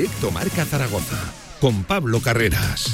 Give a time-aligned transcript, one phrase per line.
[0.00, 1.18] Directo Marca Zaragoza
[1.60, 2.90] con Pablo Carreras.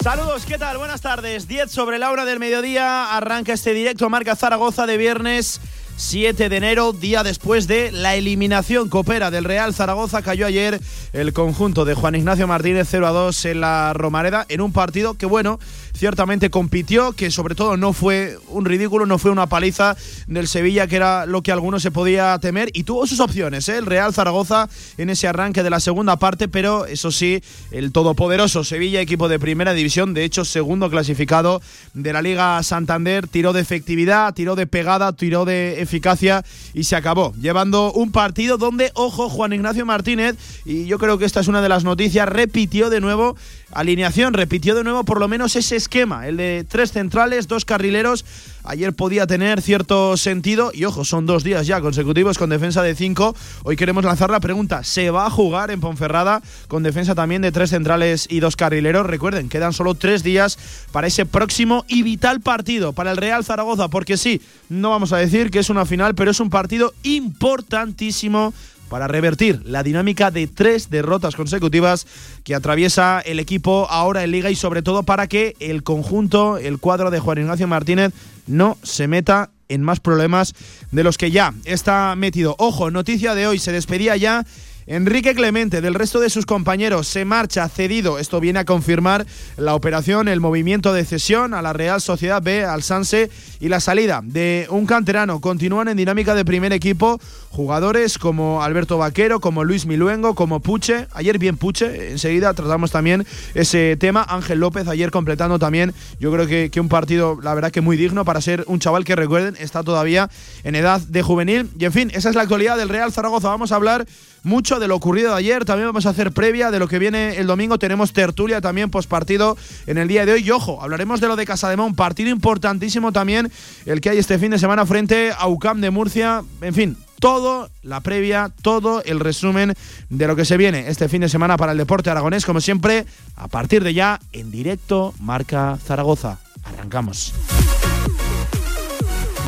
[0.00, 0.78] Saludos, ¿qué tal?
[0.78, 1.48] Buenas tardes.
[1.48, 3.16] 10 sobre la hora del mediodía.
[3.16, 5.60] Arranca este directo Marca Zaragoza de viernes
[5.96, 10.20] 7 de enero, día después de la eliminación copera del Real Zaragoza.
[10.20, 10.78] Cayó ayer
[11.12, 15.14] el conjunto de Juan Ignacio Martínez 0 a 2 en la Romareda en un partido
[15.14, 15.58] que, bueno,
[15.96, 19.96] ciertamente compitió, que sobre todo no fue un ridículo, no fue una paliza
[20.26, 23.78] del Sevilla, que era lo que algunos se podía temer, y tuvo sus opciones, ¿eh?
[23.78, 24.68] el Real Zaragoza
[24.98, 29.38] en ese arranque de la segunda parte, pero eso sí, el todopoderoso Sevilla, equipo de
[29.38, 31.62] primera división, de hecho segundo clasificado
[31.94, 36.96] de la Liga Santander, tiró de efectividad, tiró de pegada, tiró de eficacia y se
[36.96, 41.48] acabó, llevando un partido donde, ojo, Juan Ignacio Martínez, y yo creo que esta es
[41.48, 43.36] una de las noticias, repitió de nuevo
[43.72, 48.24] alineación, repitió de nuevo por lo menos ese esquema, el de tres centrales, dos carrileros.
[48.64, 52.94] Ayer podía tener cierto sentido y ojo, son dos días ya consecutivos con defensa de
[52.94, 53.34] cinco.
[53.62, 57.52] Hoy queremos lanzar la pregunta, ¿se va a jugar en Ponferrada con defensa también de
[57.52, 59.06] tres centrales y dos carrileros?
[59.06, 60.58] Recuerden, quedan solo tres días
[60.90, 65.18] para ese próximo y vital partido para el Real Zaragoza, porque sí, no vamos a
[65.18, 68.52] decir que es una final, pero es un partido importantísimo
[68.88, 72.06] para revertir la dinámica de tres derrotas consecutivas
[72.44, 76.78] que atraviesa el equipo ahora en liga y sobre todo para que el conjunto, el
[76.78, 78.12] cuadro de Juan Ignacio Martínez
[78.46, 80.54] no se meta en más problemas
[80.92, 82.54] de los que ya está metido.
[82.58, 84.44] Ojo, noticia de hoy, se despedía ya
[84.88, 88.20] Enrique Clemente, del resto de sus compañeros, se marcha cedido.
[88.20, 89.26] Esto viene a confirmar
[89.56, 93.28] la operación, el movimiento de cesión a la Real Sociedad B, al Sanse
[93.58, 95.40] y la salida de un canterano.
[95.40, 97.20] Continúan en dinámica de primer equipo
[97.56, 101.08] jugadores como Alberto Vaquero, como Luis Miluengo, como Puche.
[101.14, 104.26] Ayer bien Puche, enseguida tratamos también ese tema.
[104.28, 108.26] Ángel López ayer completando también, yo creo que, un partido, la verdad que muy digno
[108.26, 110.28] para ser un chaval que recuerden, está todavía
[110.64, 111.70] en edad de juvenil.
[111.78, 113.48] Y en fin, esa es la actualidad del Real Zaragoza.
[113.48, 114.06] Vamos a hablar
[114.42, 115.64] mucho de lo ocurrido de ayer.
[115.64, 117.78] También vamos a hacer previa de lo que viene el domingo.
[117.78, 120.42] Tenemos tertulia también postpartido en el día de hoy.
[120.42, 121.94] Y ojo, hablaremos de lo de Casademón.
[121.94, 123.50] Partido importantísimo también
[123.86, 126.44] el que hay este fin de semana frente a UCAM de Murcia.
[126.60, 129.74] En fin, todo la previa, todo el resumen
[130.08, 133.06] de lo que se viene este fin de semana para el deporte aragonés, como siempre,
[133.36, 136.38] a partir de ya en directo Marca Zaragoza.
[136.64, 137.32] Arrancamos.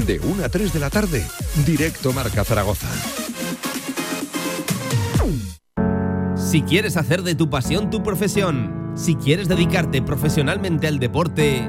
[0.06, 1.26] De 1 a 3 de la tarde,
[1.66, 2.88] directo Marca Zaragoza.
[6.36, 11.68] Si quieres hacer de tu pasión tu profesión, si quieres dedicarte profesionalmente al deporte,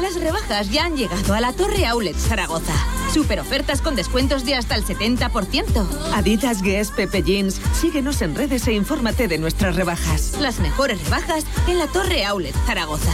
[0.00, 2.72] Las rebajas ya han llegado a la Torre Outlet Zaragoza.
[3.12, 5.86] Super ofertas con descuentos de hasta el 70%.
[6.14, 7.60] Adidas, Guess, Pepe Jeans.
[7.78, 10.36] Síguenos en redes e infórmate de nuestras rebajas.
[10.40, 13.12] Las mejores rebajas en la Torre Outlet Zaragoza.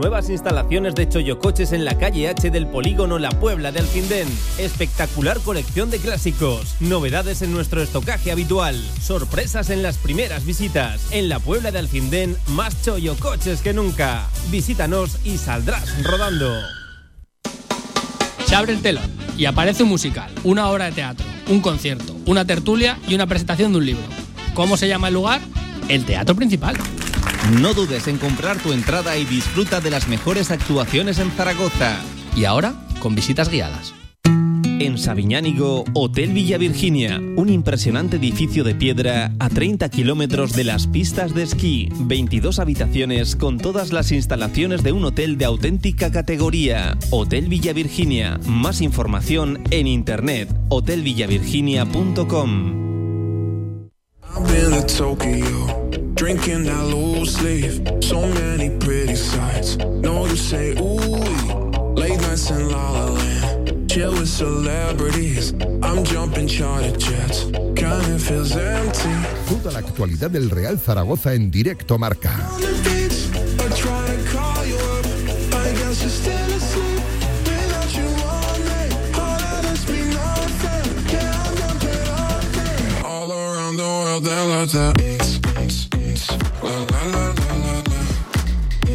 [0.00, 4.26] Nuevas instalaciones de Choyocoches en la calle H del polígono La Puebla de Alcindén.
[4.56, 6.76] Espectacular colección de clásicos.
[6.80, 8.82] Novedades en nuestro estocaje habitual.
[9.02, 11.02] Sorpresas en las primeras visitas.
[11.10, 14.26] En la Puebla de Alcindén, más Choyocoches que nunca.
[14.50, 16.50] Visítanos y saldrás rodando.
[18.46, 19.04] Se abre el telón
[19.36, 23.72] y aparece un musical, una obra de teatro, un concierto, una tertulia y una presentación
[23.72, 24.04] de un libro.
[24.54, 25.42] ¿Cómo se llama el lugar?
[25.88, 26.74] El Teatro Principal.
[27.60, 31.96] No dudes en comprar tu entrada y disfruta de las mejores actuaciones en Zaragoza.
[32.36, 33.94] Y ahora, con visitas guiadas.
[34.80, 40.86] En Sabiñánigo, Hotel Villa Virginia, un impresionante edificio de piedra a 30 kilómetros de las
[40.86, 46.96] pistas de esquí, 22 habitaciones con todas las instalaciones de un hotel de auténtica categoría.
[47.10, 52.89] Hotel Villa Virginia, más información en internet, hotelvillavirginia.com.
[54.36, 57.82] I've been to Tokyo, drinking that low sleeve.
[58.00, 59.76] So many pretty sights.
[59.76, 63.90] No, you say, ooh, late nights in La La Land.
[63.90, 65.52] Chill with celebrities.
[65.82, 67.44] I'm jumping charter jets.
[67.74, 69.10] Kinda feels empty.
[69.48, 72.38] Toda la actualidad del Real Zaragoza en directo Marca.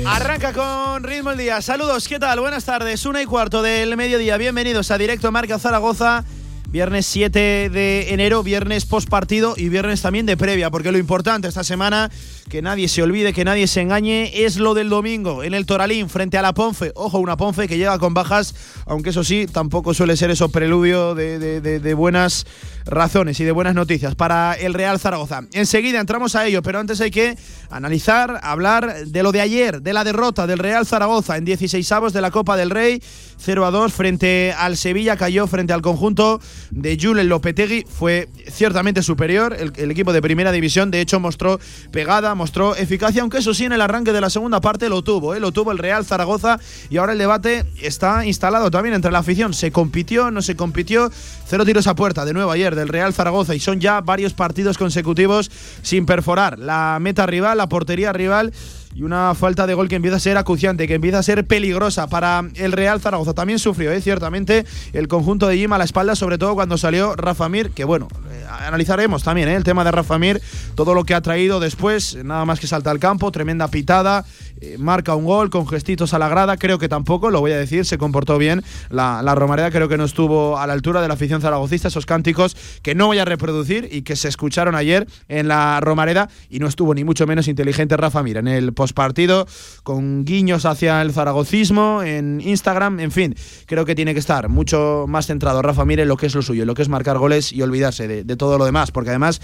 [0.06, 1.62] Arranca con ritmo el día.
[1.62, 2.40] Saludos, ¿qué tal?
[2.40, 3.06] Buenas tardes.
[3.08, 4.38] Una y cuarto del mediodía.
[4.38, 6.24] Bienvenidos a Directo Marca Zaragoza.
[6.70, 11.48] Viernes 7 de enero, viernes post partido y viernes también de previa, porque lo importante
[11.48, 12.12] esta semana,
[12.56, 16.08] que nadie se olvide, que nadie se engañe, es lo del domingo en el Toralín
[16.08, 16.94] frente a la Ponfe.
[16.96, 18.56] Ojo, una Ponfe que llega con bajas,
[18.86, 22.46] aunque eso sí, tampoco suele ser eso preludio de, de- de- de buenas
[22.86, 25.42] razones y de buenas noticias para el Real Zaragoza.
[25.52, 27.36] Enseguida entramos a ello, pero antes hay que
[27.70, 32.14] analizar, hablar de lo de ayer, de la derrota del Real Zaragoza en 16 avos
[32.14, 33.02] de la Copa del Rey,
[33.38, 36.40] 0 a 2 frente al Sevilla, cayó frente al conjunto
[36.72, 41.60] de Julen Lopetegui, fue ciertamente superior el, el equipo de primera división, de hecho mostró
[41.92, 42.45] pegada, mostró
[42.78, 45.40] eficacia, aunque eso sí en el arranque de la segunda parte lo tuvo, ¿eh?
[45.40, 46.60] lo tuvo el Real Zaragoza
[46.90, 51.12] y ahora el debate está instalado también entre la afición, se compitió, no se compitió,
[51.48, 54.78] cero tiros a puerta de nuevo ayer del Real Zaragoza y son ya varios partidos
[54.78, 55.52] consecutivos
[55.82, 58.54] sin perforar la meta rival, la portería rival
[58.96, 62.08] y una falta de gol que empieza a ser acuciante, que empieza a ser peligrosa
[62.08, 63.34] para el Real Zaragoza.
[63.34, 64.00] También sufrió, ¿eh?
[64.00, 67.84] ciertamente, el conjunto de Jim a la espalda, sobre todo cuando salió Rafa Mir, que
[67.84, 69.56] bueno, eh, analizaremos también ¿eh?
[69.56, 70.42] el tema de Rafa Mir,
[70.76, 74.24] todo lo que ha traído después, nada más que salta al campo, tremenda pitada,
[74.62, 77.58] eh, marca un gol con gestitos a la grada, creo que tampoco, lo voy a
[77.58, 78.64] decir, se comportó bien.
[78.90, 82.56] La, Romareda creo que no estuvo a la altura de la afición zaragocista, esos cánticos
[82.82, 86.68] que no voy a reproducir y que se escucharon ayer en la Romareda y no
[86.68, 89.48] estuvo ni mucho menos inteligente Rafa Mir en el postpartido,
[89.84, 93.36] con guiños hacia el zaragocismo en Instagram, en fin,
[93.66, 96.42] creo que tiene que estar mucho más centrado Rafa Mir en lo que es lo
[96.42, 99.10] suyo, en lo que es marcar goles y olvidarse de, de todo lo demás, porque
[99.10, 99.42] además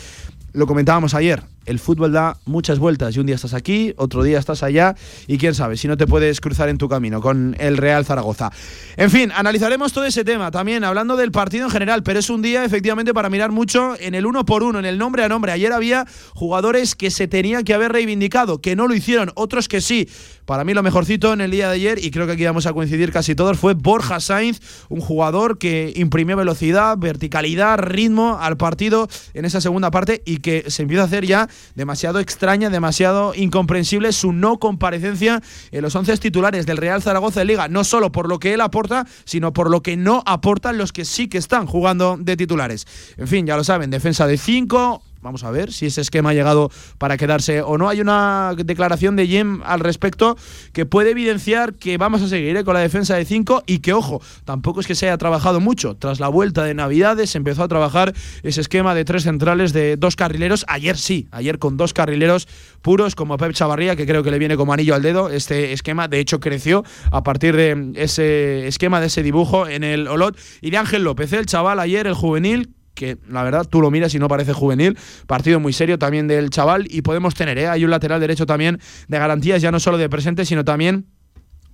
[0.53, 4.39] lo comentábamos ayer, el fútbol da muchas vueltas y un día estás aquí, otro día
[4.39, 4.95] estás allá
[5.27, 8.51] y quién sabe si no te puedes cruzar en tu camino con el Real Zaragoza.
[8.97, 12.41] En fin, analizaremos todo ese tema también hablando del partido en general, pero es un
[12.41, 15.51] día efectivamente para mirar mucho en el uno por uno, en el nombre a nombre.
[15.51, 19.81] Ayer había jugadores que se tenían que haber reivindicado, que no lo hicieron, otros que
[19.81, 20.09] sí.
[20.45, 22.73] Para mí lo mejorcito en el día de ayer, y creo que aquí vamos a
[22.73, 24.59] coincidir casi todos, fue Borja Sainz,
[24.89, 30.65] un jugador que imprimió velocidad, verticalidad, ritmo al partido en esa segunda parte y que
[30.67, 36.17] se empieza a hacer ya demasiado extraña, demasiado incomprensible su no comparecencia en los 11
[36.17, 39.69] titulares del Real Zaragoza de Liga, no solo por lo que él aporta, sino por
[39.69, 42.87] lo que no aportan los que sí que están jugando de titulares.
[43.17, 46.33] En fin, ya lo saben, defensa de 5, Vamos a ver si ese esquema ha
[46.33, 47.89] llegado para quedarse o no.
[47.89, 50.37] Hay una declaración de Jem al respecto
[50.73, 52.63] que puede evidenciar que vamos a seguir ¿eh?
[52.63, 55.95] con la defensa de 5 y que, ojo, tampoco es que se haya trabajado mucho.
[55.95, 58.13] Tras la vuelta de Navidades se empezó a trabajar
[58.43, 60.65] ese esquema de tres centrales de dos carrileros.
[60.67, 62.47] Ayer sí, ayer con dos carrileros
[62.81, 65.29] puros como Pep Chavarría, que creo que le viene como anillo al dedo.
[65.29, 70.07] Este esquema, de hecho, creció a partir de ese esquema, de ese dibujo en el
[70.07, 70.37] Olot.
[70.61, 74.13] Y de Ángel López, el chaval ayer, el juvenil, que la verdad tú lo miras
[74.13, 74.95] y no parece juvenil.
[75.25, 77.67] Partido muy serio también del chaval y podemos tener, ¿eh?
[77.67, 81.07] hay un lateral derecho también de garantías, ya no solo de presente, sino también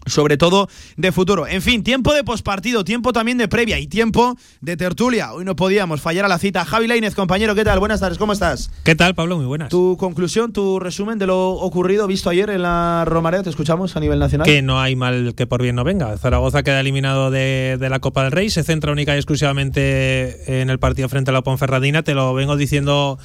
[0.07, 1.47] sobre todo de futuro.
[1.47, 5.33] En fin, tiempo de pospartido, tiempo también de previa y tiempo de tertulia.
[5.33, 6.65] Hoy no podíamos fallar a la cita.
[6.65, 7.79] Javi Lainez, compañero, ¿qué tal?
[7.79, 8.71] Buenas tardes, ¿cómo estás?
[8.83, 9.37] ¿Qué tal, Pablo?
[9.37, 9.69] Muy buenas.
[9.69, 13.99] Tu conclusión, tu resumen de lo ocurrido visto ayer en la Romareda, te escuchamos a
[13.99, 14.45] nivel nacional.
[14.45, 16.17] Que no hay mal que por bien no venga.
[16.17, 20.69] Zaragoza queda eliminado de, de la Copa del Rey, se centra única y exclusivamente en
[20.69, 22.03] el partido frente a la Ponferradina.
[22.03, 23.19] Te lo vengo diciendo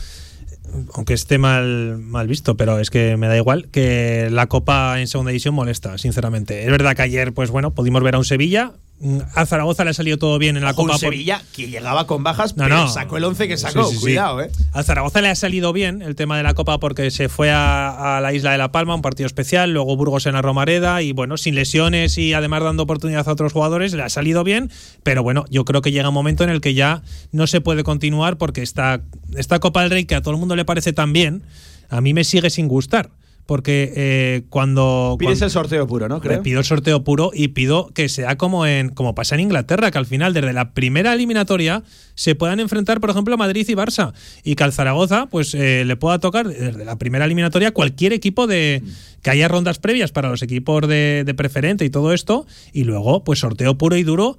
[0.95, 5.07] aunque esté mal, mal visto, pero es que me da igual, que la Copa en
[5.07, 6.65] segunda división molesta, sinceramente.
[6.65, 8.73] Es verdad que ayer, pues bueno, pudimos ver a un Sevilla.
[9.03, 10.93] Mm, A Zaragoza le ha salido todo bien en la Copa.
[10.93, 12.89] por- Sevilla que llegaba con bajas, No, pero no.
[12.89, 13.85] sacó el 11 que sacó.
[13.85, 14.01] Sí, sí, sí.
[14.03, 14.51] Cuidado, ¿eh?
[14.73, 18.17] A Zaragoza le ha salido bien el tema de la Copa porque se fue a,
[18.17, 21.13] a la isla de La Palma, un partido especial, luego Burgos en la Romareda y
[21.13, 24.71] bueno, sin lesiones y además dando oportunidad a otros jugadores, le ha salido bien,
[25.03, 27.85] pero bueno, yo creo que llega un momento en el que ya no se puede
[27.85, 29.01] continuar porque esta,
[29.37, 31.43] esta Copa del Rey que a todo el mundo le parece tan bien,
[31.91, 33.11] a mí me sigue sin gustar.
[33.45, 35.17] Porque eh, cuando.
[35.19, 36.21] Pides cuando- el sorteo puro, ¿no?
[36.21, 36.43] Creo.
[36.43, 39.99] Pido el sorteo puro y pido que sea como en como pasa en Inglaterra, que
[39.99, 41.83] al final, desde la primera eliminatoria,
[42.15, 44.13] se puedan enfrentar, por ejemplo, Madrid y Barça.
[44.45, 48.47] Y que al Zaragoza, pues eh, le pueda tocar desde la primera eliminatoria cualquier equipo
[48.47, 48.83] de.
[49.23, 52.47] que haya rondas previas para los equipos de, de preferente y todo esto.
[52.73, 54.39] Y luego, pues sorteo puro y duro.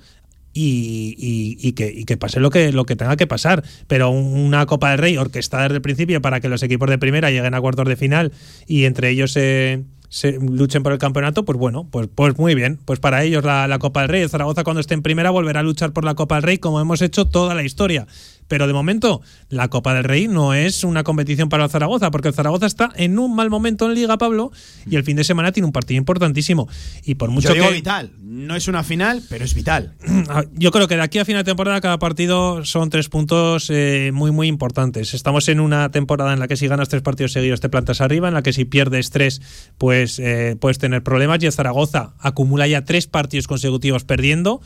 [0.56, 3.64] Y, y- y que, y que pase lo que, lo que tenga que pasar.
[3.88, 6.98] Pero un- una Copa del Rey orquestada desde el principio para que los equipos de
[7.00, 8.32] primera lleguen a cuartos de final
[8.68, 12.78] y entre ellos se, se luchen por el campeonato, pues bueno, pues, pues muy bien.
[12.86, 14.22] Pues para ellos la, la Copa del Rey.
[14.22, 16.80] El Zaragoza cuando esté en primera volverá a luchar por la Copa del Rey como
[16.80, 18.06] hemos hecho toda la historia.
[18.48, 22.30] Pero de momento, la Copa del Rey no es una competición para el Zaragoza, porque
[22.30, 24.52] el Zaragoza está en un mal momento en Liga, Pablo,
[24.86, 26.68] y el fin de semana tiene un partido importantísimo.
[27.04, 27.76] Y por mucho Yo digo que.
[27.76, 28.12] vital.
[28.22, 29.96] No es una final, pero es vital.
[30.30, 33.70] Ah, Yo creo que de aquí a final de temporada cada partido son tres puntos
[33.70, 35.14] eh, muy muy importantes.
[35.14, 38.30] Estamos en una temporada en la que si ganas tres partidos seguidos te plantas arriba,
[38.30, 39.42] en la que si pierdes tres
[39.78, 44.62] pues eh, puedes tener problemas y el Zaragoza acumula ya tres partidos consecutivos perdiendo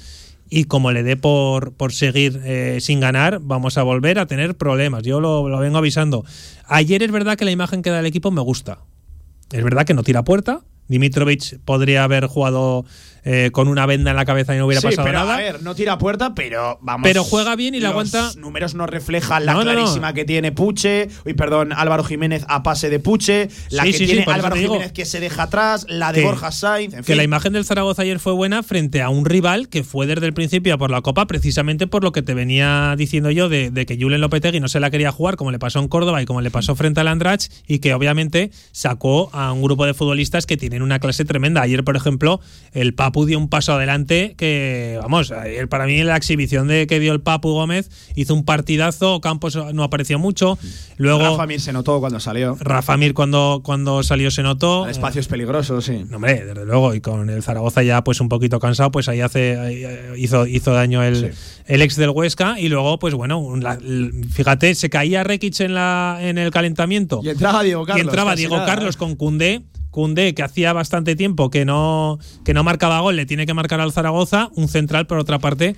[0.50, 4.56] y como le dé por, por seguir eh, sin ganar, vamos a volver a tener
[4.56, 5.04] problemas.
[5.04, 6.26] Yo lo, lo vengo avisando.
[6.66, 8.80] Ayer es verdad que la imagen que da el equipo me gusta.
[9.52, 10.62] Es verdad que no tira puerta.
[10.88, 12.86] Dimitrovic podría haber jugado
[13.30, 15.34] eh, con una venda en la cabeza y no hubiera sí, pasado pero nada.
[15.36, 17.04] a ver, no tira puerta, pero vamos.
[17.04, 19.72] Pero juega bien y la los aguanta- números no reflejan la No, no, no.
[19.74, 23.98] clarísima que tiene Puche, uy, perdón, Álvaro Jiménez a pase de Puche, la Sí, que
[23.98, 24.56] sí, tiene Álvaro.
[24.56, 27.18] Jiménez que se deja atrás, la de Que- Borja Sainz, en que fin.
[27.18, 30.34] la imagen del Zaragoza ayer fue buena frente a un rival que fue desde el
[30.34, 33.86] principio a por la Copa, precisamente por lo que te venía diciendo yo de, de
[33.86, 36.40] que Julen Lopetegui no se la quería jugar, como le pasó en Córdoba y como
[36.42, 40.56] le pasó frente al Andrach, y que obviamente sacó a un grupo de futbolistas que
[40.56, 41.62] tienen una clase tremenda.
[41.62, 42.40] Ayer, por ejemplo,
[42.72, 45.34] el Papu dio un paso adelante que, vamos,
[45.70, 49.84] para mí la exhibición de que dio el Papu Gómez hizo un partidazo, Campos no
[49.84, 50.58] apareció mucho,
[50.98, 52.56] luego Rafa Mir se notó cuando salió.
[52.60, 54.86] Rafa Mir cuando, cuando salió se notó.
[54.86, 56.06] Al espacio es peligroso, sí.
[56.10, 59.22] No, hombre, desde luego, y con el Zaragoza ya pues un poquito cansado, pues ahí
[59.22, 61.34] hace ahí, eh, hizo, hizo daño el,
[61.66, 63.78] el ex del Huesca y luego, pues bueno, la-
[64.32, 68.04] fíjate, se caía Rekic en la en el calentamiento Y entraba Diego Carlos.
[68.04, 68.98] y entraba Diego nada, Carlos ¿eh?
[68.98, 69.62] con Cundé.
[69.98, 73.82] Cundé, que hacía bastante tiempo que no, que no marcaba gol, le tiene que marcar
[73.82, 75.76] al Zaragoza, un central por otra parte,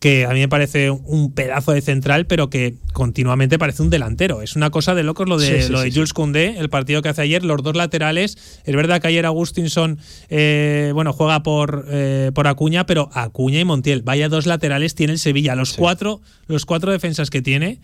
[0.00, 4.42] que a mí me parece un pedazo de central, pero que continuamente parece un delantero.
[4.42, 5.90] Es una cosa de locos lo de, Sí, sí, lo de.
[5.90, 8.36] Jules Koundé, el partido que hace ayer, los dos laterales.
[8.66, 13.64] Es verdad que ayer Agustinson eh, bueno, juega por, eh, por Acuña, pero Acuña y
[13.64, 15.54] Montiel, vaya dos laterales tiene el Sevilla.
[15.54, 17.80] Los, cuatro, los cuatro defensas que tiene,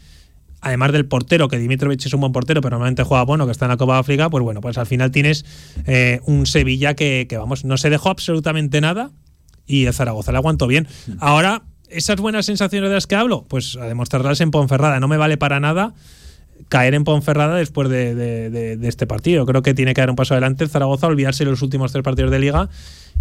[0.60, 3.64] además del portero, que Dimitrovic es un buen portero, pero normalmente juega bueno, que está
[3.66, 5.44] en la Copa de África, pues bueno, pues al final tienes
[5.86, 9.10] eh, un Sevilla que, que, vamos, no se dejó absolutamente nada
[9.66, 10.86] y el Zaragoza le aguantó bien.
[11.18, 15.00] Ahora, esas buenas sensaciones de las que hablo, pues a demostrarlas en Ponferrada.
[15.00, 15.94] No me vale para nada
[16.68, 19.46] caer en Ponferrada después de, de- de- de este partido.
[19.46, 22.04] Creo que tiene que dar un paso adelante el Zaragoza, olvidarse de los últimos tres
[22.04, 22.68] partidos de liga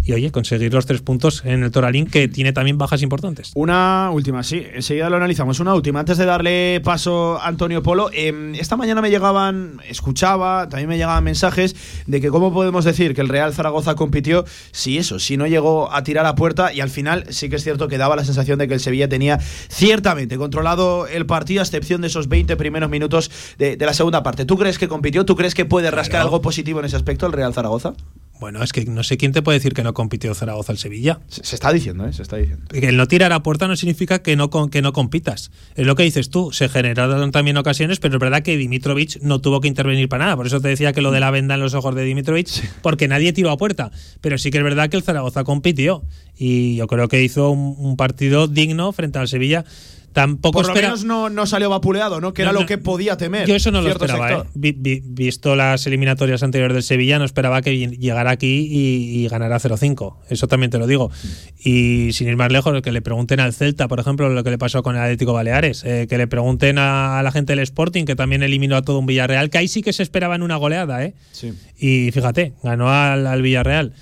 [0.04, 3.52] y, oye, conseguir los tres puntos en el Toralín, que tiene también bajas importantes.
[3.54, 5.60] Una última, sí, enseguida lo analizamos.
[5.60, 8.10] Una última, antes de darle paso a Antonio Polo.
[8.12, 11.74] eh, esta mañana me llegaban, escuchaba, también me llegaban mensajes
[12.06, 15.92] de que cómo podemos decir que el Real Zaragoza compitió si eso, si no llegó
[15.92, 18.58] a tirar a puerta y al final sí que es cierto que daba la sensación
[18.58, 19.38] de que el Sevilla tenía
[19.68, 24.22] ciertamente controlado el partido a excepción de esos 20 primeros minutos de, de la segunda
[24.22, 24.44] parte.
[24.44, 25.24] ¿Tú crees que compitió?
[25.24, 26.24] ¿Tú crees que puede rascar Claro.
[26.24, 27.92] algo positivo en ese aspecto el Real Zaragoza?
[28.40, 31.20] Bueno, es que no sé quién te puede decir que no compitió Zaragoza al Sevilla.
[31.28, 32.12] Se, se está diciendo, ¿eh?
[32.14, 32.66] Se está diciendo.
[32.68, 35.50] Que el no tirar a puerta no significa que no, que no compitas.
[35.76, 36.50] Es lo que dices tú.
[36.50, 40.36] Se generaron también ocasiones, pero es verdad que Dimitrovic no tuvo que intervenir para nada.
[40.36, 42.48] Por eso te decía que lo de la venda en los ojos de Dimitrovic,
[42.80, 43.90] porque nadie tiró a puerta.
[44.22, 46.02] Pero sí que es verdad que el Zaragoza compitió.
[46.38, 49.66] Y yo creo que hizo un, un partido digno frente al Sevilla.
[50.12, 52.34] Tampoco Por lo espera- menos no, no salió vapuleado, ¿no?
[52.34, 52.66] Que era No, lo no.
[52.66, 53.46] que podía temer.
[53.46, 54.32] Yo eso no lo esperaba.
[54.32, 54.42] ¿eh?
[54.54, 59.28] Vi- vi- visto las eliminatorias anteriores del Sevilla, no esperaba que llegara aquí y, y
[59.28, 60.16] ganara 0-5.
[60.28, 61.12] Eso también te lo digo.
[61.62, 64.58] Y sin ir más lejos, que le pregunten al Celta, por ejemplo, lo que le
[64.58, 65.84] pasó con el Atlético Baleares.
[65.84, 68.98] eh, que le pregunten a, a la gente del Sporting, que también eliminó a todo
[68.98, 71.14] un Villarreal, que ahí sí que se esperaban una goleada, ¿eh?
[71.30, 71.52] Sí.
[71.78, 73.92] Y fíjate, ganó al, al Villarreal.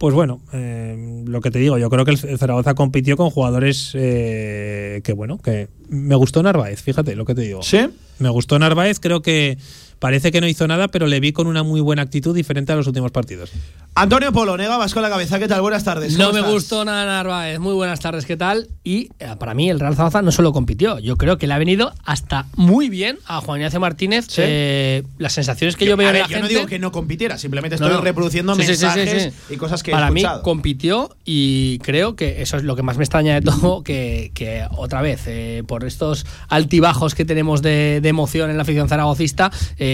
[0.00, 3.90] Pues bueno, eh, lo que te digo, yo creo que el Zaragoza compitió con jugadores
[3.92, 7.62] eh, que, bueno, que me gustó Narváez, fíjate lo que te digo.
[7.62, 7.80] ¿Sí?
[8.18, 9.58] Me gustó Narváez, creo que
[10.00, 12.76] parece que no hizo nada, pero le vi con una muy buena actitud diferente a
[12.76, 13.52] los últimos partidos.
[13.94, 15.38] Antonio Polo, nega vas con la cabeza.
[15.38, 15.60] ¿Qué tal?
[15.60, 16.12] Buenas tardes.
[16.16, 16.52] No ¿cómo me estás?
[16.54, 17.58] gustó nada Narváez.
[17.58, 18.68] Muy buenas tardes, ¿qué tal?
[18.84, 21.58] Y eh, para mí el Real Zaragoza no solo compitió, yo creo que le ha
[21.58, 24.26] venido hasta muy bien a Juan Ignacio Martínez.
[24.28, 24.42] Sí.
[24.44, 26.42] eh, las sensaciones que yo, veo a en ver, la yo gente.
[26.42, 28.00] no digo que no compitiera, simplemente estoy no.
[28.00, 29.54] reproduciendo Sí, sí, sí, sí, mensajes sí.
[29.54, 32.96] y cosas que he Para mí compitió y creo que eso es lo que más
[32.96, 37.98] me extraña de todo, que, que otra vez, eh, por estos altibajos que tenemos de,
[38.00, 39.89] de emoción en la afición zaragocista, eh,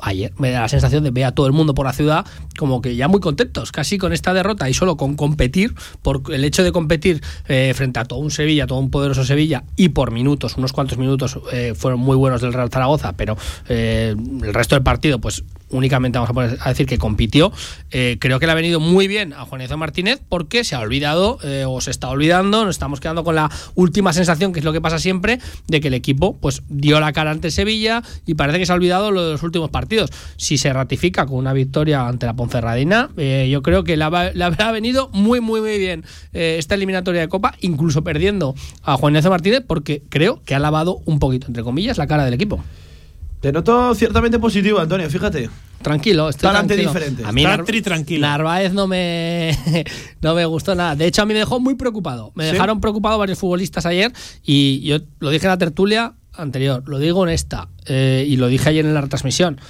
[0.00, 2.26] ayer me da la sensación de ver a todo el mundo por la ciudad
[2.58, 6.44] como que ya muy contentos, casi con esta derrota y solo con competir, por el
[6.44, 10.12] hecho de competir eh, frente a todo un Sevilla, todo un poderoso Sevilla y por
[10.12, 13.36] minutos, unos cuantos minutos eh, fueron muy buenos del Real Zaragoza, pero
[13.68, 15.42] eh, el resto del partido pues
[15.76, 17.52] únicamente vamos a, poner- decir que compitió.
[17.90, 21.38] Eh, creo que le ha venido muy bien a Juan Martínez porque se ha olvidado
[21.42, 24.72] eh, o se está olvidando, nos estamos quedando con la última sensación, que es lo
[24.72, 25.38] que pasa siempre,
[25.68, 28.74] de que el equipo pues dio la cara ante Sevilla y parece que se ha
[28.74, 30.10] olvidado lo de los últimos partidos.
[30.36, 34.32] Si se ratifica con una victoria ante la Ponferradina, eh, yo creo que le, ha-
[34.32, 38.96] le habrá venido muy, muy, muy bien eh, esta eliminatoria de Copa, incluso perdiendo a
[38.96, 42.62] Juan Martínez porque creo que ha lavado un poquito, entre comillas, la cara del equipo.
[43.44, 45.50] Te noto ciertamente positivo, Antonio, fíjate.
[45.82, 46.94] Tranquilo, estoy Talante tranquilo.
[46.94, 47.24] diferente.
[47.26, 48.26] A mí Nar- tri tranquilo.
[48.26, 49.54] Narváez no me,
[50.22, 50.96] no me gustó nada.
[50.96, 52.32] De hecho, a mí me dejó muy preocupado.
[52.34, 52.52] Me ¿Sí?
[52.52, 57.22] dejaron preocupado varios futbolistas ayer y yo lo dije en la tertulia anterior, lo digo
[57.26, 59.60] en esta eh, y lo dije ayer en la retransmisión.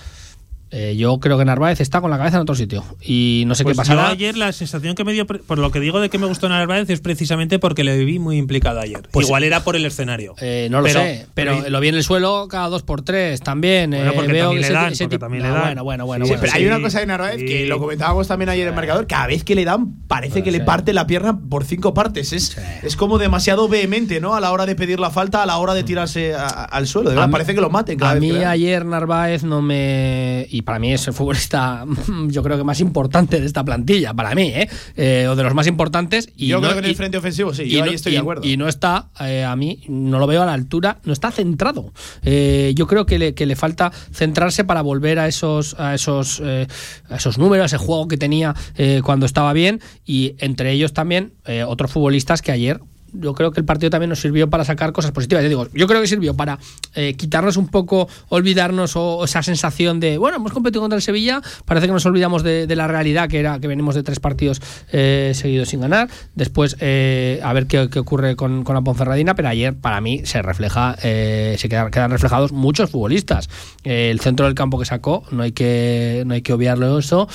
[0.77, 3.63] Eh, yo creo que Narváez está con la cabeza en otro sitio y no sé
[3.63, 4.07] Pues qué pasará.
[4.09, 6.49] yo ayer la sensación que me dio, por lo que digo de que me gustó
[6.49, 9.09] Narváez, es precisamente porque le vi muy implicado ayer.
[9.13, 10.35] Pues- Igual era por el escenario.
[10.41, 13.41] Eh, no lo Pero- sé, pero, lo vi en el suelo cada dos por tres
[13.41, 13.91] también.
[13.91, 15.63] Bueno, eh, porque veo también que le dan, ese también no, le dan.
[15.65, 16.25] Bueno, bueno, bueno.
[16.25, 16.59] Sí, bueno, pero sí.
[16.59, 17.47] hay una cosa de Narváez sí.
[17.47, 19.07] que lo comentábamos también ayer en el marcador.
[19.07, 22.33] Cada vez que le dan, parece que le parte la pierna por cinco partes.
[22.33, 24.35] Es, es como demasiado vehemente, ¿no?
[24.35, 26.89] A la hora de pedir la falta, a la hora de tirarse a- a- al
[26.89, 27.11] suelo.
[27.11, 29.45] De verdad, A mí- parece que lo maten cada A vez mí que ayer Narváez
[29.45, 30.47] no me.
[30.51, 31.85] Y para mí es el futbolista,
[32.29, 34.69] yo creo que más importante de esta plantilla, para mí, ¿eh?
[34.97, 36.29] Eh, o de los más importantes.
[36.37, 38.13] Y Yo no- creo que en el frente ofensivo sí, y yo no- ahí estoy
[38.13, 38.47] y- de acuerdo.
[38.47, 41.93] Y no está, eh, a mí, no lo veo a la altura, no está centrado.
[42.23, 46.41] Eh, yo creo que le, que le falta centrarse para volver a esos, a esos,
[46.41, 48.55] a esos números, a ese juego que tenía
[49.03, 49.81] cuando estaba bien.
[50.05, 51.35] Y entre ellos también
[51.67, 52.81] otros futbolistas que ayer
[53.15, 55.43] yo creo que el partido también nos sirvió para sacar cosas positivas.
[55.43, 56.59] Yo digo, yo creo que sirvió para
[56.95, 61.41] eh, quitarnos un poco, olvidarnos o, esa sensación de, bueno, hemos competido contra el Sevilla,
[61.65, 65.33] parece que nos olvidamos de, la realidad que era que venimos de tres partidos eh,
[65.35, 66.09] seguidos sin ganar.
[66.35, 70.43] Después, eh, a ver qué, ocurre con, con la Ponferradina, pero ayer para mí se
[70.43, 73.49] refleja, eh, se quedan, reflejados muchos futbolistas.
[73.85, 77.29] El centro del campo que sacó, no hay que, no hay que obviarlo eso,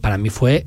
[0.00, 0.66] para mí fue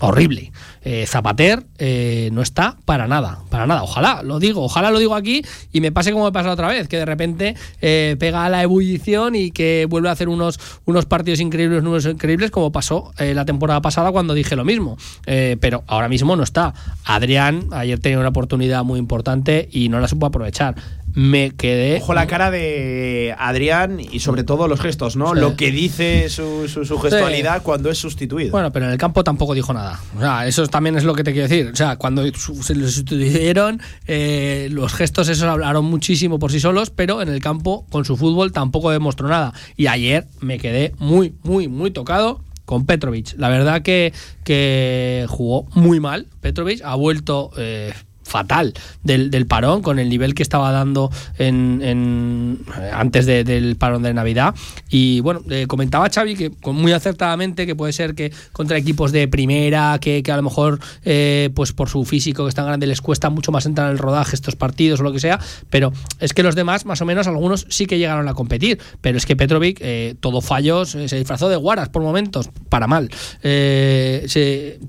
[0.00, 0.52] horrible.
[0.82, 3.82] Eh, Zapater eh, no está para nada, para nada.
[3.82, 5.42] Ojalá, lo digo, ojalá lo digo aquí
[5.72, 8.62] y me pase como me pasa otra vez, que de repente eh, pega a la
[8.62, 13.34] ebullición y que vuelve a hacer unos, unos partidos increíbles, números increíbles, como pasó eh,
[13.34, 14.96] la temporada pasada cuando dije lo mismo.
[15.26, 16.74] Eh, pero ahora mismo no está.
[17.04, 20.74] Adrián ayer tenía una oportunidad muy importante y no la supo aprovechar.
[21.14, 21.96] Me quedé.
[21.96, 25.34] Ojo la cara de Adrián y sobre todo los gestos, ¿no?
[25.34, 25.40] Sí.
[25.40, 28.50] Lo que dice su, su, su gestualidad cuando es sustituido.
[28.52, 30.00] Bueno, pero en el campo tampoco dijo nada.
[30.16, 31.70] O sea, eso también es lo que te quiero decir.
[31.72, 36.90] O sea, cuando se lo sustituyeron, eh, los gestos esos hablaron muchísimo por sí solos,
[36.90, 39.52] pero en el campo, con su fútbol, tampoco demostró nada.
[39.76, 43.34] Y ayer me quedé muy, muy, muy tocado con Petrovic.
[43.36, 44.12] La verdad que,
[44.44, 46.28] que jugó muy mal.
[46.40, 47.50] Petrovic ha vuelto...
[47.58, 47.92] eh,
[48.30, 52.58] fatal del, parón con el nivel que estaba dando en, en-
[52.92, 54.54] antes de- del parón de Navidad.
[54.88, 59.26] Y bueno eh, comentaba Xavi que muy acertadamente que puede ser que contra equipos de
[59.28, 63.00] primera que, a lo mejor eh, pues por su físico que es tan grande les
[63.00, 65.40] cuesta mucho más entrar en el rodaje estos partidos o lo que sea.
[65.68, 68.78] Pero es que los demás más o menos algunos sí que llegaron a competir.
[69.00, 73.10] Pero es que Petrovic eh, todo fallos se disfrazó de guaras por momentos para mal.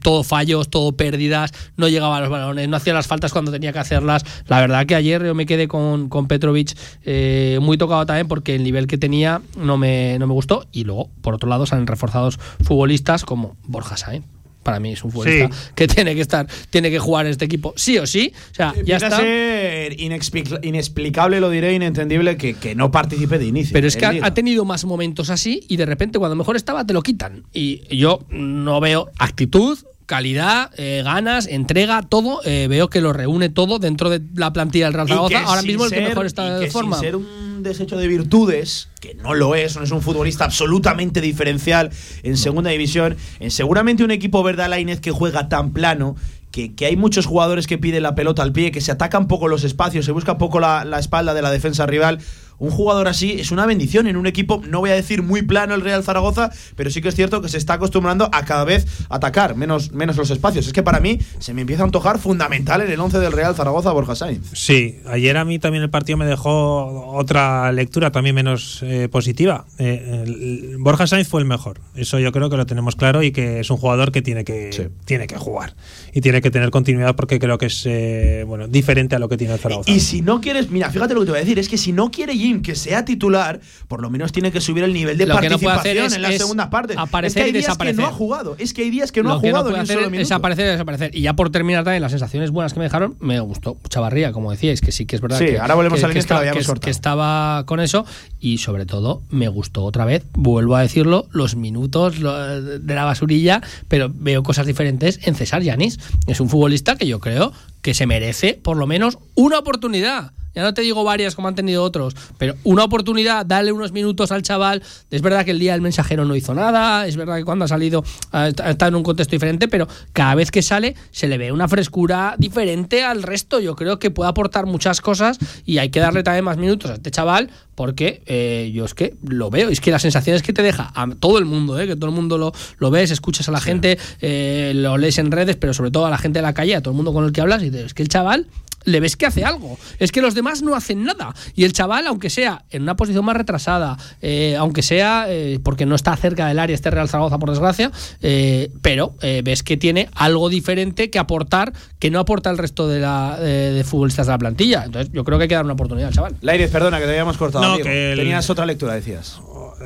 [0.02, 3.72] Todo fallos todo pérdidas no llegaba a los balones no hacía las faltas cuando tenía
[3.74, 8.06] que hacerlas la verdad que ayer yo me quedé con, con Petrovic eh, muy tocado
[8.06, 11.50] también porque el nivel que tenía no me, no me gustó y luego por otro
[11.50, 14.26] lado salen reforzados futbolistas como Borja Sainz
[14.64, 15.72] para mí es un futbolista Sí.
[15.74, 18.76] que tiene que estar tiene que jugar en este equipo sí o sí o sea
[18.86, 23.74] ya está ser inexplic- inexplicable, lo diré, inentendible, que, que no participe de inicio.
[23.74, 26.94] Pero es que ha tenido más momentos así y de repente cuando mejor estaba te
[26.94, 27.44] lo quitan.
[27.52, 29.80] Y yo no veo actitud,
[30.16, 32.42] calidad, eh, ganas, entrega, todo.
[32.44, 35.40] eh, veo que lo reúne todo dentro de la plantilla del Real Zaragoza.
[35.46, 36.98] Ahora mismo el que ser- mejor está de forma.
[36.98, 41.22] Sin ser un desecho de virtudes, que no lo es, no es un futbolista absolutamente
[41.22, 41.92] diferencial
[42.24, 46.18] en segunda división, en seguramente un equipo verde Alainez que juega tan plano.
[46.52, 49.48] Que, que hay muchos jugadores que piden la pelota al pie, que se atacan poco
[49.48, 52.20] los espacios, se busca poco la, la espalda de la defensa rival.
[52.62, 55.74] Un jugador así es una bendición en un equipo, no voy a decir muy plano
[55.74, 58.86] el Real Zaragoza, pero sí que es cierto que se está acostumbrando a cada vez
[59.10, 60.68] atacar menos, menos los espacios.
[60.68, 63.56] Es que para mí se me empieza a antojar fundamental en el 11 del Real
[63.56, 64.52] Zaragoza Borja Sainz.
[64.54, 69.66] Sí, ayer a mí también el partido me dejó otra lectura también menos eh, positiva.
[69.80, 71.80] Eh, el- Borja Sainz fue el mejor.
[71.96, 74.72] Eso yo creo que lo tenemos claro y que es un jugador que tiene que,
[74.72, 74.84] Sí.
[75.06, 75.74] tiene que jugar
[76.14, 79.38] y tiene que tener continuidad porque creo que es eh, bueno diferente a lo que
[79.38, 79.90] tiene el Zaragoza.
[79.90, 81.92] Y si no quieres, mira, fíjate lo que te voy a decir, es que si
[81.92, 85.26] no quiere Jim que sea titular, por lo menos tiene que subir el nivel de
[85.26, 86.98] Lo que no puede participación hacer es- en las es segundas partes.
[86.98, 87.96] aparecer es que hay y días desaparecer.
[87.98, 89.70] que no ha jugado, es que hay días que no lo ha que no jugado
[89.70, 90.20] puede ni un solo es minuto.
[90.20, 91.16] desaparecer, desaparecer.
[91.16, 94.52] Y ya por terminar también las sensaciones buenas que me dejaron, me gustó Chavarría, como
[94.52, 96.74] decíais, que sí que es verdad Sí, que, ahora volvemos que, al que inicio que
[96.76, 98.06] que- que estaba con eso
[98.40, 103.62] y sobre todo me gustó otra vez, vuelvo a decirlo, los minutos de la basurilla,
[103.88, 106.00] pero veo cosas diferentes en César Yanis.
[106.28, 110.32] Es un futbolista que yo creo que se merece por lo menos una oportunidad.
[110.54, 114.34] Ya no te digo varias como han tenido otros, pero una oportunidad, dale unos minutos
[114.34, 114.84] al chaval.
[115.10, 117.68] Es verdad que el día del mensajero no hizo nada, es verdad que cuando ha
[117.70, 121.30] salido ha est- ha estado en un contexto diferente, pero cada vez que sale se
[121.30, 123.62] le ve una frescura diferente al resto.
[123.62, 126.96] Yo creo que puede aportar muchas cosas y hay que darle también más minutos a
[126.96, 130.62] este chaval porque eh, yo es que lo veo, es que las sensaciones que te
[130.62, 133.52] deja a todo el mundo, eh, que todo el mundo lo, lo ves, escuchas a
[133.52, 136.54] la gente, eh, lo lees en redes, pero sobre todo a la gente de la
[136.54, 138.48] calle, a todo el mundo con el que hablas, y dices, es que el chaval
[138.84, 139.78] le ves que hace algo.
[140.00, 141.34] Es que los demás no hacen nada.
[141.56, 145.86] Y el chaval, aunque sea en una posición más retrasada, eh, aunque sea eh, porque
[145.86, 147.92] no está cerca del área este Real Zaragoza, por desgracia,
[148.22, 152.88] eh, pero eh, ves que tiene algo diferente que aportar que no aporta el resto
[152.88, 154.84] de, la, de, de futbolistas de la plantilla.
[154.86, 156.36] Entonces, yo creo que hay que dar una oportunidad al chaval.
[156.42, 157.64] Lairez, perdona que te habíamos cortado.
[157.66, 157.86] No, amigo.
[157.88, 159.40] que el- Tenías otra lectura, decías.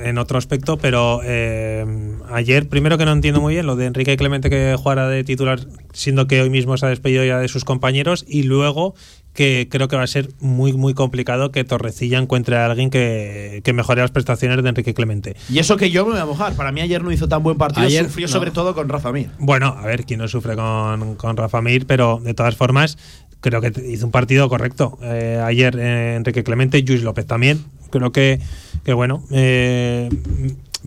[0.03, 1.85] en otro aspecto, pero eh,
[2.31, 5.59] ayer, primero que no entiendo muy bien lo de Enrique Clemente que jugara de titular,
[5.93, 8.84] siendo que hoy mismo se ha despedido ya de sus compañeros, y luego
[9.33, 13.61] que creo que va a ser muy, muy complicado que Torrecilla encuentre a alguien que,
[13.63, 15.35] que mejore las prestaciones de Enrique Clemente.
[15.49, 16.55] Y eso que yo me voy a mojar.
[16.55, 17.85] Para mí ayer no hizo tan buen partido.
[17.85, 18.33] Ayer, sufrió no.
[18.33, 19.29] sobre todo con Rafa Mir.
[19.37, 22.97] Bueno, a ver quién no sufre con, con Rafa Mir, pero de todas formas,
[23.41, 24.97] creo que hizo un partido correcto.
[25.03, 27.63] Eh, ayer eh, Enrique Clemente, Luis López también.
[27.89, 28.39] Creo que,
[28.85, 29.23] que bueno.
[29.31, 30.09] eh,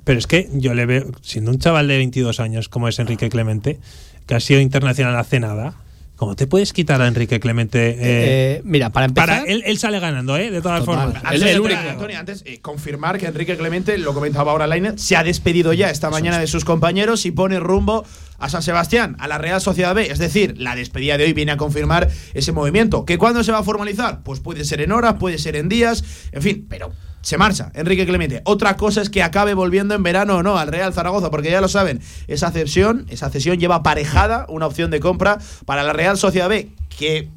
[0.05, 3.29] pero es que yo le veo, siendo un chaval de 22 años como es Enrique
[3.29, 3.79] Clemente,
[4.27, 5.75] que ha sido internacional hace nada,
[6.19, 7.91] ¿cómo te puedes quitar a Enrique Clemente?
[7.93, 9.29] eh, Eh, mira, para empezar.
[9.29, 10.51] para él, él sale ganando, ¿eh?
[10.51, 11.13] De todas Total.
[11.15, 11.23] formas.
[11.23, 11.91] El- Antes, el Antonio, único.
[11.93, 15.89] Antonio, antes eh, confirmar que Enrique Clemente, lo comentaba ahora Lainez, se ha despedido ya
[15.89, 18.05] esta mañana de sus compañeros y pone rumbo
[18.39, 20.11] a San Sebastián, a la Real Sociedad B.
[20.11, 23.05] Es decir, la despedida de hoy viene a confirmar ese movimiento.
[23.05, 24.23] ¿Que cuándo se va a formalizar?
[24.23, 26.93] Pues puede ser en horas, puede ser en días, en fin, pero
[27.29, 28.41] se marcha Enrique Clemente.
[28.45, 31.61] Otra cosa es que acabe volviendo en verano o no al Real Zaragoza, porque ya
[31.61, 35.37] lo saben, esa cesión, esa cesión lleva aparejada una opción de compra
[35.67, 37.29] para la Real Sociedad B, que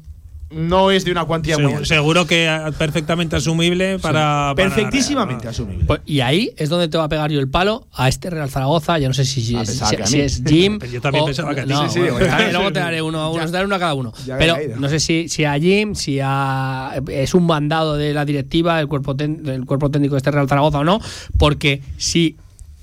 [0.54, 1.88] no es de una cuantía muy Seguro, alta.
[1.94, 5.84] seguro que ah, perfectamente asumible para, para- Perfectísimamente asumible.
[5.86, 8.50] Pues, y ahí es donde te va a pegar yo el palo a este Real
[8.50, 8.98] Zaragoza.
[8.98, 10.78] Yo no sé si, si, es, si- si es Jim.
[10.92, 11.70] Yo también o- pensaba que a ti.
[11.70, 12.52] no, Sí, bueno, bueno.
[12.52, 14.12] luego te daré uno, uno, daré uno a cada uno.
[14.26, 18.24] Ya Pero no sé si, si a Jim, si a, es un mandado de la
[18.24, 21.00] directiva, del cuerpo, ten- del cuerpo técnico de este Real Zaragoza o no.
[21.38, 22.36] Porque si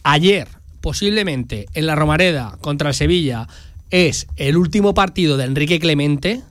[0.04, 0.48] ayer,
[0.82, 3.48] posiblemente en la Romareda contra el Sevilla,
[3.92, 6.42] es el último partido de Enrique Clemente,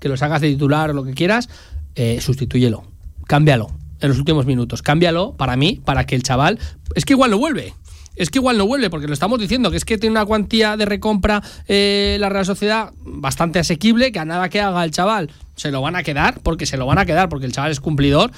[0.00, 1.48] que lo sacas de titular o lo que quieras,
[1.94, 2.84] eh, sustitúyelo,
[3.26, 6.58] cámbialo en los últimos minutos, cámbialo para mí, para que el chaval,
[6.94, 7.74] es que igual no vuelve.
[8.16, 10.76] Es que igual no vuelve, porque lo estamos diciendo, que es que tiene una cuantía
[10.76, 15.30] de recompra eh, la Real Sociedad bastante asequible, que a nada que haga el chaval
[15.54, 17.80] se lo van a quedar, porque se lo van a quedar, porque el chaval es
[17.80, 18.32] cumplidor.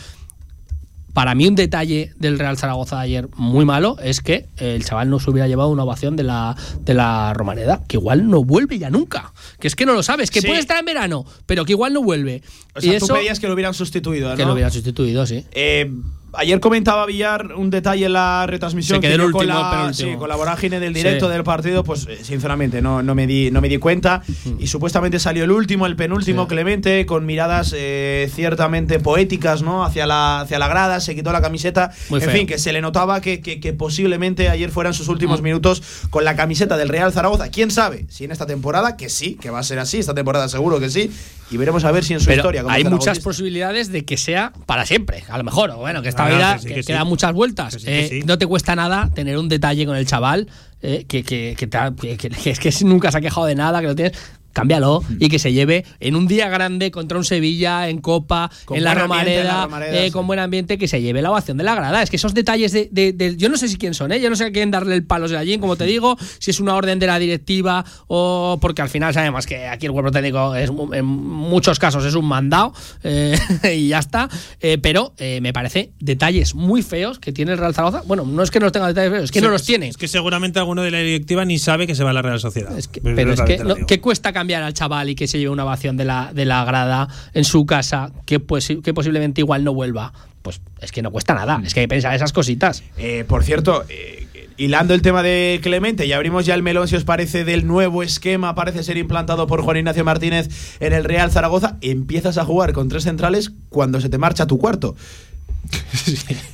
[1.12, 5.11] Para mí un detalle del Real Zaragoza de ayer muy malo es que el chaval
[5.11, 8.79] no se hubiera llevado una ovación de la, de la Romaneda, que igual no vuelve
[8.79, 9.33] ya nunca.
[9.59, 10.46] Que es que no lo sabes, que Sí.
[10.46, 12.42] puede estar en verano, pero que igual no vuelve.
[12.75, 14.37] O sea, y tú eso pedías que lo hubieran sustituido, ¿no?
[14.37, 15.44] que lo hubiera sustituido, sí.
[15.53, 15.90] Eh,
[16.33, 19.59] ayer comentaba Villar un detalle en la retransmisión Se quedó que el yo con, último,
[19.61, 21.33] la, sí, con la vorágine del directo Sí.
[21.33, 24.23] del partido, pues eh, sinceramente no, no, me di, no me di cuenta.
[24.59, 26.49] Y supuestamente salió el último, el penúltimo Sí.
[26.49, 29.85] Clemente, con miradas eh, ciertamente poéticas ¿no?
[29.85, 31.90] hacia, la, hacia la grada, se quitó la camiseta.
[32.09, 32.37] Muy en feo.
[32.38, 35.45] fin, que se le notaba que, que- que posiblemente ayer fueran sus últimos Mm.
[35.45, 37.49] minutos con la camiseta del Real Zaragoza.
[37.51, 38.07] ¿Quién sabe?
[38.09, 40.88] Si en esta temporada, que sí, que va a ser así, esta temporada seguro que
[40.90, 41.11] sí.
[41.51, 42.62] Y veremos a ver si en su Pero historia.
[42.62, 45.71] como hay muchas posibilidades de que sea para siempre, a lo mejor.
[45.71, 46.87] o Bueno, que esta vida que sí.
[46.87, 47.74] queda muchas vueltas.
[47.74, 48.22] Que sí, que Eh, sí.
[48.26, 50.48] No te cuesta nada tener un detalle con el chaval
[50.83, 53.46] eh, que, que, que te ha- que- que- que es que nunca se ha quejado
[53.46, 54.16] de nada, que lo tienes.
[54.52, 55.16] Cámbialo Mm.
[55.20, 58.84] y que se lleve en un día grande contra un Sevilla, en Copa, Con en
[58.84, 60.10] la, en Romareda, eh, sí.
[60.10, 62.02] con buen ambiente, que se lleve la ovación de la grada.
[62.02, 62.88] Es que esos detalles de.
[62.90, 64.20] de- de- yo no sé si quién son, ¿eh?
[64.20, 66.60] yo no sé a quién darle el palo de allí, como te digo, si es
[66.60, 70.54] una orden de la directiva o porque al final sabemos que aquí el cuerpo técnico
[70.54, 73.38] es mu- en muchos casos es un mandado eh,
[73.76, 74.28] y ya está.
[74.60, 78.02] Eh, pero eh, me parece detalles muy feos que tiene el Real Zaragoza.
[78.06, 79.88] Bueno, no es que no los tenga detalles feos, es que no los tiene.
[79.88, 82.40] Es que seguramente alguno de la directiva ni sabe que se va a la Real
[82.40, 82.76] Sociedad.
[82.78, 83.74] Es que- Pues pero es que, no-.
[83.86, 86.64] ¿qué cuesta cambiar al chaval y que se lleve una ovación de la, de la
[86.64, 90.12] grada en su casa que, pues, que posiblemente igual no vuelva?
[90.42, 92.83] Pues es que no cuesta nada, es que hay que pensar esas cositas.
[92.96, 94.26] Eh, por cierto, eh,
[94.57, 98.03] hilando el tema de Clemente, y abrimos ya el melón, si os parece, del nuevo
[98.03, 100.48] esquema, parece ser implantado por Juan Ignacio Martínez
[100.81, 101.76] en el Real Zaragoza.
[101.83, 104.96] Empiezas a jugar con tres centrales cuando se te marcha tu cuarto.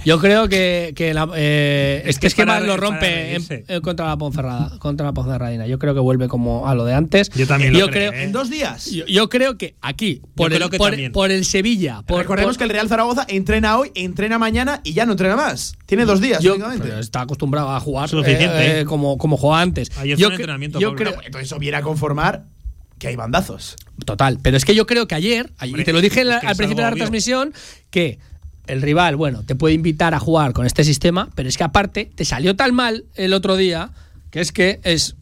[0.05, 3.65] Yo creo que, que la- eh, Es este que es esquema para lo rompe en-
[3.69, 5.67] eh, contra la Ponferrada, contra la Ponferradina.
[5.67, 7.31] Yo creo que vuelve como a lo de antes.
[7.31, 8.25] Yo también lo yo creo, creo, ¿eh?
[8.25, 8.91] En dos días.
[8.91, 11.13] yo, yo creo que aquí, por, el, que por, también.
[11.13, 14.93] por el Sevilla, por, Recordemos por- que el Real Zaragoza entrena hoy, entrena mañana y
[14.93, 15.75] ya no entrena más.
[15.87, 18.85] Tiene dos días yo- pero está acostumbrado a jugar Suficiente, eh, eh, ¿eh?
[18.85, 19.91] como, como jugaba antes.
[19.99, 21.05] Ayer yo fue un cre- entrenamiento, yo pobre.
[21.07, 22.45] creo, Entonces eso viene a conformar
[22.99, 23.77] que hay bandazos.
[24.05, 26.57] Total, pero es que yo creo que ayer, y Hombre, te lo dije la- al
[26.57, 26.95] principio de la obvio.
[26.95, 27.53] retransmisión,
[27.91, 28.19] que
[28.67, 32.11] el rival, bueno, te puede invitar a jugar con este sistema, pero es que aparte
[32.15, 33.91] te salió tan mal el otro día
[34.31, 35.17] que es que es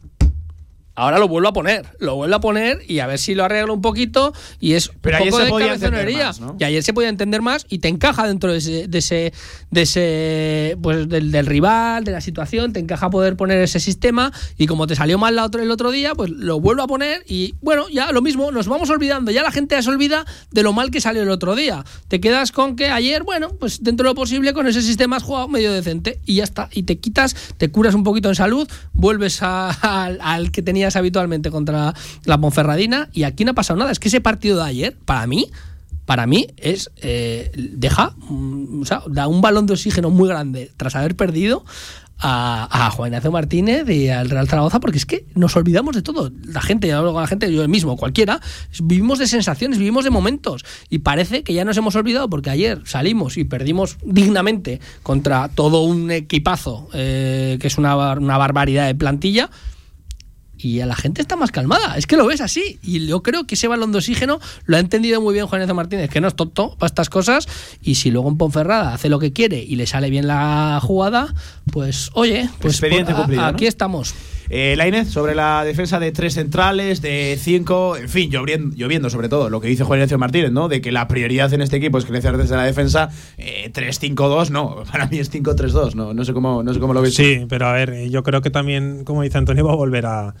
[0.95, 3.73] Ahora lo vuelvo a poner, lo vuelvo a poner y a ver si lo arreglo
[3.73, 6.25] un poquito y es Pero un ayer poco se de podía cabezonería.
[6.27, 6.55] más, ¿no?
[6.57, 9.33] Y ayer se podía entender más y te encaja dentro de ese, de ese,
[9.71, 14.31] de ese pues del, del rival, de la situación, te encaja poder poner ese sistema
[14.57, 17.23] y como te salió mal la otro, el otro día, pues lo vuelvo a poner
[17.27, 20.63] y bueno, ya lo mismo, nos vamos olvidando, ya la gente ya se olvida de
[20.63, 21.83] lo mal que salió el otro día.
[22.07, 25.23] Te quedas con que ayer, bueno, pues dentro de lo posible con ese sistema has
[25.23, 26.69] jugado medio decente y ya está.
[26.71, 29.69] Y te quitas, te curas un poquito en salud, vuelves a-
[30.05, 30.61] al, al que
[30.95, 31.93] habitualmente contra
[32.25, 33.91] la Ponferradina y aquí no ha pasado nada.
[33.91, 35.49] Es que ese partido de ayer, para mí,
[36.05, 40.71] para mí es eh, deja mm, o sea, da un balón de oxígeno muy grande
[40.77, 41.65] tras haber perdido
[42.17, 46.31] a, Juan Ignacio Martínez y al Real Zaragoza porque es que nos olvidamos de todo
[46.45, 48.39] la gente, yo la gente, yo mismo, cualquiera
[48.81, 52.81] vivimos de sensaciones, vivimos de momentos y parece que ya nos hemos olvidado porque ayer
[52.85, 58.95] salimos y perdimos dignamente contra todo un equipazo eh, que es una, una barbaridad de
[58.95, 59.49] plantilla
[60.65, 61.95] y a la gente está más calmada.
[61.95, 62.79] Es que lo ves así.
[62.81, 65.75] Y yo creo que ese balón de oxígeno lo ha entendido muy bien Juan Ignacio
[65.75, 67.47] Martínez, que no es tonto para estas cosas.
[67.83, 71.33] Y si luego en Ponferrada hace lo que quiere y le sale bien la jugada,
[71.71, 73.47] pues oye, pues Expediente por- a- cumplido, ¿no?
[73.49, 74.15] aquí estamos.
[74.49, 79.27] Eh, Lainez, sobre la defensa de tres centrales, de cinco, en fin, lloviendo, lloviendo sobre
[79.29, 80.67] todo, lo que dice Juan Ignacio Martínez, ¿no?
[80.67, 83.09] De que la prioridad en este equipo es crecer desde la defensa.
[83.37, 87.01] Eh, 3-5-2, no, para mí es 5-3-2, no, no, sé cómo, no sé cómo lo
[87.01, 87.15] ves.
[87.15, 87.23] tú.
[87.23, 90.05] Sí, pero a ver, eh, yo creo que también, como dice Antonio, va a volver
[90.05, 90.35] a,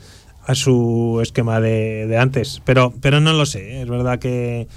[0.45, 2.61] a su esquema de, de antes.
[2.65, 3.81] Pero, pero no lo sé, ¿eh?
[3.81, 4.67] es verdad que,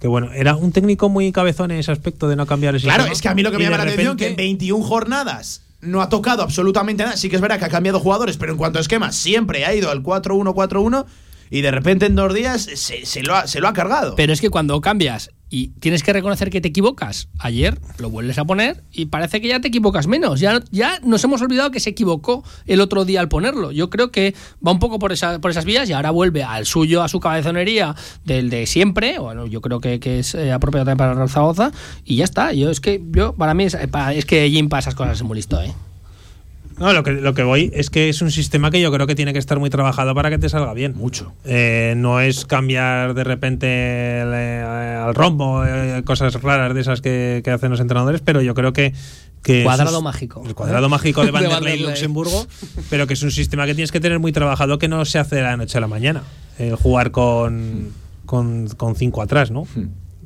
[0.00, 3.02] que bueno, era un técnico muy cabezón en ese aspecto de no cambiar el Claro,
[3.04, 3.12] sistema.
[3.14, 5.62] es que a mí lo que me llama la atención que en repente- 21 jornadas
[5.86, 7.16] no ha tocado absolutamente nada.
[7.16, 9.74] Sí que es verdad que ha cambiado jugadores, pero en cuanto a esquema, siempre ha
[9.74, 11.06] ido al 4-1-4-1
[11.50, 14.14] y de repente en dos días se, se lo, ha, se lo ha cargado.
[14.16, 18.36] Pero es que cuando cambias y tienes que reconocer que te equivocas, ayer lo vuelves
[18.38, 20.40] a poner y parece que ya te equivocas menos.
[20.40, 23.70] Ya, ya nos hemos olvidado que se equivocó el otro día al ponerlo.
[23.70, 24.34] Yo creo que
[24.66, 27.20] va un poco por, esa- por esas vías y ahora vuelve al suyo, a su
[27.20, 29.18] cabezonería del de siempre.
[29.20, 31.70] Bueno, yo creo que, que es eh, apropiado también para Zaragoza
[32.04, 32.52] y ya está.
[32.52, 33.88] Yo es que yo para mí es, eh,
[34.26, 35.72] que Jim para esas cosas es muy listo, ¿eh?
[36.78, 39.14] No, lo que, lo que voy es que es un sistema que yo creo que
[39.14, 40.94] tiene que estar muy trabajado para que te salga bien.
[40.94, 41.32] Mucho.
[41.44, 47.00] Eh, no es cambiar de repente el, eh, al rombo, eh, cosas raras de esas
[47.00, 48.92] que, que hacen los entrenadores, pero yo creo que.
[49.42, 50.42] que Cuadrado es mágico.
[50.46, 51.80] El cuadrado mágico de De Vanderlei.
[51.80, 52.46] Luxemburgo,
[52.90, 55.36] pero que es un sistema que tienes que tener muy trabajado que no se hace
[55.36, 56.24] de la noche a la mañana.
[56.58, 57.92] Eh, jugar con,
[58.26, 59.66] con, con cinco atrás, ¿no?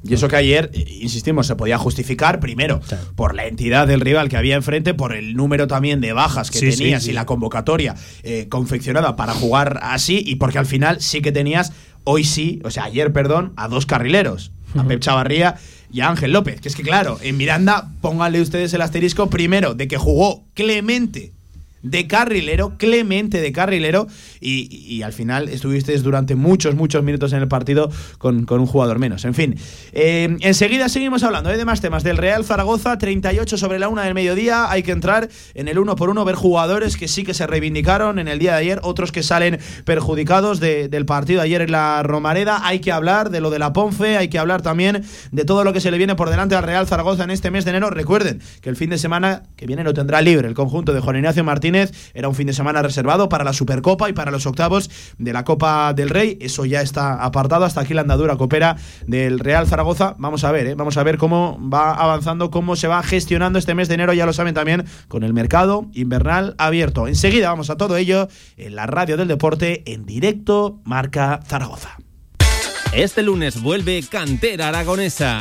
[0.03, 2.81] Y eso que ayer, insistimos, se podía justificar primero
[3.17, 6.59] por la entidad del rival que había enfrente, por el número también de bajas que
[6.59, 7.11] Sí, tenías sí.
[7.11, 11.73] y la convocatoria eh, confeccionada para jugar así, y porque al final sí que tenías,
[12.05, 15.57] hoy sí, o sea, ayer, perdón, a dos carrileros, a Pep Chavarría
[15.93, 16.61] y a Ángel López.
[16.61, 21.33] Que es que, claro, en Miranda, pónganle ustedes el asterisco primero de que jugó Clemente
[21.83, 24.07] de carrilero, Clemente de carrilero,
[24.40, 28.66] y, y al final estuvisteis durante muchos, muchos minutos en el partido con, con un
[28.66, 29.25] jugador menos.
[29.25, 29.57] En fin,
[29.93, 31.57] eh, enseguida seguimos hablando ¿eh?
[31.57, 34.71] de más temas del Real Zaragoza, 38 sobre la una del mediodía.
[34.71, 38.19] Hay que entrar en el uno por uno, ver jugadores que sí que se reivindicaron
[38.19, 42.03] en el día de ayer, otros que salen perjudicados de- del partido ayer en la
[42.03, 42.66] Romareda.
[42.66, 45.73] Hay que hablar de lo de la Ponce, hay que hablar también de todo lo
[45.73, 47.90] que se le viene por delante al Real Zaragoza en este mes de enero.
[47.90, 51.16] Recuerden que el fin de semana que viene lo tendrá libre el conjunto de Juan
[51.16, 51.70] Ignacio Martínez.
[51.75, 55.45] Era un fin de semana reservado para la Supercopa y para los octavos de la
[55.45, 56.39] Copa del Rey.
[56.41, 57.65] Eso ya está apartado.
[57.65, 60.15] Hasta aquí la andadura copera del Real Zaragoza.
[60.19, 60.75] Vamos a ver, ¿eh?
[60.75, 64.13] vamos a ver cómo va avanzando, cómo se va gestionando este mes de enero.
[64.13, 67.09] Ya lo saben también con el mercado invernal abierto.
[67.09, 71.97] Enseguida vamos a todo ello en la radio del deporte en directo Marca Zaragoza.
[72.93, 75.39] Este lunes vuelve Cantera Aragonesa.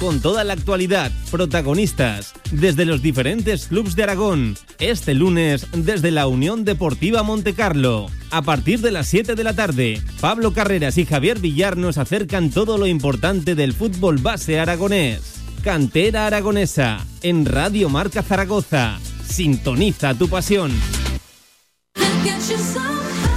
[0.00, 4.56] Con toda la actualidad, protagonistas, desde los diferentes clubes de Aragón.
[4.78, 8.06] Este lunes, desde la Unión Deportiva Montecarlo.
[8.30, 12.48] A partir de las 7 de la tarde, Pablo Carreras y Javier Villar nos acercan
[12.48, 15.34] todo lo importante del fútbol base aragonés.
[15.62, 18.98] Cantera Aragonesa, en Radio Marca Zaragoza.
[19.28, 20.72] Sintoniza tu pasión.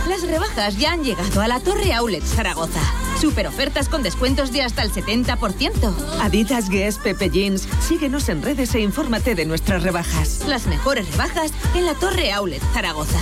[0.07, 3.12] Las rebajas ya han llegado a la Torre Outlet Zaragoza.
[3.23, 5.95] Super ofertas con descuentos de hasta el 70%.
[6.19, 7.69] Adidas, Guess, Pepe Jeans.
[7.79, 10.43] Síguenos en redes e infórmate de nuestras rebajas.
[10.45, 13.21] Las mejores rebajas en la Torre Outlet Zaragoza.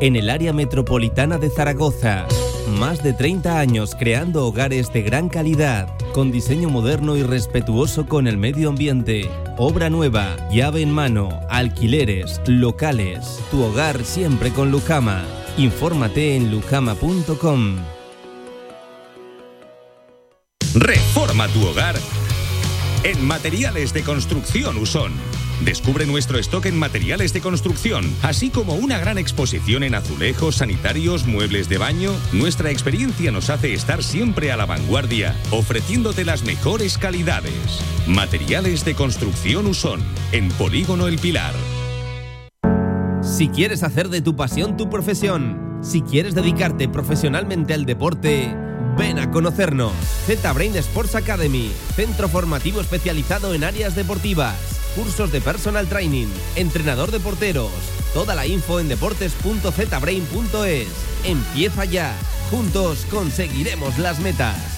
[0.00, 2.26] en el área metropolitana de Zaragoza.
[2.78, 8.26] Más de 30 años creando hogares de gran calidad, con diseño moderno y respetuoso con
[8.26, 9.30] el medio ambiente.
[9.56, 13.40] Obra nueva, llave en mano, alquileres, locales.
[13.50, 15.24] Tu hogar siempre con Lujama.
[15.56, 17.76] Infórmate en lujama.com.
[20.74, 21.96] Reforma tu hogar
[23.02, 25.12] en Materiales de Construcción Usón.
[25.64, 31.26] Descubre nuestro stock en materiales de construcción, así como una gran exposición en azulejos, sanitarios,
[31.26, 32.12] muebles de baño.
[32.32, 37.80] Nuestra experiencia nos hace estar siempre a la vanguardia, ofreciéndote las mejores calidades.
[38.06, 40.00] Materiales de Construcción Usón,
[40.32, 41.54] en Polígono El Pilar.
[43.20, 48.54] Si quieres hacer de tu pasión tu profesión, si quieres dedicarte profesionalmente al deporte,
[48.96, 49.92] ven a conocernos.
[50.26, 57.20] Z-Brain Sports Academy, centro formativo especializado en áreas deportivas, cursos de personal training, entrenador de
[57.20, 57.70] porteros.
[58.12, 60.88] Toda la info en deportes.zbrain.es.
[61.24, 62.12] Empieza ya.
[62.50, 64.77] Juntos conseguiremos las metas.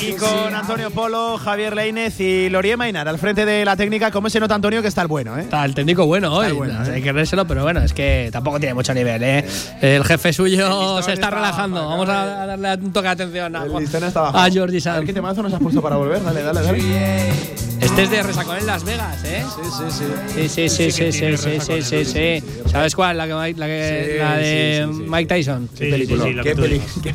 [0.00, 4.10] Y con Antonio Polo, Javier Leinez y Lorie Mainar al frente de la técnica.
[4.10, 5.38] ¿Cómo se nota, Antonio, que está el bueno?
[5.38, 5.42] ¿eh?
[5.42, 6.52] Está el técnico bueno hoy.
[6.52, 6.92] Bueno, ¿eh?
[6.96, 9.22] Hay que vérselo, pero bueno, es que tampoco tiene mucho nivel.
[9.22, 9.44] ¿eh?
[9.80, 11.88] El jefe suyo el se está, relajando.
[11.88, 15.06] Vamos a darle un toque de atención a, a Jordi Sanz.
[15.06, 16.22] ¿Qué temazo nos has puesto para volver?
[16.22, 16.78] Dale, dale, dale.
[17.80, 19.44] Este es de Resacón en Las Vegas, ¿eh?
[19.54, 20.48] Sí, sí, sí.
[20.48, 23.16] Sí, sí, sí, sí, sí, sí, sí, ¿Sabes cuál?
[23.16, 25.68] La, que, la, que, sí, la de Mike Tyson.
[25.74, 26.42] Sí, película.
[26.42, 27.14] ¿Qué peli- qué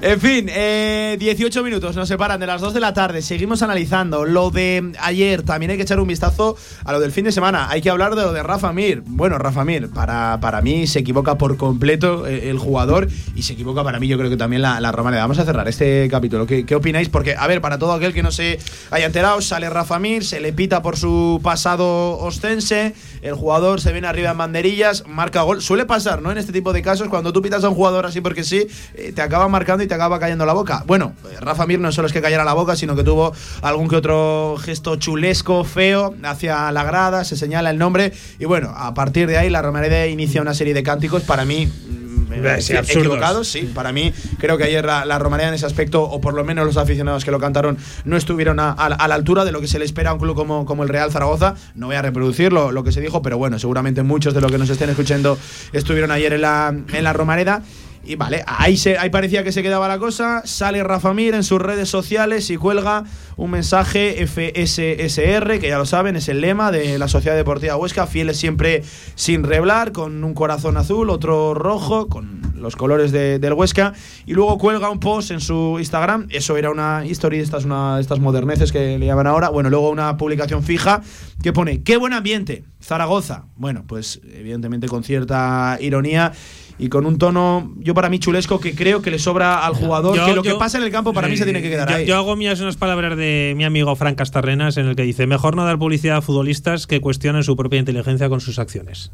[0.02, 3.22] en fin, eh, 18 minutos nos separan de las 2 de la tarde.
[3.22, 5.42] Seguimos analizando lo de ayer.
[5.42, 7.68] También hay que echar un vistazo a lo del fin de semana.
[7.70, 9.02] Hay que hablar de lo de Rafa Mir.
[9.06, 13.52] Bueno, Rafa Mir, para, para mí se equivoca por completo eh, el jugador y se
[13.54, 15.22] equivoca para mí, yo creo que también la, la Romareda.
[15.22, 16.46] Vamos a cerrar este capítulo.
[16.46, 17.08] ¿Qué, ¿Qué opináis?
[17.08, 18.58] Porque, a ver, para todo aquel que no se
[18.90, 22.94] haya enterado, sale Rafa Mir, se le pita por su pasado ostense.
[23.22, 25.60] El jugador se viene arriba en banderillas, marca gol.
[25.62, 26.30] Suele pasar, ¿no?
[26.30, 29.12] En este tipo de casos, cuando tú pitas a un jugador así porque sí, eh,
[29.14, 30.84] te acaba marcando y te acaba cayendo la boca.
[30.86, 33.88] Bueno, eh, Rafa Mir no solo es que cayera la boca, sino que tuvo algún
[33.88, 38.12] que otro gesto chulesco, feo, hacia la grada, se señala el nombre.
[38.38, 41.66] Y bueno, a partir de ahí, la Romareda inicia una serie de cánticos para mí.
[41.66, 43.70] mm, eh, Sí, equivocados, sí.
[43.74, 46.66] Para mí, creo que ayer la, la Romareda en ese aspecto, o por lo menos
[46.66, 49.68] los aficionados que lo cantaron, no estuvieron a, a- a la altura de lo que
[49.68, 51.54] se le espera a un club como, como el Real Zaragoza.
[51.74, 54.50] No voy a reproducir lo, lo que se dijo, pero bueno, seguramente muchos de los
[54.50, 55.38] que nos estén escuchando
[55.72, 57.62] estuvieron ayer en la, en la Romareda.
[58.06, 60.42] Y vale, ahí, se, ahí parecía que se quedaba la cosa.
[60.44, 63.04] Sale Rafa Mir en sus redes sociales y cuelga
[63.36, 68.06] un mensaje FSSR, que ya lo saben, es el lema de la Sociedad Deportiva Huesca,
[68.06, 68.82] fieles siempre
[69.14, 73.92] sin reblar, con un corazón azul, otro rojo, con los colores de- del Huesca.
[74.24, 76.26] Y luego cuelga un post en su Instagram.
[76.30, 79.48] Eso era una historia, estas, una, estas moderneces que le llaman ahora.
[79.50, 81.02] Bueno, luego una publicación fija
[81.42, 82.64] que pone: ¡Qué buen ambiente!
[82.80, 83.46] Zaragoza.
[83.56, 86.32] Bueno, pues evidentemente con cierta ironía
[86.78, 90.16] y con un tono, yo para mí chulesco, que creo que le sobra al jugador.
[90.16, 91.88] Yo- que lo yo- que pasa en el campo para mí se tiene que quedar
[91.88, 92.06] yo, ahí.
[92.06, 95.56] yo hago mías unas palabras de mi amigo Frank Castarrenas en el que dice: Mejor
[95.56, 99.10] no dar publicidad a futbolistas que cuestionen su propia inteligencia con sus acciones.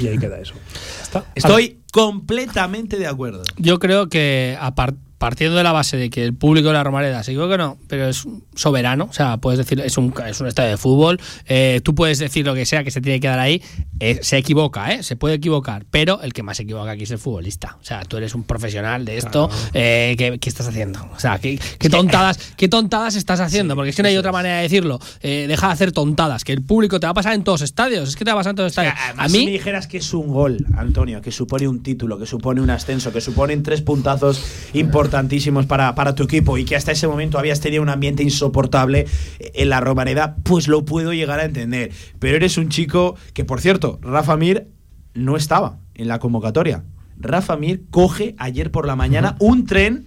[0.00, 0.54] Y ahí queda eso.
[1.02, 1.24] Está.
[1.34, 3.42] Estoy completamente de acuerdo.
[3.56, 7.22] Yo creo que apar- partiendo de la base de que el público de la Romareda
[7.22, 10.70] se equivoca, no, pero es soberano, o sea, puedes decir, es un, es un estadio
[10.70, 13.62] de fútbol, eh, tú puedes decir lo que sea que se tiene que dar ahí,
[14.00, 15.02] eh, se equivoca, ¿eh?
[15.02, 18.02] se puede equivocar, pero el que más se equivoca aquí es el futbolista, o sea,
[18.06, 21.06] tú eres un profesional de esto, eh, ¿qué, qué estás haciendo?
[21.14, 23.74] O sea, ¿qué, qué tontadas, ¿qué tontadas estás haciendo?
[23.76, 26.54] Porque es que no hay otra manera de decirlo, eh, deja de hacer tontadas, que
[26.54, 28.40] el público te va a pasar en todos los estadios, es que te va a
[28.40, 28.94] pasar en todos los estadios.
[29.04, 32.18] Además, a si me mí, dijeras que es un gol, Antonio, que supone un título,
[32.18, 34.42] que supone un ascenso, que suponen tres puntazos
[35.10, 39.08] importantísimos para, para tu equipo y que hasta ese momento habías tenido un ambiente insoportable
[39.40, 41.90] en la Romareda, pues lo puedo llegar a entender.
[42.20, 44.68] Pero eres un chico que, por cierto, Rafa Mir
[45.14, 46.84] no estaba en la convocatoria.
[47.18, 50.06] Rafa Mir coge ayer por la mañana un tren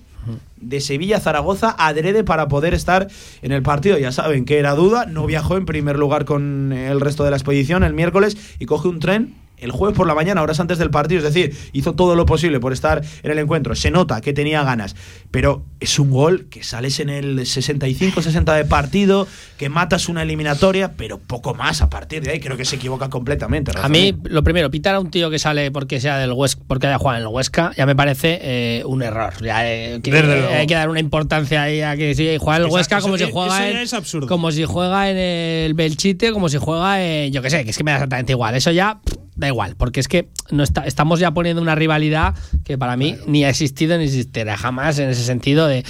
[0.62, 3.10] de Sevilla a Zaragoza adrede para poder estar
[3.42, 3.98] en el partido.
[3.98, 7.36] Ya saben que era duda, no viajó en primer lugar con el resto de la
[7.36, 10.90] expedición el miércoles y coge un tren el jueves por la mañana, horas antes del
[10.90, 13.76] partido, es decir, hizo todo lo posible por estar en el encuentro.
[13.76, 14.96] Se nota que tenía ganas,
[15.32, 19.28] pero es un gol que sales en el 65-60 de partido,
[19.58, 22.40] que matas una eliminatoria, pero poco más a partir de ahí.
[22.40, 23.72] Creo que se equivoca completamente.
[23.82, 26.88] A mí, lo primero, pitar a un tío que sale porque sea del Huesca, porque
[26.88, 29.34] haya jugado en el Huesca, ya me parece eh, un error.
[29.42, 32.70] Ya, eh, que- hay que dar una importancia ahí a que sí, juega en el
[32.70, 34.28] Huesca como si juega en, es absurdo.
[34.28, 37.78] como si juega en el Belchite, como si juega en yo que sé, que es
[37.78, 38.56] que me da exactamente igual.
[38.56, 42.36] Eso ya pff, da igual, porque es que no está, estamos ya poniendo una rivalidad
[42.64, 45.84] que para mí ni ha existido ni existirá jamás en ese sentido de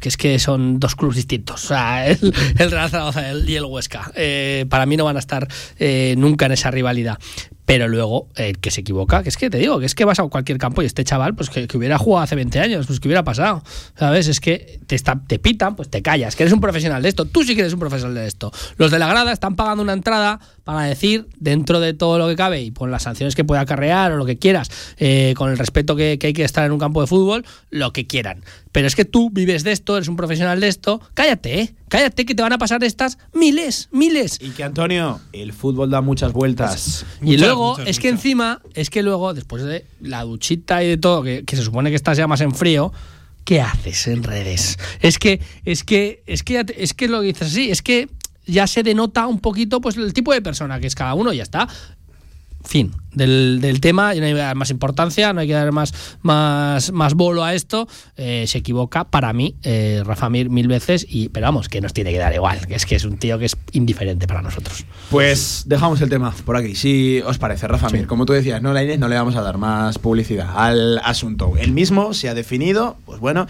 [0.00, 2.18] que es que son dos clubes distintos, o sea, el,
[2.56, 4.10] Real Zaragoza y el- Huesca.
[4.16, 7.18] Eh, para mí no van a estar eh, nunca en esa rivalidad.
[7.64, 10.18] Pero luego, el que se equivoca, que es que te digo, que es que vas
[10.18, 12.98] a cualquier campo y este chaval, pues que, que hubiera jugado hace 20 años, pues
[12.98, 13.62] que hubiera pasado.
[13.96, 14.26] ¿Sabes?
[14.26, 17.24] Es que te, te pitan, pues te callas, que eres un profesional de esto.
[17.24, 18.50] Tú sí que eres un profesional de esto.
[18.78, 22.34] Los de la grada están pagando una entrada para decir, dentro de todo lo que
[22.34, 24.68] cabe y con las sanciones que pueda acarrear o lo que quieras,
[24.98, 28.08] eh, con el respeto que hay que estar en un campo de fútbol, lo que
[28.08, 28.42] quieran.
[28.72, 31.74] Pero es que tú vives de esto, eres un profesional de esto, cállate, ¿eh?
[31.88, 34.38] Cállate que te van a pasar estas miles, miles.
[34.40, 37.04] Y que Antonio, el fútbol da muchas vueltas.
[37.20, 38.24] Y Muchas, luego, muchas, es que muchas.
[38.24, 41.90] encima, es que luego, después de la duchita y de todo, que, que se supone
[41.90, 42.92] que estás ya más en frío,
[43.44, 44.78] ¿qué haces en redes?
[45.00, 48.08] Es que, es que, es que, es que lo dices así, es que
[48.46, 51.36] ya se denota un poquito pues el tipo de persona que es cada uno y
[51.36, 51.68] ya está.
[52.64, 55.72] Fin del, del tema, y no hay que dar más importancia, no hay que dar
[55.72, 55.92] más,
[56.22, 57.88] más, más bolo a esto.
[58.16, 61.92] Eh, se equivoca para mí, eh, Rafa Mir, mil veces, y, pero vamos, que nos
[61.92, 64.84] tiene que dar igual, que es que es un tío que es indiferente para nosotros.
[65.10, 66.74] Pues dejamos el tema por aquí.
[66.74, 69.42] Si os parece, Rafa Mir, como tú decías, no, la Inés, no le vamos a
[69.42, 71.52] dar más publicidad al asunto.
[71.58, 73.46] El mismo se ha definido, pues bueno.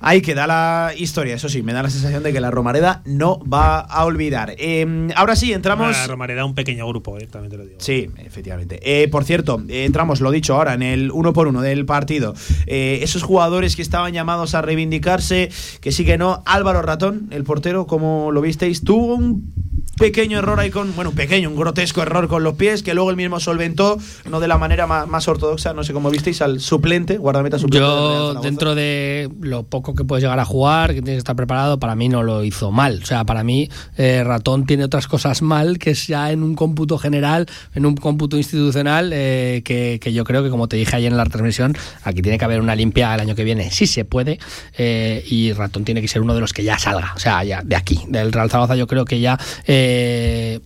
[0.00, 3.40] Ahí queda la historia, eso sí, me da la sensación de que la Romareda no
[3.40, 4.54] va a olvidar.
[4.58, 5.96] Eh, ahora sí, entramos.
[5.96, 7.78] La Romareda, un pequeño grupo, eh, también te lo digo.
[7.80, 8.80] Sí, efectivamente.
[8.82, 12.34] Eh, por cierto, entramos, lo dicho ahora, en el uno por uno del partido.
[12.66, 16.42] Eh, esos jugadores que estaban llamados a reivindicarse, que sí que no.
[16.46, 19.52] Álvaro Ratón, el portero, como lo visteis, tuvo un
[19.96, 23.16] pequeño error ahí con, bueno, pequeño, un grotesco error con los pies, que luego él
[23.16, 27.18] mismo solventó, no de la manera más, más ortodoxa, no sé cómo visteis, al suplente,
[27.18, 27.86] guardameta suplente.
[27.86, 31.78] Yo, dentro de lo poco que puedes llegar a jugar, que tienes que estar preparado,
[31.78, 33.00] para mí no lo hizo mal.
[33.02, 36.54] O sea, para mí, eh, Ratón tiene otras cosas mal, que es ya en un
[36.54, 40.96] cómputo general, en un cómputo institucional, eh, que, que yo creo que, como te dije
[40.96, 43.86] ayer en la transmisión, aquí tiene que haber una limpia el año que viene, si
[43.86, 44.38] se puede,
[44.76, 47.62] eh, y Ratón tiene que ser uno de los que ya salga, o sea, ya
[47.62, 49.85] de aquí, del Real Zaragoza, yo creo que ya, eh,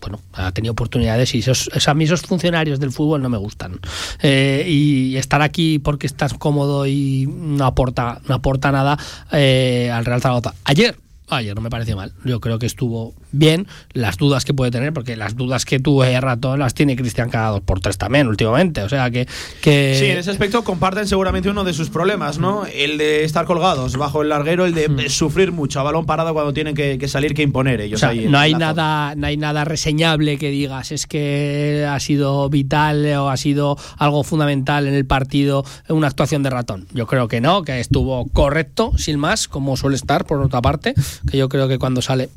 [0.00, 3.78] bueno, ha tenido oportunidades y esos- a mí esos funcionarios del fútbol no me gustan.
[4.22, 8.98] Eh, y estar aquí porque estás cómodo y no aporta, no aporta nada
[9.32, 10.54] eh, al Real Zaragoza.
[10.64, 10.96] Ayer,
[11.34, 12.12] ayer no me pareció mal.
[12.24, 13.66] Yo creo que estuvo bien.
[13.92, 17.50] Las dudas que puede tener, porque las dudas que tuve ratón las tiene Cristian cada
[17.50, 18.82] dos por tres también últimamente.
[18.82, 19.26] O sea que.
[19.62, 22.64] que Sí, en ese aspecto comparten seguramente uno de sus problemas, ¿no?
[22.66, 25.08] El de estar colgados bajo el larguero, el de Mm.
[25.08, 28.00] sufrir mucho a balón parado cuando tienen que, que salir que imponer O ellos.
[28.00, 32.48] sea, ahí no hay nada, no hay nada reseñable que digas es que ha sido
[32.50, 36.86] vital o ha sido algo fundamental en el partido una actuación de ratón.
[36.92, 40.94] Yo creo que no, que estuvo correcto, sin más, como suele estar por otra parte,
[41.28, 42.30] que yo creo que cuando sale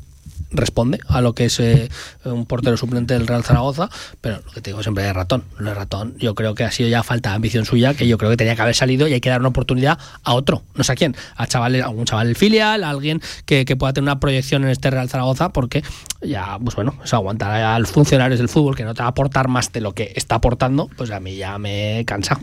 [0.50, 1.88] responde a lo que es eh,
[2.24, 5.70] un portero suplente del Real Zaragoza, pero lo que te digo siempre de ratón, lo
[5.70, 8.30] de ratón, yo creo que ha sido ya falta de ambición suya, que yo creo
[8.30, 10.92] que tenía que haber salido y hay que dar una oportunidad a otro, no sé
[10.92, 14.04] a quién, a chavales, a algún chaval del filial, a alguien que, que pueda tener
[14.04, 15.82] una proyección en este Real Zaragoza, porque
[16.24, 19.10] ya, pues bueno, es aguantar a los funcionarios del fútbol que no te va a
[19.10, 22.40] aportar más de lo que está aportando, pues a mí ya me he cansado.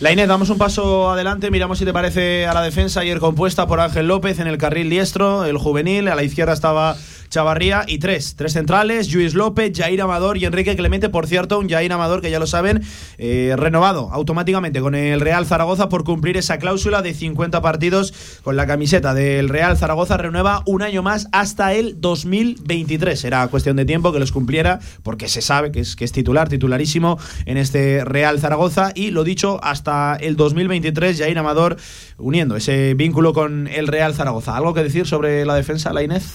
[0.00, 3.66] La Inés, damos un paso adelante, miramos si te parece a la defensa ayer compuesta
[3.66, 6.96] por Ángel López en el carril diestro, el juvenil, a la izquierda estaba
[7.28, 11.68] Chavarría y tres, tres centrales, Luis López, Jair Amador y Enrique Clemente, por cierto, un
[11.68, 12.82] Jair Amador que ya lo saben,
[13.18, 18.56] eh, renovado automáticamente con el Real Zaragoza por cumplir esa cláusula de 50 partidos con
[18.56, 23.05] la camiseta del Real Zaragoza, renueva un año más hasta el 2023.
[23.06, 26.48] Era cuestión de tiempo que los cumpliera porque se sabe que es, que es titular,
[26.48, 31.76] titularísimo en este Real Zaragoza y lo dicho, hasta el 2023 Jair Amador
[32.18, 34.56] uniendo ese vínculo con el Real Zaragoza.
[34.56, 36.34] ¿Algo que decir sobre la defensa, la Inés?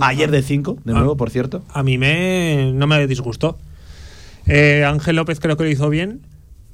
[0.00, 1.62] Ayer de 5, de nuevo, por cierto.
[1.72, 3.58] A mí me, no me disgustó.
[4.46, 6.20] Eh, Ángel López creo que lo hizo bien.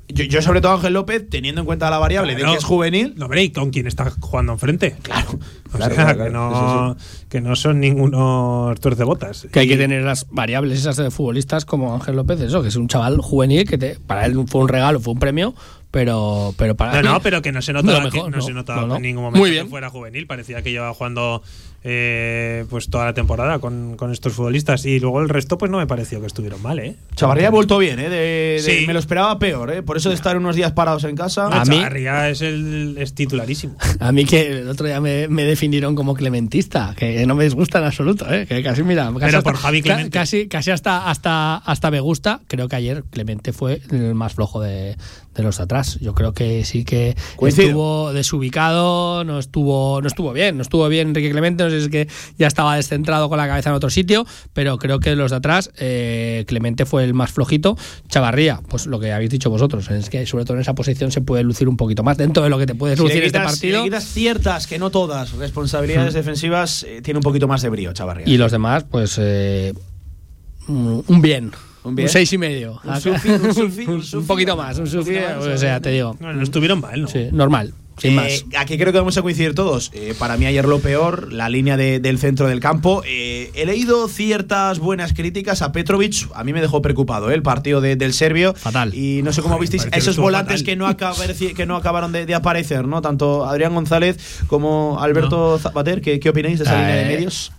[0.09, 3.15] Yo, yo sobre todo Ángel López, teniendo en cuenta la variable de que es juvenil.
[3.17, 4.97] No, hombre, y con quién está jugando enfrente.
[5.03, 5.31] Claro.
[5.73, 6.97] O Claro, sea, claro, que, no,
[7.29, 9.47] que no son ningunos tuercebotas.
[9.51, 12.77] Que hay que tener las variables esas de futbolistas como Ángel López, eso, que es
[12.77, 15.55] un chaval juvenil que te- para él fue un regalo, fue un premio,
[15.91, 18.53] pero, pero para No, no, pero que no se notaba, mejor, que, no no, se
[18.53, 18.97] notaba no, no.
[18.97, 19.65] en ningún momento Muy bien.
[19.65, 20.27] que fuera juvenil.
[20.27, 21.43] Parecía que llevaba jugando
[21.89, 24.84] eh, pues toda la temporada con, con estos futbolistas.
[24.87, 26.97] Y luego el resto, pues no me pareció que estuvieron mal, ¿eh?
[27.14, 28.09] Chavarría ha vuelto bien, ¿eh?
[28.09, 28.84] De- de- Sí.
[28.89, 29.82] Me lo esperaba peor, ¿eh?
[29.82, 31.49] Por eso de estar unos días parados en casa.
[31.49, 33.76] No, A mí- Chavarría es, el, es titularísimo.
[34.01, 37.78] A mí que el otro día me, me definieron como clementista, que no me disgusta
[37.78, 38.47] en absoluto, ¿eh?
[38.47, 40.11] que casi mira, casi Pero hasta- por Javi Clemente.
[40.11, 42.41] Casi, casi hasta, hasta, hasta me gusta.
[42.49, 44.97] Creo que ayer Clemente fue el más flojo de,
[45.34, 45.99] de los atrás.
[46.01, 47.68] Yo creo que sí que Coincido.
[47.68, 52.09] estuvo desubicado, no estuvo, no estuvo bien, no estuvo bien Enrique Clemente, no es que
[52.39, 55.70] ya estaba descentrado con la cabeza en otro sitio, pero creo que los de atrás
[55.79, 57.77] eh, Clemente fue el más flojito.
[58.09, 61.20] Chavarría, pues lo que habéis dicho vosotros, es que sobre todo en esa posición se
[61.20, 63.53] puede lucir un poquito más dentro de lo que te puedes Si lucir este quitas-
[63.53, 63.79] si partido.
[63.79, 67.93] le quitas ciertas, que no todas, responsabilidades defensivas, eh, tiene un poquito más de brío,
[67.93, 68.29] Chavarría.
[68.29, 69.72] Y los demás, pues eh,
[70.68, 71.53] un un bien.
[71.85, 72.09] ¿Un bien?
[72.09, 72.81] seis y medio.
[72.83, 76.16] Un sufi, un sufi, un poquito más, un sufi, o sea, te digo.
[76.18, 77.07] No, no estuvieron mal, ¿no?
[77.09, 78.45] Sí, normal, sin Eh, más.
[78.59, 79.91] Aquí creo que vamos a coincidir todos.
[79.95, 83.03] Eh, para mí ayer lo peor, la línea de- del centro del campo.
[83.07, 86.29] Eh, he leído ciertas buenas críticas a Petrovic.
[86.35, 87.35] A mí me dejó preocupado ¿eh?
[87.35, 88.55] el partido de- del serbio.
[88.55, 88.95] Fatal.
[88.95, 90.65] Y no sé cómo Joder, visteis esos volantes fatal.
[90.67, 93.03] que no, acabar- que no acabaron de, de aparecer, ¿no?
[93.03, 94.17] Tanto Adrián González
[94.47, 96.01] como Alberto Zapater.
[96.01, 97.53] ¿Qué, qué opináis de esa Eh, línea de medios?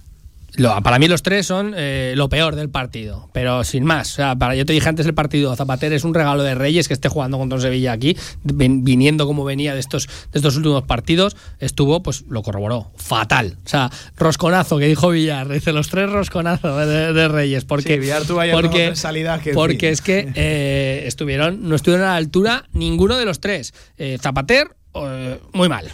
[0.58, 4.12] Lo- para mí los tres son eh, lo peor del partido, pero sin más.
[4.12, 6.88] O sea, para, yo te dije antes el partido, Zapater es un regalo de Reyes
[6.88, 10.55] que esté jugando contra un Sevilla aquí, ven- viniendo como venía de estos, de estos
[10.58, 13.58] últimos partidos, estuvo, pues lo corroboró, fatal.
[13.66, 17.99] O sea, rosconazo que dijo Villar, dice los tres rosconazos de, de Reyes, porque, Sí,
[17.99, 22.64] Villar o porque, salidas que, porque es que eh, estuvieron, no estuvieron a la altura
[22.74, 23.74] ninguno de los tres.
[23.97, 25.88] Eh, Zapater, eh, muy mal.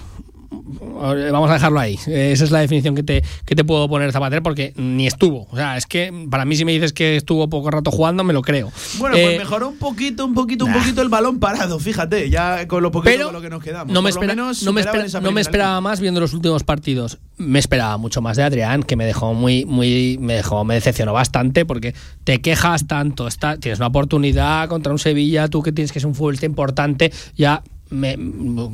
[1.31, 1.97] Vamos a dejarlo ahí.
[2.07, 5.47] Eh, Esa es la definición que te, que te puedo poner Zapater porque ni estuvo.
[5.51, 8.33] O sea, es que para mí si me dices que estuvo poco rato jugando, me
[8.33, 8.71] lo creo.
[8.99, 12.67] Bueno, Eh, pues mejoró un poquito, un poquito, un poquito el balón parado, fíjate, ya
[12.67, 13.93] con lo poquito pero con lo que nos quedamos.
[13.93, 17.19] no me, espera- menos no me, espera- no esperaba más viendo los últimos partidos.
[17.37, 21.13] Me esperaba mucho más de Adrián, que me dejó muy, muy, me dejó, me decepcionó
[21.13, 21.93] bastante porque
[22.23, 26.07] te quejas tanto, está, tienes una oportunidad contra un Sevilla, tú que tienes que ser
[26.07, 27.63] un futbolista importante, ya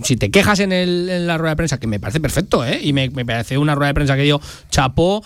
[0.04, 2.80] si te quejas en, la rueda de prensa, que me parece perfecto, ¿eh?
[2.82, 4.40] y me, parece una rueda de prensa que dio
[4.70, 5.24] chapó,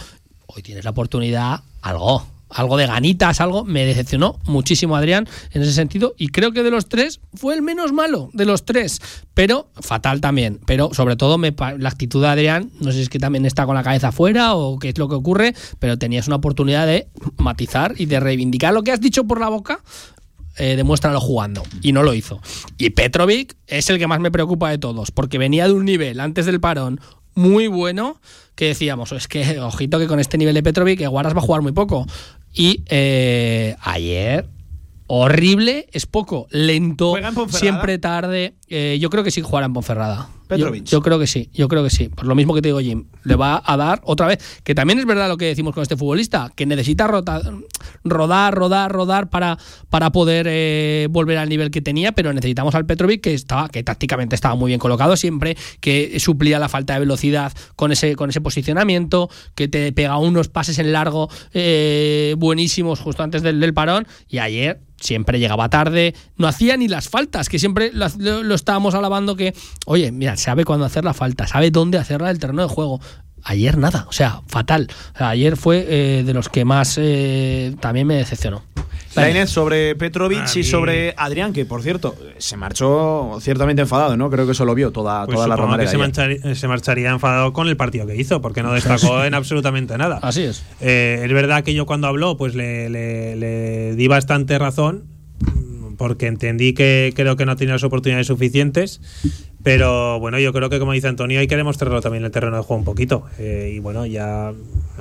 [0.47, 5.73] hoy tienes la oportunidad, algo, algo de ganitas, algo, me decepcionó muchísimo Adrián en ese
[5.73, 9.01] sentido y creo que de los tres fue el menos malo de los tres,
[9.33, 13.09] pero fatal también, pero sobre todo me, la actitud de Adrián, no sé si es
[13.09, 16.27] que también está con la cabeza afuera o qué es lo que ocurre, pero tenías
[16.27, 17.07] una oportunidad de
[17.37, 19.81] matizar y de reivindicar lo que has dicho por la boca,
[20.57, 21.63] eh, demuéstralo jugando.
[21.81, 22.41] Y no lo hizo.
[22.77, 26.19] Y Petrovic es el que más me preocupa de todos, porque venía de un nivel
[26.19, 26.99] antes del parón
[27.35, 28.19] muy bueno
[28.55, 31.41] que decíamos, es que ojito que con este nivel de Petrovic que Guaras va a
[31.41, 32.05] jugar muy poco.
[32.53, 34.47] Y eh, ayer
[35.07, 37.15] horrible, es poco, lento,
[37.49, 38.55] siempre tarde.
[38.67, 40.29] Eh, yo creo que sí jugará en Ponferrada.
[40.43, 40.83] Yo, Petrovic.
[40.85, 42.09] yo creo que sí, yo creo que sí.
[42.09, 44.61] Por lo mismo que te digo, Jim, le va a dar otra vez.
[44.63, 47.41] Que también es verdad lo que decimos con este futbolista, que necesita rota-
[48.03, 49.57] rodar, rodar, rodar para,
[49.89, 53.83] para poder eh, volver al nivel que tenía, pero necesitamos al Petrovic que estaba, que
[53.83, 58.29] tácticamente estaba muy bien colocado siempre, que suplía la falta de velocidad con ese, con
[58.29, 63.73] ese posicionamiento, que te pega unos pases en largo eh, buenísimos justo antes del, del
[63.73, 64.05] parón.
[64.29, 68.55] Y ayer siempre llegaba tarde, no hacía ni las faltas, que siempre lo, lo- lo
[68.55, 69.53] estábamos alabando que,
[69.85, 72.99] oye, mira, sabe cuándo hacer la falta, sabe dónde hacerla del terreno de juego.
[73.45, 74.87] Ayer nada, o sea, fatal.
[75.15, 78.61] O sea, ayer fue eh, de los que más eh, también me decepcionó.
[79.15, 84.17] La Inés sobre Petrovic A y sobre Adrián, que por cierto, se marchó ciertamente enfadado,
[84.17, 84.29] ¿no?
[84.31, 86.55] Creo que eso lo vio toda, Pues toda la que romareda.
[86.55, 90.17] se, marcharía enfadado con el partido que hizo, porque no destacó en absolutamente nada.
[90.23, 90.63] Así es.
[90.81, 95.03] Eh, es verdad que yo cuando habló, pues le, le- le di bastante razón,
[95.97, 98.99] porque entendí que creo que no tenía las oportunidades suficientes.
[99.63, 102.57] Pero bueno, yo creo que como dice Antonio, hay que demostrarlo también en el terreno
[102.57, 103.23] de juego un poquito.
[103.39, 104.51] Eh, y bueno, ya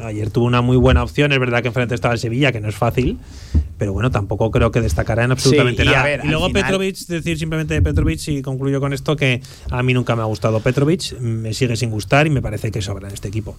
[0.05, 1.33] ayer tuvo una muy buena opción.
[1.33, 3.19] Es verdad que enfrente estaba el Sevilla, que no es fácil.
[3.79, 6.05] Pero bueno, tampoco creo que destacará en absolutamente Sí, y a nada.
[6.05, 9.41] ver, y luego final- Petrovic, decir simplemente de Petrovic, y concluyo con esto, que
[9.71, 12.81] a mí nunca me ha gustado Petrovic, me sigue sin gustar y me parece que
[12.81, 13.57] sobra en este equipo.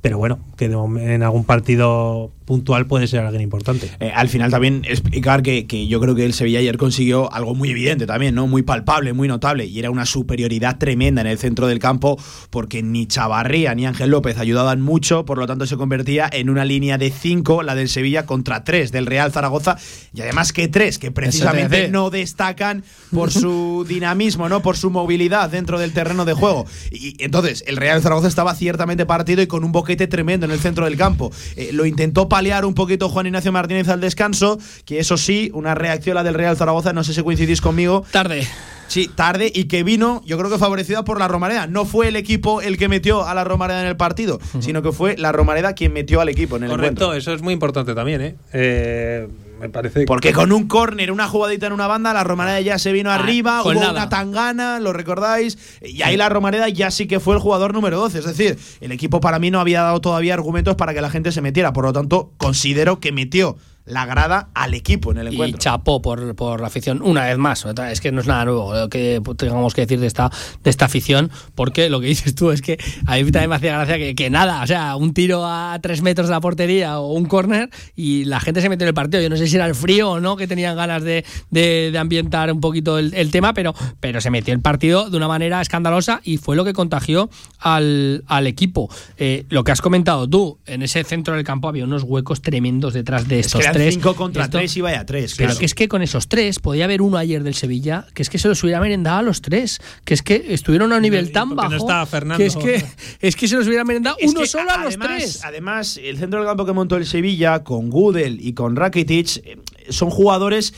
[0.00, 3.90] Pero bueno, que en algún partido puntual puede ser alguien importante.
[4.00, 7.54] Eh, al final también explicar que, que yo creo que el Sevilla ayer consiguió algo
[7.54, 8.46] muy evidente también, ¿no?
[8.46, 9.66] Muy palpable, muy notable.
[9.66, 10.45] Y era una superioridad
[10.78, 12.18] tremenda en el centro del campo,
[12.50, 16.64] porque ni Chavarría ni Ángel López ayudaban mucho, por lo tanto se convertía en una
[16.64, 19.76] línea de cinco, la del Sevilla, contra tres del Real Zaragoza.
[20.14, 24.62] Y además que tres, que precisamente no destacan por su dinamismo, ¿no?
[24.62, 26.66] Por su movilidad dentro del terreno de juego.
[26.90, 30.58] Y entonces, el Real Zaragoza estaba ciertamente partido y con un boquete tremendo en el
[30.58, 31.32] centro del campo.
[31.56, 35.74] Eh, lo intentó paliar un poquito Juan Ignacio Martínez al descanso, que eso sí, una
[35.74, 38.46] reacción la del Real Zaragoza, no sé si coincidís conmigo, Tarde.
[38.88, 41.66] Sí, tarde y que vino, yo creo que favorecida por la Romareda.
[41.66, 44.92] No fue el equipo el que metió a la Romareda en el partido, sino que
[44.92, 47.14] fue la Romareda quien metió al equipo en el Correcto, encuentro.
[47.14, 48.36] eso es muy importante también, ¿eh?
[48.52, 49.28] Eh,
[49.60, 52.78] me parece que- Porque con un córner, una jugadita en una banda, la Romareda ya
[52.78, 53.92] se vino arriba, con hubo nada.
[53.92, 57.98] una tangana, lo recordáis, y ahí la Romareda ya sí que fue el jugador número
[57.98, 58.18] 12.
[58.18, 61.32] Es decir, el equipo para mí no había dado todavía argumentos para que la gente
[61.32, 61.72] se metiera.
[61.72, 63.56] Por lo tanto, considero que metió
[63.86, 65.58] la grada al equipo en el Y encuentro.
[65.58, 67.64] chapó por, por la afición una vez más.
[67.90, 70.30] Es que no es nada nuevo lo que tengamos que decir de esta,
[70.62, 73.72] de esta afición, porque lo que dices tú es que a mí también me hacía
[73.74, 77.12] gracia que, que nada, o sea, un tiro a tres metros de la portería o
[77.12, 79.22] un córner y la gente se metió en el partido.
[79.22, 81.98] Yo no sé si era el frío o no, que tenían ganas de, de- de
[81.98, 85.60] ambientar un poquito el, el tema, pero, pero se metió el partido de una manera
[85.60, 87.30] escandalosa y fue lo que contagió
[87.60, 88.90] al, al equipo.
[89.18, 92.94] Eh, lo que has comentado tú, en ese centro del campo había unos huecos tremendos
[92.94, 93.94] detrás de Es estos que tres.
[93.94, 95.34] 5 contra Esto- 3 y vaya 3.
[95.36, 98.30] pero que es que con esos tres podía haber uno ayer del Sevilla que es
[98.30, 101.26] que se los hubiera merendado a los tres, que es que estuvieron a un nivel
[101.28, 102.38] ¿Y tan qué no bajo estaba Fernando?
[102.38, 102.84] que es que
[103.26, 105.44] es que se los hubiera merendado Es uno que solo a los además, tres.
[105.44, 109.58] Además, el centro del campo que montó el Sevilla con Gudel y con Rakitic eh,
[109.90, 110.74] son jugadores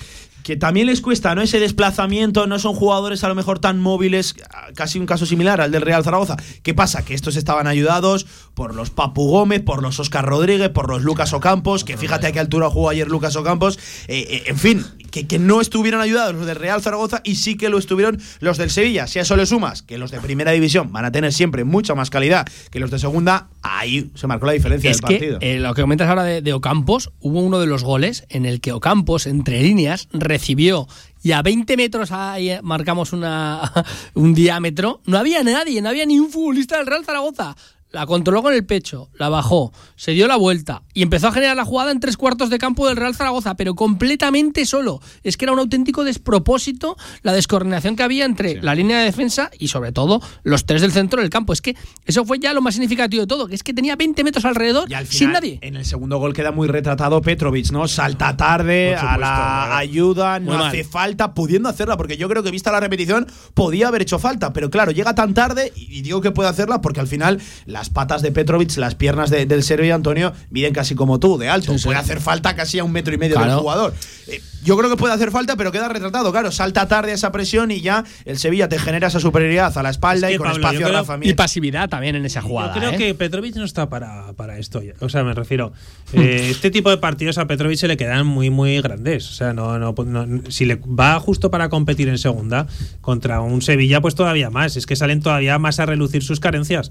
[0.49, 4.35] que también les cuesta no ese desplazamiento, no son jugadores a lo mejor tan móviles,
[4.75, 6.39] casi un caso similar al del Real Zaragoza.
[6.63, 7.05] ¿Qué pasa?
[7.05, 8.25] Que estos estaban ayudados
[8.55, 12.33] por los Papu Gómez, por los Oscar Rodríguez, por los Lucas Ocampos, que fíjate a
[12.33, 13.79] qué altura jugó ayer Lucas Ocampos,
[14.09, 14.87] eh, eh, en fin,
[15.23, 18.59] que, que no estuvieron ayudados los del Real Zaragoza y sí que lo estuvieron los
[18.59, 19.07] del Sevilla.
[19.07, 21.95] Si a eso le sumas que los de primera división van a tener siempre mucha
[21.95, 25.39] más calidad que los de segunda, ahí se marcó la diferencia Es del que partido.
[25.41, 28.61] eh, lo que comentas ahora de, de Ocampos, hubo uno de los goles en el
[28.61, 30.87] que Ocampos, entre líneas, recibió
[31.23, 33.73] y a 20 metros ahí eh, marcamos una,
[34.15, 35.01] un diámetro.
[35.05, 37.57] No había nadie, no había ni un futbolista del Real Zaragoza.
[37.91, 41.57] La controló con el pecho, la bajó, se dio la vuelta y empezó a generar
[41.57, 45.01] la jugada en tres cuartos de campo del Real Zaragoza, pero completamente solo.
[45.23, 49.51] Es que era un auténtico despropósito la descoordinación que había entre la línea de defensa
[49.59, 51.53] y sobre todo los tres del centro del campo.
[51.53, 51.77] Es que
[52.07, 54.91] eso fue ya lo más significativo de todo, que es que tenía 20 metros alrededor
[54.91, 55.59] Y al sin nadie.
[55.63, 57.89] En el segundo gol queda muy retratado Petrovic, ¿no?
[57.89, 60.69] Salta tarde, a la ayuda, Muy no mal.
[60.69, 64.53] hace falta, pudiendo hacerla, porque yo creo que vista la repetición podía haber hecho falta,
[64.53, 67.41] pero claro, llega tan tarde y y digo que puede hacerla porque al final
[67.79, 71.49] las patas de Petrovic, las piernas de- del serbio Antonio, miden casi como tú, de
[71.49, 71.73] alto.
[71.73, 71.85] Sí, sí.
[71.87, 73.61] Puede hacer falta casi a un metro y medio del Claro.
[73.61, 73.95] jugador.
[74.27, 76.51] Eh, yo creo que puede hacer falta, pero queda retratado, claro.
[76.51, 80.27] Salta tarde esa presión y ya el Sevilla te genera esa superioridad a la espalda
[80.27, 82.43] Es que, y con Pablo, espacio yo a creo- Rafa Y pasividad también en esa
[82.43, 82.75] jugada.
[82.75, 82.97] Yo creo ¿eh?
[82.97, 84.83] que Petrovic no está para, para esto.
[84.83, 84.93] ya.
[85.01, 85.73] O sea, me refiero.
[86.13, 89.29] eh, este tipo de partidos a Petrovic se le quedan muy, muy grandes.
[89.31, 92.67] O sea, no, no, no- si le va justo para competir en segunda
[93.01, 94.77] contra un Sevilla, pues todavía más.
[94.77, 96.91] Es que salen todavía más a relucir sus carencias.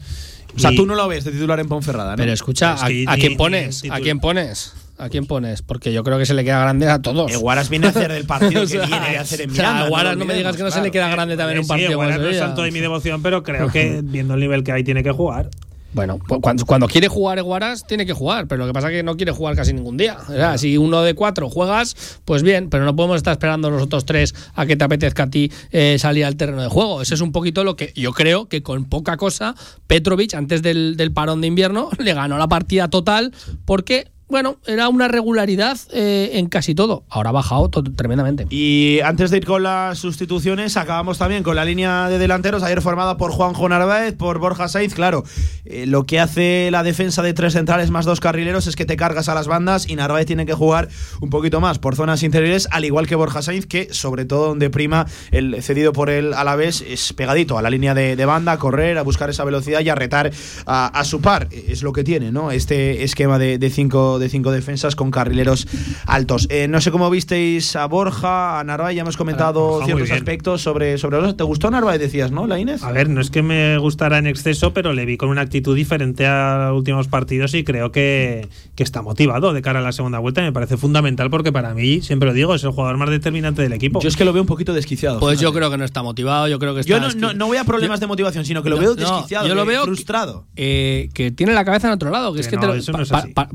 [0.55, 2.17] O sea, Y- tú no lo ves de titular en Ponferrada, ¿no?
[2.17, 3.83] Pero escucha, Es ¿a, que a ni- quién ni pones?
[3.89, 4.73] ¿A quién pones?
[4.99, 5.61] ¿A quién pones?
[5.61, 7.37] Porque yo creo que se le queda grande a todos.
[7.37, 9.63] Guaras viene a hacer el partido O que sea, viene de hacer en o sea,
[9.69, 9.89] Miranda.
[9.89, 10.85] Guaras no me digas que no se claro.
[10.85, 13.21] le queda grande también un Sí, partido igual como no es santo de mi devoción,
[13.21, 15.49] pero creo que viendo el nivel que hay tiene que jugar.
[15.97, 18.93] Bueno, cu- cuando, cuando quiere jugar Guaras, tiene que jugar, pero lo que pasa es
[18.93, 20.15] que no quiere jugar casi ningún día.
[20.53, 24.05] O si uno de cuatro juegas, pues bien, pero no podemos estar esperando los otros
[24.05, 27.01] tres a que te apetezca a ti eh, salir al terreno de juego.
[27.01, 29.55] Eso es un poquito lo que yo creo que con poca cosa,
[29.87, 33.33] Petrovic, antes del, del parón de invierno, le ganó la partida total
[33.65, 34.07] porque.
[34.30, 37.05] Bueno, era una regularidad eh, en casi todo.
[37.09, 38.45] Ahora ha bajado tremendamente.
[38.49, 42.82] Y antes de ir con las sustituciones, acabamos también con la línea de delanteros, ayer
[42.82, 44.93] formada por Juanjo Narváez, por Borja Saiz.
[44.93, 45.23] Claro,
[45.63, 48.97] eh, lo que hace la defensa de tres centrales más dos carrileros es que te
[48.97, 50.89] cargas a las bandas y Narváez tiene que jugar
[51.21, 54.69] un poquito más por zonas interiores, al igual que Borja Saiz, que sobre todo donde
[54.69, 58.97] prima el cedido por el Alavés es pegadito a la línea de, banda, a correr,
[58.97, 60.32] a buscar esa velocidad y a retar
[60.65, 61.47] a, a su par.
[61.51, 62.51] Es lo que tiene, ¿no?
[62.51, 65.68] Este esquema de cinco, de cinco defensas con carrileros
[66.05, 66.47] altos.
[66.49, 70.97] Eh, no sé cómo visteis a Borja, a Narváez, ya hemos comentado ciertos aspectos sobre,
[70.97, 71.36] sobre los.
[71.38, 72.84] ¿Te gustó Narváez, decías, no, la Inés?
[72.84, 75.76] A ver, no es que me gustara en exceso, pero le vi con una actitud
[75.76, 79.91] diferente a los últimos partidos y creo que, que está motivado de cara a la
[79.91, 80.41] segunda vuelta.
[80.41, 83.61] y Me parece fundamental porque para mí, siempre lo digo, es el jugador más determinante
[83.61, 83.99] del equipo.
[84.01, 85.20] Yo es que lo veo un poquito desquiciado.
[85.20, 87.47] Pues yo creo que no está motivado, yo creo que está Yo no, no, no
[87.47, 89.84] voy a problemas de motivación, sino que lo No, veo no, desquiciado, yo lo veo
[89.84, 90.45] frustrado.
[90.55, 92.34] eh, que tiene la cabeza en otro lado.
[92.34, 93.34] Que, es Que te lo- eso no es pa- así.
[93.34, 93.49] pa-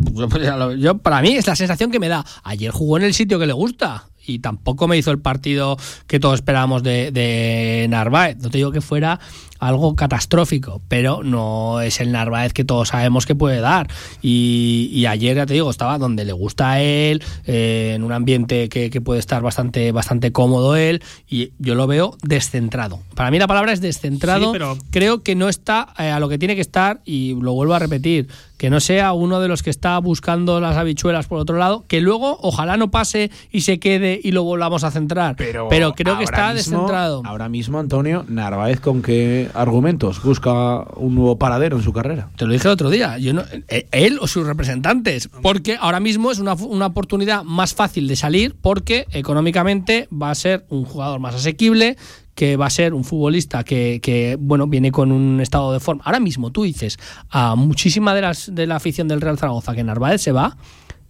[0.53, 2.24] ya lo- yo, para mí es la sensación que me da.
[2.44, 5.76] Ayer jugó en el sitio que le gusta y tampoco me hizo el partido
[6.07, 8.36] que todos esperábamos de, de Narváez.
[8.40, 9.18] No te digo que fuera
[9.59, 13.88] algo catastrófico, pero no es el Narváez que todos sabemos que puede dar.
[14.20, 18.12] Y, y ayer, ya te digo, estaba donde le gusta a él, eh, en un
[18.12, 23.00] ambiente que, que puede estar bastante, bastante cómodo él, y yo lo veo descentrado.
[23.14, 24.46] Para mí la palabra es descentrado.
[24.46, 27.53] Sí, pero- Creo que no está eh, a lo que tiene que estar, y lo
[27.55, 28.28] vuelvo a repetir,
[28.63, 32.01] que no sea uno de los que está buscando las habichuelas por otro lado, que
[32.01, 35.35] luego ojalá no pase y se quede y lo volvamos a centrar.
[35.35, 37.23] Pero, creo que está mismo- descentrado.
[37.25, 42.29] Ahora mismo, Antonio, Narváez, ¿con qué argumentos busca un nuevo paradero en su carrera?
[42.37, 45.99] Te lo dije el otro día, yo no, eh, él o sus representantes, porque ahora
[45.99, 50.85] mismo es una, una oportunidad más fácil de salir porque económicamente va a ser un
[50.85, 51.97] jugador más asequible,
[52.35, 56.03] que va a ser un futbolista que, que, bueno, viene con un estado de forma.
[56.05, 56.99] Ahora mismo tú dices
[57.30, 60.57] a muchísima de, las, de la afición del Real Zaragoza que Narváez se va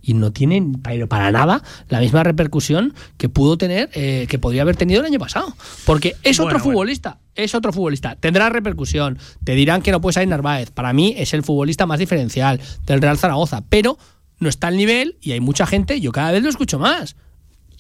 [0.03, 4.63] y no tiene pero para nada la misma repercusión que pudo tener, eh, que podría
[4.63, 5.55] haber tenido el año pasado.
[5.87, 6.65] Porque es Bueno, otro bueno.
[6.65, 8.17] futbolista, es otro futbolista.
[8.17, 10.71] Tendrá repercusión, te dirán que no puede salir Narváez.
[10.71, 13.97] Para mí es el futbolista más diferencial del Real Zaragoza, pero
[14.41, 17.15] no está al nivel y hay mucha gente, yo cada vez lo escucho más.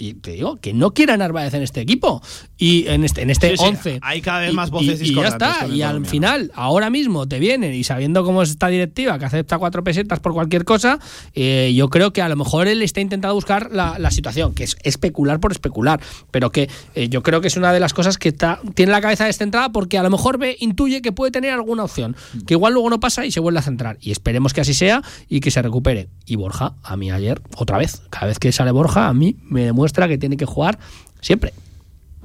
[0.02, 2.20] Y te digo que no quiere a Narváez en este equipo.
[2.58, 5.04] Y en este en este Sí, sí, 11 hay cada vez Y- más voces y,
[5.04, 8.50] y ya discordantes está y al final ahora mismo te vienen y sabiendo cómo es
[8.50, 10.98] esta directiva que acepta cuatro pesetas por cualquier cosa
[11.34, 14.64] eh, yo creo que a lo mejor él está intentando buscar la, la situación que
[14.64, 16.00] es especular por especular
[16.30, 19.00] pero que eh, yo creo que es una de las cosas que está tiene la
[19.00, 22.72] cabeza descentrada porque a lo mejor ve intuye que puede tener alguna opción que igual
[22.74, 23.98] luego no pasa y se vuelve a centrar.
[24.00, 26.08] Y esperemos que así sea y que se recupere.
[26.26, 29.64] Y Borja a mí ayer otra vez cada vez que sale Borja a mí me
[29.64, 30.78] demuestra que tiene que jugar
[31.20, 31.52] siempre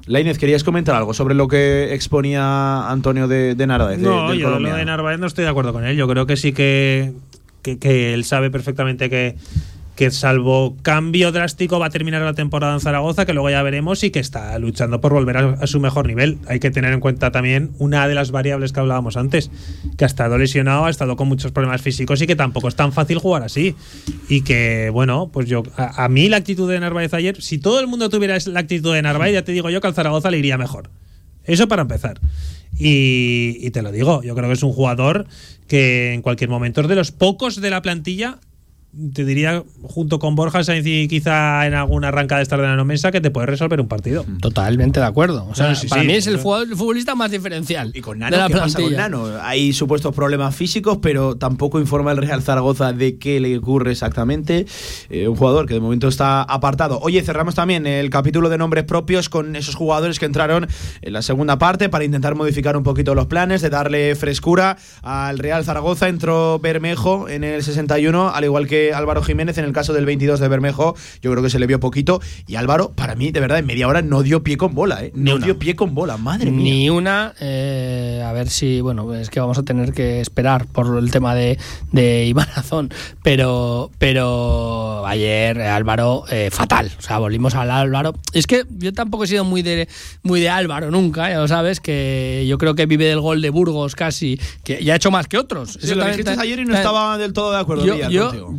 [0.07, 3.99] Lainez, ¿querías comentar algo sobre lo que exponía Antonio de, de Narváez?
[3.99, 4.77] No, yo lo colombiano?
[4.77, 5.97] de Narváez no estoy de acuerdo con él.
[5.97, 7.11] Yo creo que sí que,
[7.61, 9.35] que, que él sabe perfectamente que,
[9.97, 14.03] que salvo cambio drástico va a terminar la temporada en Zaragoza, que luego ya veremos,
[14.03, 16.37] y que está luchando por volver a, su mejor nivel.
[16.47, 19.49] Hay que tener en cuenta también una de las variables que hablábamos antes,
[19.97, 22.93] que ha estado lesionado, ha estado con muchos problemas físicos y que tampoco es tan
[22.93, 23.75] fácil jugar así.
[24.29, 27.79] Y que, bueno, pues yo, a, a mí la actitud de Narváez ayer, si todo
[27.79, 30.37] el mundo tuviera la actitud de Narváez, ya te digo yo que al Zaragoza le
[30.37, 30.91] iría mejor.
[31.43, 32.21] Eso para empezar.
[32.77, 35.25] Y, y te lo digo, yo creo que es un jugador
[35.67, 38.37] que en cualquier momento es de los pocos de la plantilla,
[39.13, 42.83] te diría, junto con Borja Sainz y quizá en alguna arrancada de estar de la
[42.83, 44.25] mesa, que te puede resolver un partido.
[44.41, 45.45] Totalmente de acuerdo.
[45.49, 46.43] O sea, No, sí, para sí, mí es el, eso.
[46.43, 47.91] jugador- el futbolista más diferencial.
[47.95, 48.93] Y con de Nano, la ¿qué pasa con.
[48.93, 49.25] Nano?
[49.41, 54.65] Hay supuestos problemas físicos, pero tampoco informa el Real Zaragoza de qué le ocurre exactamente.
[55.09, 56.99] Eh, un jugador que de momento está apartado.
[57.01, 60.67] Oye, cerramos también el capítulo de nombres propios con esos jugadores que entraron
[61.01, 65.39] en la segunda parte para intentar modificar un poquito los planes, de darle frescura al
[65.39, 66.07] Real Zaragoza.
[66.09, 70.39] Entró Bermejo en el 61, al igual que Álvaro Jiménez en el caso del 22
[70.39, 70.95] de Bermejo.
[71.21, 72.21] Yo creo que se le vio poquito.
[72.47, 75.11] Y Álvaro, para mí, de verdad, en media hora no dio pie con bola, ¿eh?
[75.15, 76.63] No dio pie con bola, madre mía.
[76.73, 77.33] Ni una.
[77.39, 78.81] eh, a ver si.
[78.81, 81.57] Bueno, es que vamos a tener que esperar por el tema de,
[81.91, 82.89] de Iván Azón.
[83.23, 86.91] Pero, pero ayer eh, Álvaro, eh, fatal.
[86.97, 88.13] O sea, volvimos al Álvaro.
[88.33, 89.87] Es que yo tampoco he sido muy de,
[90.23, 93.49] muy de Álvaro nunca, ya lo sabes, que yo creo que vive del gol de
[93.49, 95.77] Burgos casi, que ya ha hecho más que otros.
[95.81, 97.85] Sí, lo también- dijiste ayer y no estaba del todo de acuerdo.
[98.09, 98.53] yo.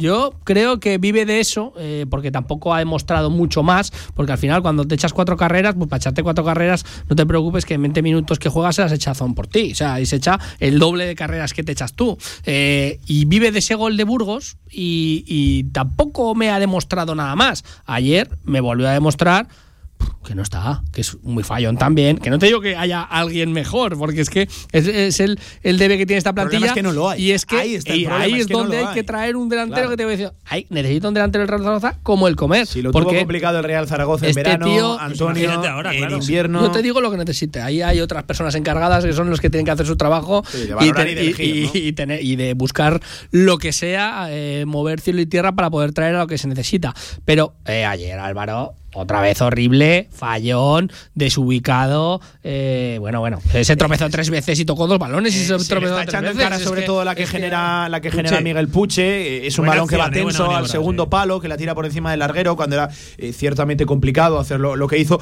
[0.44, 4.62] Creo que vive de eso, eh, porque tampoco ha demostrado mucho más, porque al final
[4.62, 7.82] cuando te echas cuatro carreras, pues para echarte cuatro carreras, no te preocupes que en
[7.82, 11.06] 20 minutos que juegas se las por ti, o sea, y se echa el doble
[11.06, 12.18] de carreras que te echas tú.
[12.44, 17.64] Eh, y vive de ese gol de Burgos y tampoco me ha demostrado nada más.
[17.86, 19.48] Ayer me volvió a demostrar
[20.24, 23.53] que no está, que es muy fallón también, que no te digo que haya alguien
[23.53, 24.42] mejor, porque es que
[24.72, 26.66] es, es el, el debe que tiene esta plantilla.
[26.66, 27.22] es que no lo hay.
[27.24, 29.03] Y es que Ahí está el y problema, ahí es es, que donde hay que
[29.05, 29.90] traer un delantero Claro.
[29.90, 32.66] que te voy a decir, ay, necesito un delantero del Real Zaragoza como el comer.
[32.66, 35.99] Si lo tuvo porque complicado el Real Zaragoza en este verano, tío- Antonio, ahora, en
[36.01, 36.18] claro.
[36.18, 36.61] invierno.
[36.61, 37.61] yo te digo lo que necesite.
[37.62, 40.59] Ahí hay otras personas encargadas que son los que tienen que hacer su trabajo Sí,
[40.59, 41.70] de y, valorar te- y de elegir, y- ¿no?
[41.74, 45.92] y tener- y de buscar lo que sea, eh, mover cielo y tierra para poder
[45.92, 46.94] traer a lo que se necesita.
[47.24, 52.20] Pero eh, ayer, Álvaro, otra vez horrible, fallón, desubicado.
[52.43, 55.64] eh, bueno, bueno, se tropezó tres veces y tocó dos balones y se, Eh, se
[55.74, 56.43] le tropezó está tres en veces.
[56.43, 58.22] cara Es sobre que- todo la que genera la que Puche.
[58.22, 59.03] genera Miguel Puche
[59.45, 61.11] eh, es un Buena balón que va eh, tenso al segundo sí.
[61.11, 64.89] palo que la tira por encima del larguero cuando era eh, ciertamente complicado hacer lo,
[64.89, 65.20] que hizo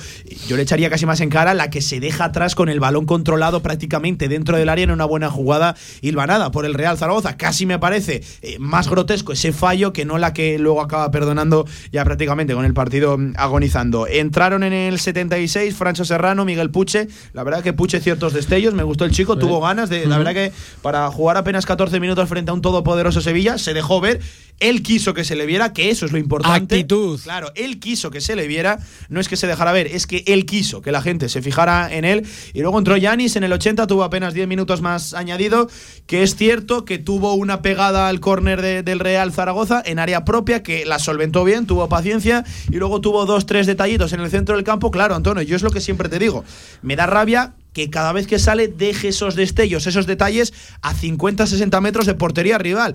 [0.48, 3.04] yo le echaría casi más en cara la que se deja atrás con el balón
[3.04, 7.66] controlado prácticamente dentro del área en una buena jugada hilvanada por el Real Zaragoza casi
[7.66, 12.04] me parece eh, más grotesco ese fallo que no la que luego acaba perdonando ya
[12.04, 13.18] prácticamente con el partido
[13.62, 17.08] entraron en el 76, Francho Serrano, Miguel Puche.
[17.32, 20.06] La verdad que Puche ciertos destellos, me gustó el chico, tuvo ganas de.
[20.06, 20.52] La verdad que
[20.82, 24.20] para jugar apenas 14 minutos frente a un todopoderoso Sevilla, se dejó ver.
[24.58, 26.76] Él quiso que se le viera, que eso es lo importante.
[26.76, 27.20] Actitud.
[27.22, 28.78] Claro, él quiso que se le viera,
[29.10, 31.92] no es que se dejara ver, es que él quiso que la gente se fijara
[31.94, 32.26] en él.
[32.54, 35.68] Y luego entró Yanis en el 80, tuvo apenas 10 minutos más añadido,
[36.06, 40.24] que es cierto que tuvo una pegada al córner de- del Real Zaragoza en área
[40.24, 44.30] propia, que la solventó bien, tuvo paciencia, y luego tuvo dos, tres detallitos en el
[44.30, 44.90] centro del campo.
[44.90, 46.44] Claro, Antonio, yo es lo que siempre te digo,
[46.82, 51.46] me da rabia que cada vez que sale deje esos destellos, esos detalles a 50,
[51.46, 52.94] 60 metros de portería rival.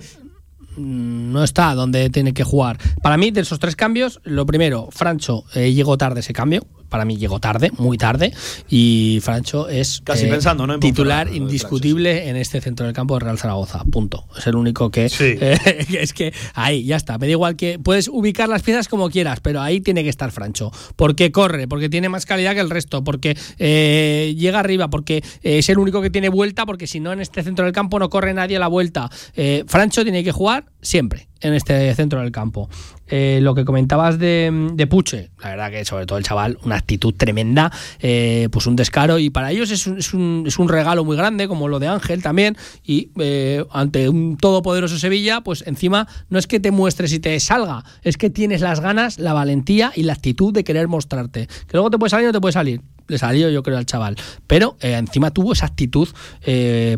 [0.76, 2.78] No está donde tiene que jugar.
[3.02, 6.66] Para mí, de esos tres cambios, lo primero, Francho eh, llegó tarde ese cambio.
[6.88, 8.34] Para mí llegó tarde, muy tarde.
[8.68, 10.78] Y Francho es eh, Casi pensando, ¿no?
[10.78, 13.82] titular indiscutible en este centro del campo de Real Zaragoza.
[13.90, 14.26] Punto.
[14.36, 15.06] Es el único que.
[15.20, 17.16] eh, es que ahí, ya está.
[17.16, 20.32] Me da igual que puedes ubicar las piezas como quieras, pero ahí tiene que estar
[20.32, 20.70] Francho.
[20.94, 25.58] Porque corre, porque tiene más calidad que el resto, porque eh, llega arriba, porque eh,
[25.58, 28.10] es el único que tiene vuelta, porque si no en este centro del campo no
[28.10, 29.10] corre nadie a la vuelta.
[29.34, 32.68] Eh, Francho tiene que jugar siempre en este centro del campo.
[33.14, 37.12] Eh, lo que comentabas de, Puche, la verdad que sobre todo el chaval, una actitud
[37.14, 37.70] tremenda,
[38.00, 41.68] eh, pues un descaro y para ellos es un, es, un, regalo muy grande, como
[41.68, 46.58] lo de Ángel también, y eh, ante un todopoderoso Sevilla, pues encima no es que
[46.58, 50.54] te muestres y te salga, es que tienes las ganas, la valentía y la actitud
[50.54, 51.48] de querer mostrarte.
[51.48, 52.80] Que luego te puede salir o no te puede salir.
[53.08, 54.16] Le salió yo creo al chaval.
[54.46, 56.08] Pero encima tuvo esa actitud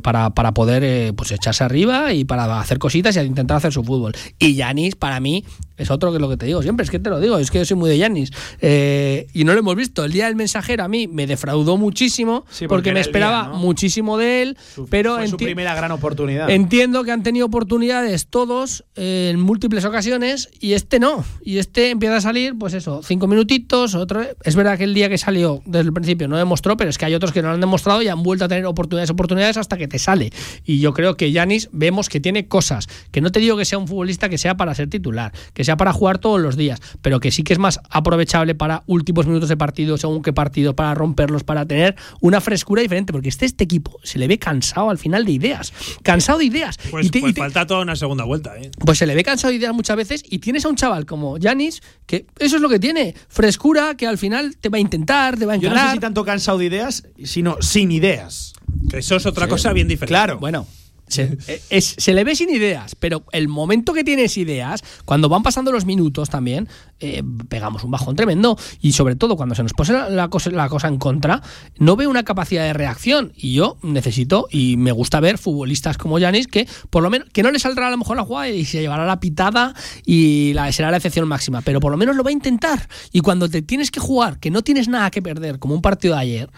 [0.03, 4.13] para, para poder pues echarse arriba y para hacer cositas y intentar hacer su fútbol.
[4.39, 5.45] Y Yanis, para mí,
[5.77, 7.59] es otro que lo que te digo siempre, es que te lo digo, es que
[7.59, 8.31] yo soy muy de Yanis.
[8.61, 10.05] Eh, y no lo hemos visto.
[10.05, 13.59] El día del mensajero a mí me defraudó muchísimo Sí, porque me esperaba día, ¿no?
[13.59, 14.57] muchísimo de él,
[14.91, 16.49] pero Fue su primera gran oportunidad.
[16.51, 21.25] Entiendo que han tenido oportunidades todos eh, en múltiples ocasiones y este no.
[21.43, 24.23] Y este empieza a salir, pues eso, cinco minutitos, otro.
[24.43, 27.07] Es verdad que el día que salió desde el principio no demostró, pero es que
[27.07, 29.77] hay otros que no lo han demostrado y han vuelto a tener oportunidades, oportunidades hasta
[29.77, 30.31] que te sale.
[30.65, 32.87] Y yo creo que Yanis vemos que tiene cosas.
[33.11, 35.77] Que no te digo que sea un futbolista que sea para ser titular, que sea
[35.77, 39.49] para jugar todos los días, pero que sí que es más aprovechable para últimos minutos
[39.49, 43.13] de partido, según qué partido, para romperlos, para tener una frescura diferente.
[43.13, 45.73] Porque este, este equipo se le ve cansado al final de ideas.
[46.03, 46.79] Cansado de ideas.
[46.91, 48.71] Pues, Y te- y pues te- falta toda una segunda vuelta, ¿eh?
[48.85, 51.39] pues se le ve cansado de ideas muchas veces y tienes a un chaval como
[51.39, 55.37] Yanis que eso es lo que tiene, frescura que al final te va a intentar,
[55.39, 55.91] te va a Yo no encarar.
[55.91, 58.53] sé si tanto cansado de ideas, sino sin ideas.
[58.91, 60.11] Que eso es otra cosa bien diferente.
[60.13, 60.39] Claro.
[60.39, 60.67] Bueno,
[61.07, 65.43] se, eh, se le ve sin ideas, pero el momento que tienes ideas, cuando van
[65.43, 66.69] pasando los minutos también,
[67.01, 68.57] eh, pegamos un bajón tremendo.
[68.81, 71.43] Y sobre todo cuando se nos pone la, cosa, la cosa en contra,
[71.79, 73.33] no veo una capacidad de reacción.
[73.37, 77.43] Y yo necesito y me gusta ver futbolistas como Yanis que por lo menos, que
[77.43, 79.75] no le saldrá a lo mejor la jugada y se llevará la pitada
[80.07, 82.89] y la, será la excepción máxima, pero por lo menos lo va a intentar.
[83.13, 86.15] Y cuando te tienes que jugar, que no tienes nada que perder, como un partido
[86.15, 86.51] de ayer,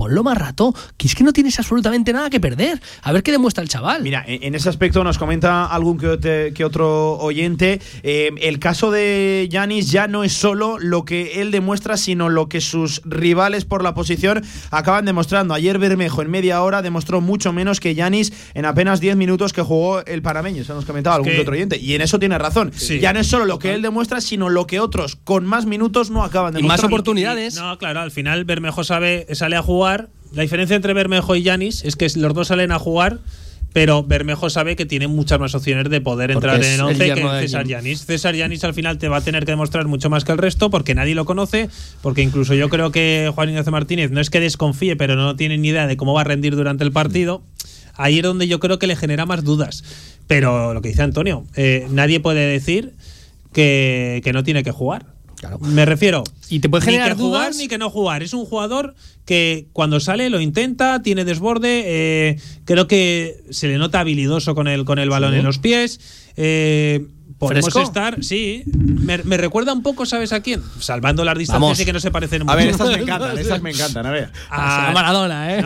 [0.00, 2.80] ponlo más rato, que es que no tienes absolutamente nada que perder.
[3.02, 4.02] A ver qué demuestra el chaval.
[4.02, 7.82] Mira, en ese aspecto nos comenta algún que, otro oyente.
[8.02, 12.48] eh, el caso de Yanis ya no es solo lo que él demuestra, sino lo
[12.48, 15.52] que sus rivales por la posición acaban demostrando.
[15.52, 19.60] Ayer Bermejo en media hora demostró mucho menos que Yanis en apenas 10 minutos que
[19.60, 20.62] jugó el panameño.
[20.62, 21.76] Eso nos comentaba algún que- que otro oyente.
[21.76, 22.72] Y en eso tiene razón.
[22.74, 23.00] Sí.
[23.00, 26.08] Ya no es solo lo que él demuestra, sino lo que otros con más minutos
[26.10, 26.90] no acaban de Y más demostrar.
[26.90, 27.56] oportunidades.
[27.56, 29.89] No, claro, al final Bermejo sabe, sale a jugar.
[30.32, 33.18] La diferencia entre Bermejo y Yanis es que los dos salen a jugar,
[33.72, 36.80] pero Bermejo sabe que tiene muchas más opciones de poder Porque entrar en el el
[36.80, 37.66] 11 que César.
[37.66, 38.04] Yanis.
[38.04, 40.70] César Yanis al final te va a tener que demostrar mucho más que el resto
[40.70, 41.68] porque nadie lo conoce,
[42.02, 45.58] porque incluso yo creo que Juan Ignacio Martínez no es que desconfíe, pero no tiene
[45.58, 47.42] ni idea de cómo va a rendir durante el partido.
[47.94, 49.84] Ahí es donde yo creo que le genera más dudas.
[50.26, 52.92] Pero lo que dice Antonio, eh, nadie puede decir
[53.52, 55.06] que, que no tiene que jugar.
[55.60, 56.24] Me refiero.
[56.48, 57.56] Y te puede ni generar que jugar dudas.
[57.56, 58.22] ni que no jugar.
[58.22, 61.82] Es un jugador que cuando sale lo intenta, tiene desborde.
[61.86, 65.38] eh, creo que se le nota habilidoso con el, con el balón Sí.
[65.38, 66.00] en los pies.
[66.36, 67.06] eh,
[67.40, 67.82] podemos Fresco.
[67.82, 68.62] estar, sí.
[68.76, 70.62] Me, me recuerda un poco, ¿sabes a quién?
[70.78, 71.80] Salvando las distancias Vamos.
[71.80, 72.52] y que no se parecen mucho.
[72.52, 74.06] A ver, estas me encantan, estas me encantan.
[74.06, 74.30] A ver.
[74.50, 75.62] A- A Maradona, ¿eh?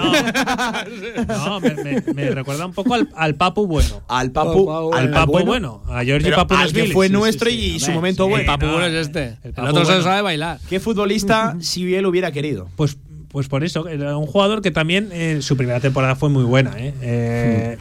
[1.29, 4.03] No, me, me- me recuerda un poco al, al Papu bueno.
[4.09, 5.83] Al Papu, Al Papu bueno.
[5.89, 8.41] A Georgi Pero Papu al que fue nuestro y su momento bueno.
[8.41, 9.37] El papu no, bueno es este.
[9.43, 10.59] el otro se sabe bailar.
[10.69, 12.69] ¿Qué futbolista si él hubiera querido?
[12.77, 12.97] Pues,
[13.29, 16.73] pues por eso, era un jugador que también eh, su primera temporada fue muy buena.
[16.79, 16.95] ¿eh?
[17.03, 17.79] Eh,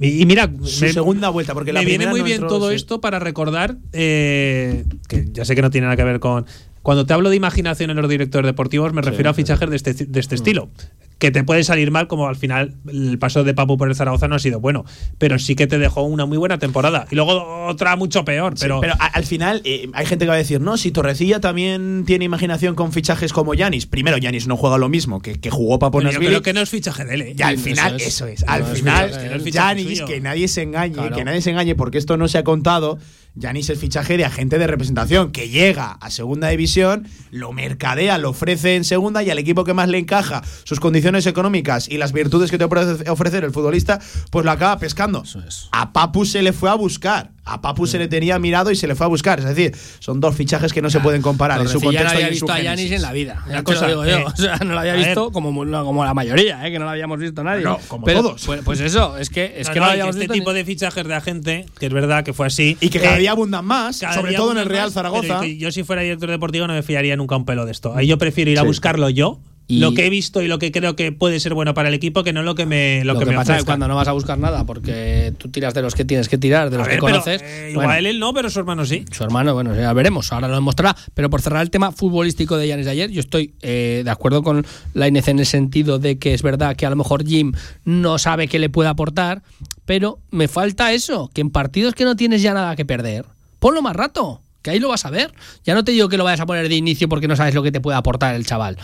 [0.00, 2.70] y, y mira, Su segunda vuelta, porque la me viene muy no bien entró, todo
[2.70, 2.76] sí.
[2.76, 6.46] esto para recordar eh, que ya sé que no tiene nada que ver con.
[6.82, 9.92] Cuando te hablo de imaginación en los directores deportivos, me refiero a fichajes de este,
[9.92, 10.70] de este estilo.
[11.18, 14.28] Que te puede salir mal, como al final el paso de Papu por el Zaragoza
[14.28, 14.84] no ha sido bueno,
[15.18, 17.06] pero sí que te dejó una muy buena temporada.
[17.10, 20.28] Y luego otra mucho peor, Sí, pero, pero a- al final eh, hay gente que
[20.28, 23.86] va a decir, no, si Torrecilla también tiene imaginación con fichajes como Yanis.
[23.86, 26.60] Primero, Yanis no juega lo mismo que, que jugó para pero yo creo que no
[26.60, 27.22] es fichaje de él.
[27.22, 27.34] ¿eh?
[27.36, 28.06] Y al Eso final, es.
[28.06, 28.44] eso es.
[28.46, 29.44] Al No final.
[29.44, 31.16] Yanis, que nadie se engañe, Claro.
[31.16, 32.98] que nadie se engañe, porque esto no se ha contado.
[33.38, 38.30] Yanis es fichaje de agente de representación que llega a segunda división, lo mercadea, lo
[38.30, 42.12] ofrece en segunda y al equipo que más le encaja sus condiciones económicas y las
[42.12, 45.22] virtudes que te puede ofrecer el futbolista, pues lo acaba pescando.
[45.70, 47.30] A Papu se le fue a buscar.
[47.48, 49.38] A Papu se le tenía mirado y se le fue a buscar.
[49.38, 52.16] Es decir, son dos fichajes que no se pueden comparar en su contexto no y
[52.22, 52.60] había visto a.
[52.60, 53.44] Yanis en la vida.
[53.48, 54.18] Ya cosa, lo digo yo.
[54.18, 55.50] eh, O sea, no lo había a visto como,
[55.84, 57.62] como la mayoría, eh, que no lo habíamos visto nadie.
[57.64, 58.44] No, como Pero, todos.
[58.44, 60.34] Pues, pues eso, es que, es No, que no, no, habíamos este visto.
[60.34, 62.76] tipo ni- de fichajes de agente, que es verdad que fue así.
[62.80, 64.94] Y que cada eh, día abundan más, cada sobre día todo en el Real más,
[64.94, 65.40] Zaragoza.
[65.40, 67.94] que yo si fuera director deportivo no me fiaría nunca un pelo de esto.
[67.94, 68.66] Ahí yo prefiero ir a Sí.
[68.68, 69.40] buscarlo yo,
[69.70, 71.94] Y- lo que he visto y lo que creo que puede ser bueno para el
[71.94, 73.94] equipo, que no lo que me lo, Lo, que, que, me pasa es cuando no
[73.96, 76.78] vas a buscar nada, porque tú tiras de los que tienes que tirar, de A
[76.78, 77.42] los ver, que pero, conoces.
[77.42, 79.04] eh, bueno, igual él no, pero su hermano sí.
[79.12, 80.96] Su hermano, bueno, ya veremos, ahora lo demostrará.
[81.12, 84.42] Pero por cerrar el tema futbolístico de Yanis de ayer, yo estoy eh, de acuerdo
[84.42, 84.64] con
[84.94, 87.52] la Inés en el sentido de que es verdad que a lo mejor Jim
[87.84, 89.42] no sabe qué le puede aportar,
[89.84, 93.26] pero me falta eso, que en partidos que no tienes ya nada que perder,
[93.58, 95.32] ponlo más rato, que ahí lo vas a ver.
[95.64, 97.62] Ya no te digo que lo vayas a poner de inicio porque no sabes lo
[97.62, 98.78] que te puede aportar el chaval.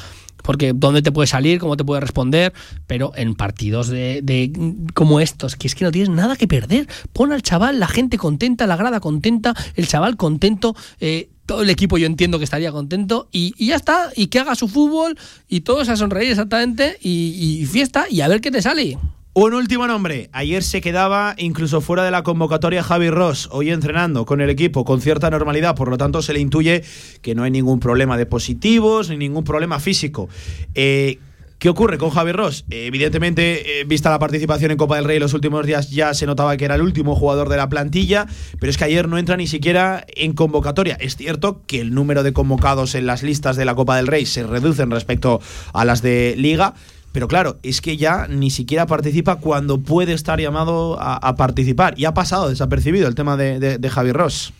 [0.44, 2.52] Porque dónde te puede salir, cómo te puede responder,
[2.86, 4.52] pero en partidos de, de-
[4.92, 6.86] como estos, que es que no tienes nada que perder.
[7.14, 11.70] Pon al chaval, la gente contenta, la grada contenta, el chaval contento, eh, todo el
[11.70, 15.16] equipo yo entiendo que estaría contento y, ya está, y que haga su fútbol
[15.48, 18.98] y todos a sonreír exactamente y, y fiesta y a ver qué te sale.
[19.36, 20.30] Un último nombre.
[20.30, 24.84] Ayer se quedaba incluso fuera de la convocatoria Javi Ross, hoy entrenando con el equipo
[24.84, 26.84] con cierta normalidad, por lo tanto se le intuye
[27.20, 30.28] que no hay ningún problema de positivos ni ningún problema físico.
[30.76, 31.18] Eh,
[31.58, 32.64] ¿Qué ocurre con Javi Ross?
[32.70, 36.56] Evidentemente, eh, vista la participación en Copa del Rey los últimos días, ya se notaba
[36.56, 38.26] que era el último jugador de la plantilla,
[38.60, 40.96] pero es que ayer no entra ni siquiera en convocatoria.
[41.00, 44.26] Es cierto que el número de convocados en las listas de la Copa del Rey
[44.26, 45.40] se reducen respecto
[45.72, 46.74] a las de Liga,
[47.14, 51.94] pero claro, es que ya ni siquiera participa cuando puede estar llamado a, a participar.
[51.96, 54.52] Y ha pasado desapercibido el tema de, de- de Javi Ross.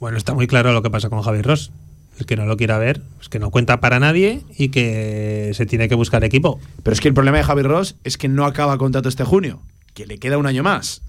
[0.00, 1.70] Bueno, está muy claro lo que pasa con Javi Ross.
[2.18, 5.66] El que no lo quiera ver, es que no cuenta para nadie y que se
[5.66, 6.58] tiene que buscar equipo.
[6.82, 9.60] Pero es que el problema de Javi Ross es que no acaba contrato este junio,
[9.92, 11.02] que le queda un año más.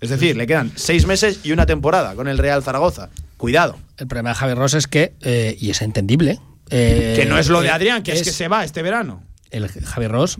[0.00, 3.10] Es decir, le quedan seis meses y una temporada con el Real Zaragoza.
[3.38, 3.76] Cuidado.
[3.98, 6.38] El problema de Javier Ross es que, eh, y es entendible,
[6.70, 9.24] eh, que no es lo de eh, Adrián, que es, que se va este verano.
[9.52, 10.38] El Javier Ross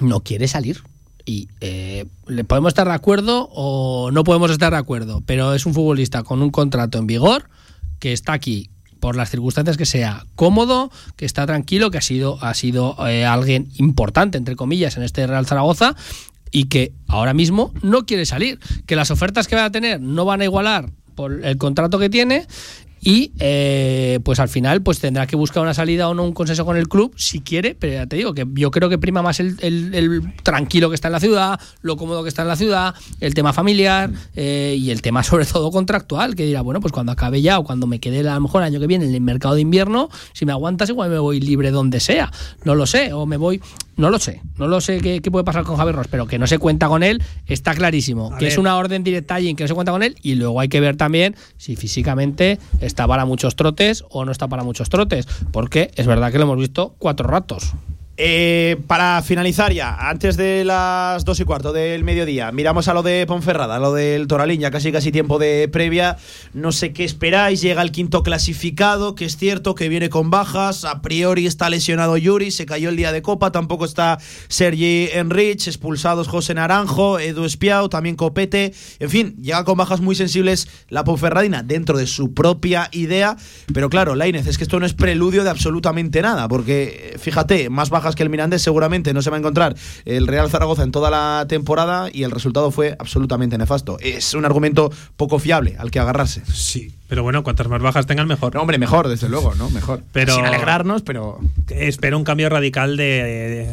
[0.00, 0.82] no quiere salir.
[1.26, 5.66] Y eh, le podemos estar de acuerdo o no podemos estar de acuerdo, pero es
[5.66, 7.50] un futbolista con un contrato en vigor
[7.98, 12.42] que está aquí por las circunstancias que sea cómodo, que está tranquilo, que ha sido,
[12.42, 15.94] ha sido eh, alguien importante, entre comillas, en este Real Zaragoza
[16.50, 20.24] y que ahora mismo no quiere salir, que las ofertas que va a tener no
[20.24, 22.46] van a igualar por el contrato que tiene
[23.00, 26.64] y eh, pues al final pues tendrá que buscar una salida o no un consenso
[26.64, 29.40] con el club si quiere, pero ya te digo que yo creo que prima más
[29.40, 32.56] el, el- el tranquilo que está en la ciudad, lo cómodo que está en la
[32.56, 36.92] ciudad, el tema familiar eh, y el tema sobre todo contractual, que dirá, bueno, pues
[36.92, 39.14] cuando acabe ya o cuando me quede a lo mejor el año que viene en
[39.14, 42.30] el mercado de invierno, si me aguantas igual me voy libre donde sea,
[42.64, 43.60] no lo sé, o me voy,
[43.98, 46.38] no lo sé, no lo sé qué, qué puede pasar con Javier Ross, pero que
[46.38, 49.64] no se cuenta con él, está clarísimo, A que es una orden directa en que
[49.64, 53.24] no se cuenta con él y luego hay que ver también si físicamente está para
[53.24, 56.94] muchos trotes o no está para muchos trotes, porque es verdad que lo hemos visto
[56.98, 57.74] cuatro ratos.
[58.20, 63.04] Eh, para finalizar ya, antes de las dos y cuarto del mediodía, miramos a lo
[63.04, 66.16] de Ponferrada, lo del Toralín, ya casi casi tiempo de previa.
[66.52, 70.84] No sé qué esperáis, llega el quinto clasificado, que es cierto que viene con bajas.
[70.84, 75.68] A priori está lesionado Yuri, se cayó el día de Copa, tampoco está Sergi Enrich,
[75.68, 78.74] expulsados José Naranjo, Edu Espiau, también Copete.
[78.98, 83.36] En fin, llega con bajas muy sensibles la Ponferradina dentro de su propia idea.
[83.72, 87.70] Pero claro, Lainez, es que esto no es preludio de absolutamente nada, porque eh, fíjate,
[87.70, 90.92] más bajas que el Mirandés seguramente no se va a encontrar el Real Zaragoza en
[90.92, 93.98] toda la temporada y el resultado fue absolutamente nefasto.
[94.00, 96.42] Es un argumento poco fiable al que agarrarse.
[96.52, 98.54] Sí, pero bueno, cuantas más bajas tengan, mejor.
[98.54, 99.70] No, hombre, mejor, desde luego, ¿no?
[99.70, 100.02] Mejor.
[100.12, 101.38] Pero- Sin alegrarnos, pero.
[101.70, 103.04] Espero un cambio radical de,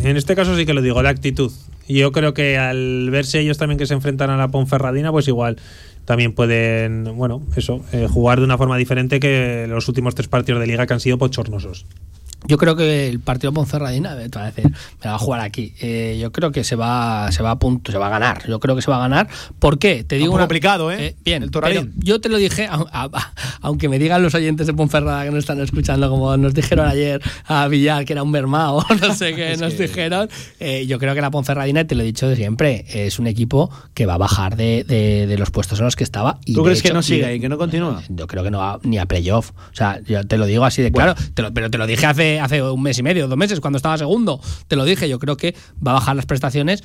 [0.01, 1.51] de- En este caso sí que lo digo, de actitud.
[1.88, 5.27] Y yo creo que al verse ellos también que se enfrentan a la Ponferradina, pues
[5.27, 5.57] igual
[6.05, 10.61] también pueden, bueno, eso, eh, jugar de una forma diferente que los últimos tres partidos
[10.61, 11.86] de liga que han sido pochornosos.
[12.47, 14.65] Yo creo que el partido Ponferradina, te va a decir,
[15.03, 15.73] me va a jugar aquí.
[15.81, 18.47] Eh, yo creo que se va, se va a punto, se va a ganar.
[18.47, 19.27] Yo creo que se va a ganar.
[19.59, 20.03] ¿Por qué?
[20.03, 21.15] Te digo Un complicado, ¿eh?
[21.23, 21.67] bien, El pero
[21.97, 25.39] yo te lo dije, a- a- aunque me digan los oyentes de Ponferrada que nos
[25.39, 29.57] están escuchando, como nos dijeron ayer a Villar que era un mermao, no sé qué
[29.59, 30.29] nos dijeron.
[30.59, 33.69] eh, yo creo que la Ponferradina, te lo he dicho de siempre, es un equipo
[33.93, 36.39] que va a bajar de, de- de los puestos en los que estaba.
[36.45, 38.01] Y ¿Tú crees que no sigue y que no continúa?
[38.09, 39.51] yo creo que no va ni a playoff.
[39.51, 42.05] O sea, yo te lo digo así de claro, te lo- pero te lo dije
[42.05, 44.39] hace, hace un mes y medio, dos meses, cuando estaba segundo.
[44.67, 45.55] Te lo dije, yo creo que
[45.86, 46.83] va a bajar las prestaciones.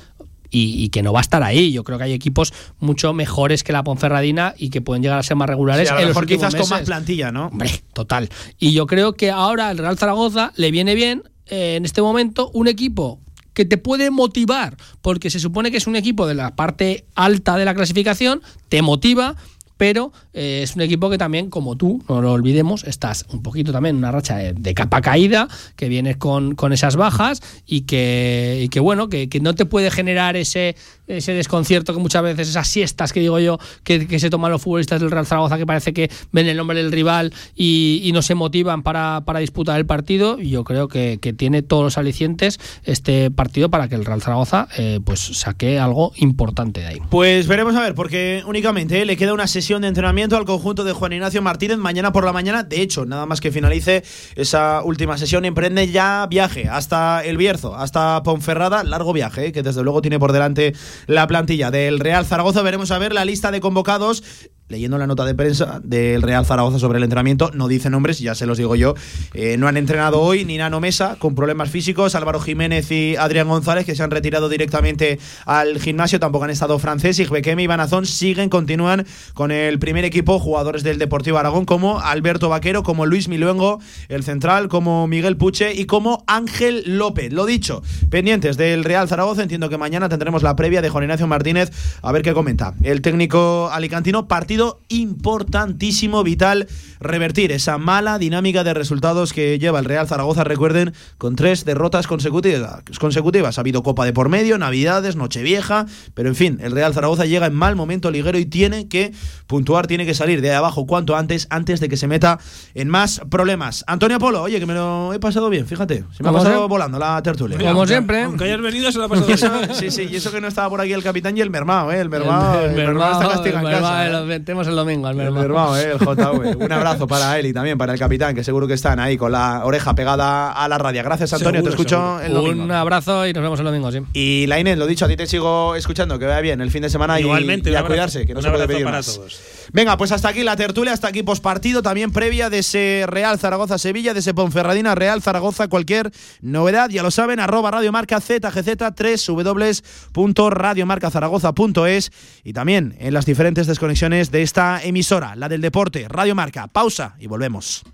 [0.53, 1.71] Y, y que no va a estar ahí.
[1.71, 5.23] Yo creo que hay equipos mucho mejores que la Ponferradina y que pueden llegar a
[5.23, 5.87] ser más regulares.
[5.87, 7.47] Sí, a lo en mejor quizás con más plantilla, ¿no?
[7.47, 8.27] Hombre, total.
[8.59, 12.51] Y yo creo que ahora el Real Zaragoza le viene bien eh, en este momento
[12.53, 13.21] un equipo
[13.53, 17.55] que te puede motivar, porque se supone que es un equipo de la parte alta
[17.55, 19.35] de la clasificación, te motiva,
[19.81, 23.71] pero eh, es un equipo que también, como tú, no lo olvidemos, estás un poquito
[23.71, 28.67] también en una racha de, capa caída, que vienes con, con esas bajas y que,
[28.69, 30.75] que bueno, que, que no te puede generar ese,
[31.07, 34.61] ese desconcierto que muchas veces, esas siestas que digo yo, que, que se toman los
[34.61, 38.35] futbolistas del Real Zaragoza, que parece que ven el nombre del rival y, no se
[38.35, 40.37] motivan para, para disputar el partido.
[40.37, 44.67] Yo creo que, que tiene todos los alicientes este partido para que el Real Zaragoza
[44.77, 46.97] eh, pues saque algo importante de ahí.
[47.09, 50.83] Pues veremos a ver, porque únicamente eh, le queda una sesión de entrenamiento al conjunto
[50.83, 52.63] de Juan Ignacio Martínez mañana por la mañana.
[52.63, 54.03] De hecho, nada más que finalice
[54.35, 58.83] esa última sesión, emprende ya viaje hasta el Bierzo, hasta Ponferrada.
[58.83, 60.73] Largo viaje, eh, que desde luego tiene por delante
[61.07, 62.61] la plantilla del Real Zaragoza.
[62.63, 64.23] Veremos a ver la lista de convocados.
[64.71, 68.35] Leyendo la nota de prensa del Real Zaragoza sobre el entrenamiento, no dice nombres, ya
[68.35, 68.95] se los digo yo.
[69.33, 73.49] Eh, no han entrenado hoy ni Nano Mesa con problemas físicos, Álvaro Jiménez y Adrián
[73.49, 76.21] González, que se han retirado directamente al gimnasio.
[76.21, 80.83] Tampoco han estado Francés, y Bekeme y Banazón siguen, continúan con el primer equipo, jugadores
[80.83, 85.83] del Deportivo Aragón, como Alberto Vaquero, como Luis Miluengo, el central, como Miguel Puche y
[85.83, 87.33] como Ángel López.
[87.33, 91.27] Lo dicho, pendientes del Real Zaragoza, entiendo que mañana tendremos la previa de Juan Ignacio
[91.27, 92.73] Martínez, a ver qué comenta.
[92.83, 96.67] El técnico alicantino, partido importantísimo, vital,
[96.99, 102.07] revertir esa mala dinámica de resultados que lleva el Real Zaragoza, recuerden, con tres derrotas
[102.07, 102.81] consecutivas.
[102.99, 103.57] consecutivas.
[103.57, 107.47] Ha habido Copa de por medio, Navidades, Nochevieja, pero en fin, el Real Zaragoza llega
[107.47, 109.11] en mal momento liguero y tiene que
[109.47, 112.39] puntuar, tiene que salir de abajo cuanto antes, antes de que se meta
[112.73, 113.83] en más problemas.
[113.87, 116.67] Antonio Polo, oye, que me lo he pasado bien, fíjate, se me ha pasado siempre.
[116.67, 117.57] volando la tertulia.
[117.57, 118.23] Como aunque- siempre.
[118.23, 119.27] Aunque hayas venido, se lo ha pasado
[119.59, 119.75] bien.
[119.75, 121.99] sí, sí, y eso que no estaba por aquí el capitán y el mermao, ¿eh?
[121.99, 124.07] El mermao, el, mermao está castigado en casa.
[124.07, 124.09] ¿eh?
[124.51, 125.91] Lo metemos el domingo al El mermao, ¿eh?
[125.93, 126.55] El JV.
[126.63, 129.31] Un abrazo para él y también para el capitán, que seguro que están ahí con
[129.31, 131.03] la oreja pegada a la radio.
[131.03, 132.21] Gracias, Antonio, Seguro, te escucho seguro.
[132.21, 132.63] el domingo.
[132.65, 133.99] Un abrazo y nos vemos el domingo, sí.
[134.13, 136.81] Y la Inés, lo dicho, a ti te sigo escuchando, que vaya bien el fin
[136.81, 137.93] de semana y- Igualmente, y, un a abrazo.
[137.93, 139.15] cuidarse, que no Un se puede pedir para más.
[139.15, 139.39] todos.
[139.73, 144.13] Venga, pues hasta aquí la tertulia, hasta aquí pospartido, también previa de ese Real Zaragoza-Sevilla,
[144.13, 146.11] de ese Ponferradina Real Zaragoza, cualquier
[146.41, 152.11] novedad, ya lo saben, arroba radiomarca ZGZ, 3 www.radiomarcazaragoza.es
[152.43, 156.67] y también en las diferentes desconexiones de esta emisora, la del deporte, Radio Marca.
[156.67, 157.85] Pausa y volvemos.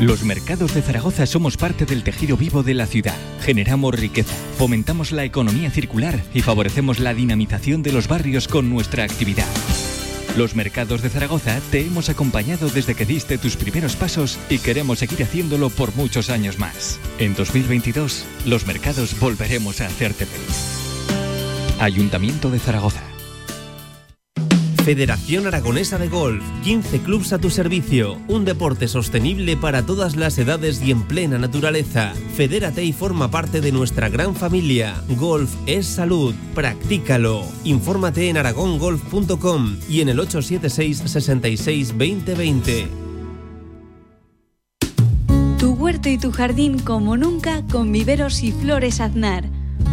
[0.00, 3.16] Los mercados de Zaragoza somos parte del tejido vivo de la ciudad.
[3.40, 9.04] Generamos riqueza, fomentamos la economía circular y favorecemos la dinamización de los barrios con nuestra
[9.04, 9.46] actividad.
[10.38, 15.00] Los mercados de Zaragoza te hemos acompañado desde que diste tus primeros pasos y queremos
[15.00, 17.00] seguir haciéndolo por muchos años más.
[17.18, 21.80] En 2022, los mercados volveremos a hacerte feliz.
[21.80, 23.17] Ayuntamiento de Zaragoza.
[24.88, 30.38] Federación Aragonesa de Golf, 15 clubs a tu servicio, un deporte sostenible para todas las
[30.38, 32.14] edades y en plena naturaleza.
[32.34, 34.94] Fedérate y forma parte de nuestra gran familia.
[35.10, 37.44] Golf es salud, practícalo.
[37.64, 42.88] Infórmate en aragongolf.com y en el 876 66 2020.
[45.58, 49.44] Tu huerto y tu jardín como nunca con viveros y flores Aznar.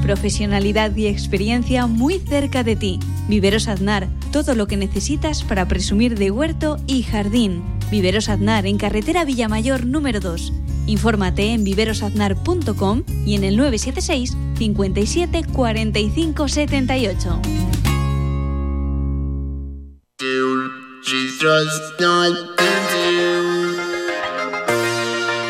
[0.02, 3.00] Profesionalidad y experiencia muy cerca de ti.
[3.28, 7.64] Viveros Aznar, todo lo que necesitas para presumir de huerto y jardín.
[7.90, 10.52] Viveros Aznar en carretera Villamayor número 2.
[10.88, 17.42] Infórmate en viverosaznar.com y en el 976 57 45 78.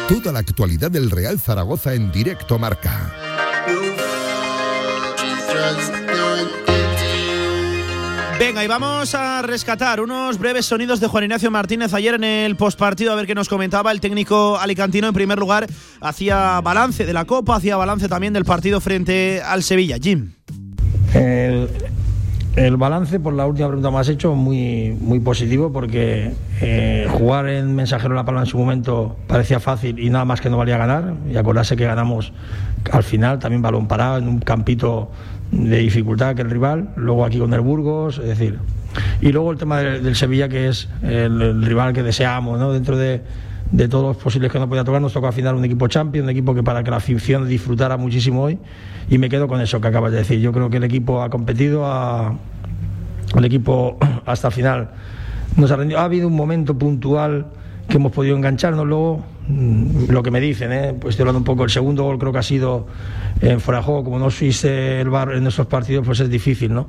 [0.07, 3.11] Toda la actualidad del Real Zaragoza en directo marca.
[8.37, 12.57] Venga, y vamos a rescatar unos breves sonidos de Juan Ignacio Martínez ayer en el
[12.57, 15.07] postpartido, a ver qué nos comentaba el técnico alicantino.
[15.07, 15.67] En primer lugar,
[16.01, 19.97] hacía balance de la Copa, hacía balance también del partido frente al Sevilla.
[20.01, 20.31] Jim.
[21.13, 26.31] El- balance, por la última pregunta que me has hecho, muy, muy positivo porque
[26.61, 30.49] eh, jugar en Mensajero La Palma en su momento parecía fácil y nada más que
[30.49, 31.13] no valía ganar.
[31.29, 32.33] Y acordarse que ganamos
[32.91, 35.09] al final, también balón parado, en un campito
[35.51, 36.89] de dificultad que el rival.
[36.95, 38.59] Luego aquí con el Burgos, es decir.
[39.21, 42.71] Y luego el tema del, del Sevilla, que es el, rival que deseamos, ¿no?
[42.71, 43.21] Dentro de,
[43.71, 46.25] de todos los posibles que nos podía tocar, nos tocó al final un equipo champion,
[46.25, 48.57] un equipo que para que la afición disfrutara muchísimo hoy.
[49.09, 50.39] Y me quedo con eso que acabas de decir.
[50.39, 52.35] Yo creo que el equipo ha competido, ha,
[53.35, 54.89] el equipo hasta el final
[55.57, 55.99] nos ha rendido.
[55.99, 57.47] Ha habido un momento puntual
[57.87, 60.95] que hemos podido engancharnos luego lo que me dicen, ¿eh?
[60.99, 62.87] pues estoy hablando un poco el segundo gol creo que ha sido
[63.41, 66.87] en juego como no suiste el bar en esos partidos pues es difícil ¿no?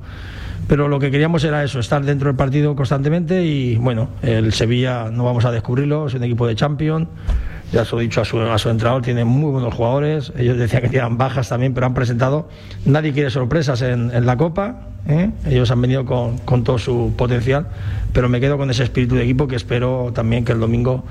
[0.66, 5.10] pero lo que queríamos era eso estar dentro del partido constantemente y bueno el Sevilla
[5.10, 7.08] no vamos a descubrirlo es un equipo de Champions
[7.72, 10.32] ya se lo he dicho a su, a su entrenador, tiene muy buenos jugadores.
[10.36, 12.48] Ellos decían que tienen bajas también, pero han presentado.
[12.84, 14.82] Nadie quiere sorpresas en, en la Copa.
[15.08, 15.30] ¿eh?
[15.46, 17.66] Ellos han venido con, con todo su potencial,
[18.12, 21.04] pero me quedo con ese espíritu de equipo que espero también que el domingo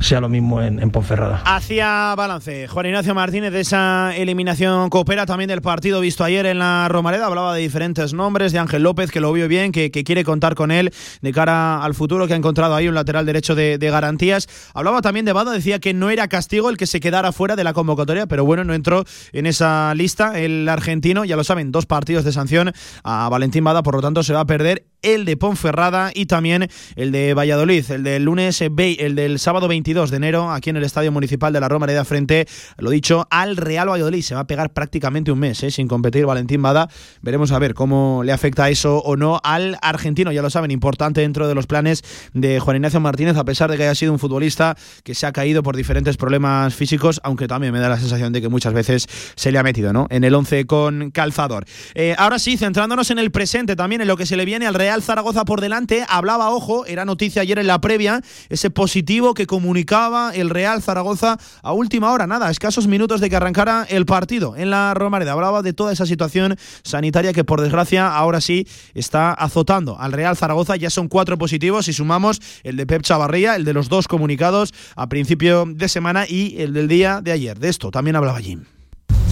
[0.00, 1.42] sea lo mismo en, Ponferrada.
[1.44, 6.58] Hacia balance, Juan Ignacio Martínez de esa eliminación coopera también del partido visto ayer en
[6.58, 7.26] la Romareda.
[7.26, 10.54] Hablaba de diferentes nombres, de Ángel López, que lo vio bien, que, que quiere contar
[10.54, 13.90] con él de cara al futuro, que ha encontrado ahí un lateral derecho de, de
[13.90, 14.48] garantías.
[14.74, 17.64] Hablaba también de Bada, decía que no era castigo el que se quedara fuera de
[17.64, 21.24] la convocatoria, pero bueno, no entró en esa lista el argentino.
[21.24, 24.40] Ya lo saben, dos partidos de sanción a Valentín Bada, por lo tanto se va
[24.40, 29.38] a perder el de Ponferrada y también el de Valladolid, el del lunes, el del
[29.38, 33.26] sábado 22 de enero, aquí en el Estadio Municipal de la Romareda, frente, lo dicho,
[33.30, 34.22] al Real Valladolid.
[34.22, 35.70] Se va a pegar prácticamente un mes ¿eh?
[35.70, 36.88] sin competir Valentín Bada.
[37.22, 41.20] Veremos a ver cómo le afecta eso o no al argentino, ya lo saben, importante
[41.20, 42.02] dentro de los planes
[42.34, 45.32] de Juan Ignacio Martínez, a pesar de que haya sido un futbolista que se ha
[45.32, 49.06] caído por diferentes problemas físicos, aunque también me da la sensación de que muchas veces
[49.36, 50.08] se le ha metido ¿no?
[50.10, 51.64] en el 11 con calzador.
[51.94, 54.74] Eh, ahora sí, centrándonos en el presente, también en lo que se le viene al
[54.74, 59.46] Real Zaragoza por delante, hablaba, ojo, era noticia ayer en la previa, ese positivo que
[59.46, 64.56] comunicaba el Real Zaragoza a última hora, nada, escasos minutos de que arrancara el partido
[64.56, 65.32] en la Romareda.
[65.32, 70.36] Hablaba de toda esa situación sanitaria que por desgracia ahora sí está azotando al Real
[70.36, 70.76] Zaragoza.
[70.76, 74.72] Ya son cuatro positivos y sumamos el de Pep Chavarría, el de los dos comunicados
[74.96, 77.58] a principio de semana y el del día de ayer.
[77.58, 78.64] De esto también hablaba Jim.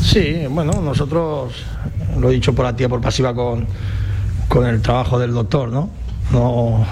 [0.03, 1.55] Sí, bueno, nosotros
[2.19, 3.67] lo he dicho por activa por pasiva con,
[4.49, 5.91] con el trabajo del doctor, ¿no?
[6.33, 6.85] No,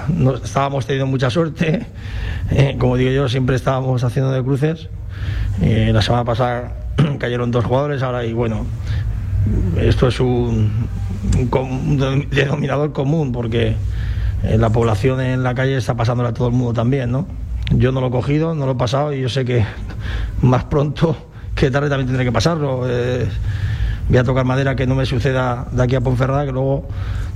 [0.42, 1.86] estábamos teniendo mucha suerte,
[2.50, 4.88] eh, como digo yo, siempre estábamos haciendo de cruces.
[5.60, 6.72] Eh, la semana pasada
[7.18, 8.64] cayeron dos jugadores, ahora y bueno,
[9.78, 10.88] esto es un,
[11.50, 13.74] un denominador común porque
[14.44, 17.26] eh, la población en la calle está pasándole a todo el mundo también, ¿no?
[17.70, 19.64] Yo no lo he cogido, no lo he pasado y yo sé que
[20.42, 21.16] más pronto
[21.54, 22.86] que tarde también tendré que pasarlo.
[24.08, 26.88] Voy a tocar madera que no me suceda de aquí a Ponferrada, que luego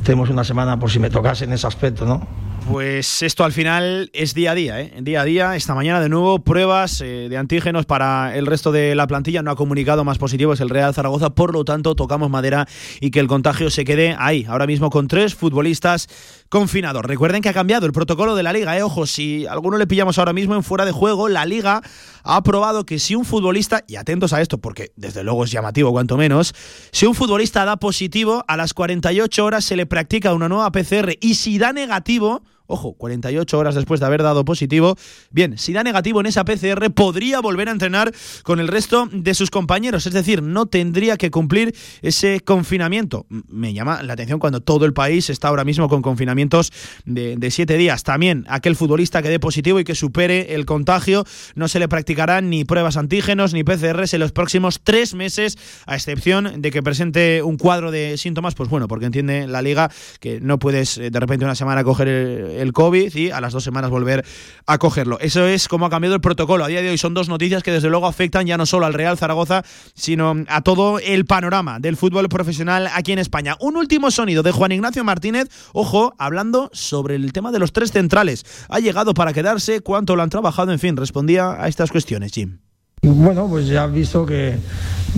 [0.05, 2.27] tenemos una semana por si me tocase en ese aspecto, ¿no?
[2.69, 4.93] Pues esto al final es día a día, ¿eh?
[5.01, 5.55] Día a día.
[5.55, 9.41] Esta mañana de nuevo pruebas eh, de antígenos para el resto de la plantilla.
[9.41, 12.67] No ha comunicado más positivos el Real Zaragoza, por lo tanto tocamos madera
[13.01, 14.45] y que el contagio se quede ahí.
[14.49, 16.09] Ahora mismo con tres futbolistas
[16.49, 17.05] confinados.
[17.05, 18.83] Recuerden que ha cambiado el protocolo de la liga, ¿eh?
[18.83, 21.83] Ojo, si alguno le pillamos ahora mismo en fuera de juego, la liga
[22.25, 25.93] ha aprobado que si un futbolista, y atentos a esto porque desde luego es llamativo
[25.93, 26.53] cuanto menos,
[26.91, 31.13] si un futbolista da positivo, a las 48 horas se le practica una nueva PCR
[31.21, 34.97] y si da negativo, Ojo, 48 horas después de haber dado positivo.
[35.31, 38.13] Bien, si da negativo en esa PCR, podría volver a entrenar
[38.43, 40.07] con el resto de sus compañeros.
[40.07, 43.27] Es decir, no tendría que cumplir ese confinamiento.
[43.29, 46.73] Me llama la atención cuando todo el país está ahora mismo con confinamientos
[47.05, 48.03] de, de siete días.
[48.03, 51.25] También aquel futbolista que dé positivo y que supere el contagio,
[51.55, 55.57] no se le practicarán ni pruebas antígenos ni PCRs en los próximos tres meses,
[55.87, 58.55] a excepción de que presente un cuadro de síntomas.
[58.55, 59.91] Pues bueno, porque entiende la liga
[60.21, 63.53] que no puedes eh, de repente una semana coger el, el COVID y a las
[63.53, 64.25] dos semanas volver
[64.67, 65.19] a cogerlo.
[65.21, 66.65] Eso es como ha cambiado el protocolo.
[66.65, 68.95] A día de hoy son dos noticias que desde luego afectan ya no solo al
[68.95, 69.65] Real Zaragoza,
[69.95, 73.57] sino a todo el panorama del fútbol profesional aquí en España.
[73.61, 77.93] Un último sonido de Juan Ignacio Martínez, ojo, hablando sobre el tema de los tres
[77.93, 78.45] centrales.
[78.69, 82.66] Ha llegado para quedarse, cuánto lo han trabajado, en fin, respondía a estas cuestiones, Jim.
[83.03, 84.57] Bueno, pues ya has visto que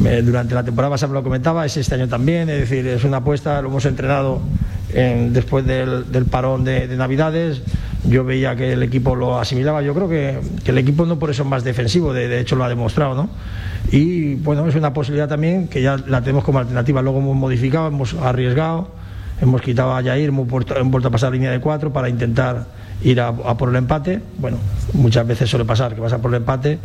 [0.04, 3.04] eh, durante la temporada pasada me lo comentaba, es este año también, es decir, es
[3.04, 4.40] una apuesta, lo hemos entrenado
[4.92, 7.62] en- después del, parón de, de Navidades,
[8.04, 11.44] yo veía que el equipo lo asimilaba, yo creo que, el equipo no por eso
[11.44, 13.30] es más defensivo, de, de hecho lo ha demostrado, ¿no?
[13.90, 17.86] Y bueno, es una posibilidad también que ya la tenemos como alternativa, luego hemos modificado,
[17.88, 18.90] hemos arriesgado
[19.40, 22.66] hemos quitado a Jair, hemos vuelto, hemos vuelto a pasar línea de cuatro para intentar
[23.04, 24.20] ir a, a por el empate.
[24.36, 24.56] Bueno,
[24.94, 26.80] muchas veces suele pasar que vas a por el empate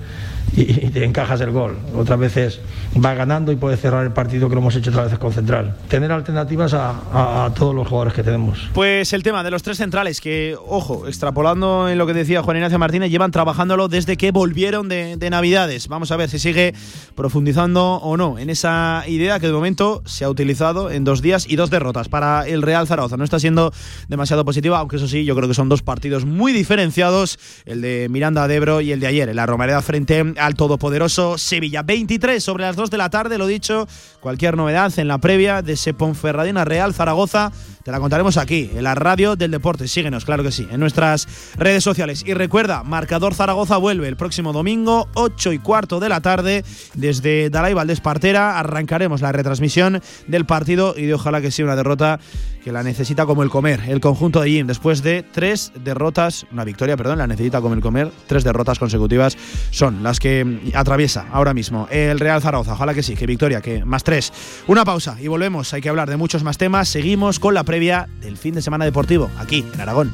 [0.56, 1.78] y, te encajas el gol.
[1.95, 2.60] Otras veces
[2.95, 5.76] vas ganando y puedes cerrar el partido que lo hemos hecho otras veces con Central.
[5.88, 8.70] Tener alternativas a, todos los jugadores que tenemos.
[8.74, 12.57] Pues el tema de los tres centrales, que, ojo, extrapolando en lo que decía Juan
[12.57, 15.88] Ignacio Martínez, llevan trabajándolo desde que volvieron de, de Navidades.
[15.88, 16.74] Vamos a ver si sigue
[17.15, 21.45] profundizando o no en esa idea que de momento se ha utilizado en dos días
[21.48, 23.18] y dos derrotas para el Real Zaragoza.
[23.18, 23.74] No está siendo
[24.07, 28.07] demasiado positiva, aunque eso sí, yo creo que son dos partidos muy diferenciados, el de
[28.10, 31.84] Miranda de Ebro y el de ayer, en la Romareda frente al todopoderoso Sevilla.
[31.84, 33.88] 23 sobre las 2 de la tarde, lo dicho,
[34.19, 37.51] cualquier novedad en la previa de ese Ponferradina Real Zaragoza.
[37.84, 39.88] Te la contaremos aquí, en la radio del deporte.
[39.88, 41.27] Síguenos, claro que sí, en nuestras
[41.57, 42.23] redes sociales.
[42.26, 47.49] Y recuerda, Marcador Zaragoza vuelve el próximo domingo, 8 y cuarto de la tarde, desde
[47.49, 48.57] Dalai Valdés Partera.
[48.57, 52.19] Arrancaremos la retransmisión del partido y de ojalá que sea una derrota
[52.64, 53.81] que la necesita como el comer.
[53.88, 57.81] El conjunto de Jim, después de tres derrotas, una victoria, perdón, la necesita como el
[57.81, 58.11] comer.
[58.27, 59.38] Tres derrotas consecutivas
[59.72, 62.73] son las que atraviesa ahora mismo el Real Zaragoza.
[62.73, 64.31] Ojalá que sí, que victoria, que más tres.
[64.68, 65.73] Una pausa y volvemos.
[65.73, 66.88] Hay que hablar de muchos más temas.
[66.90, 70.14] Seguimos con la previa del fin de semana deportivo, aquí en Aragón.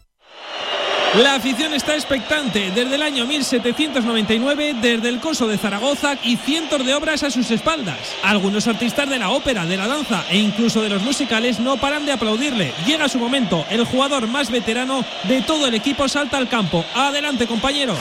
[1.19, 6.85] La afición está expectante desde el año 1799, desde el coso de Zaragoza y cientos
[6.85, 7.99] de obras a sus espaldas.
[8.23, 12.05] Algunos artistas de la ópera, de la danza e incluso de los musicales no paran
[12.05, 12.71] de aplaudirle.
[12.87, 16.85] Llega su momento, el jugador más veterano de todo el equipo salta al campo.
[16.95, 17.97] Adelante compañero.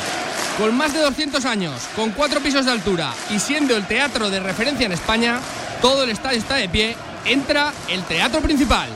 [0.57, 4.39] Con más de 200 años, con cuatro pisos de altura y siendo el teatro de
[4.39, 5.41] referencia en España,
[5.83, 8.89] todo el estadio está de pie, entra el teatro principal.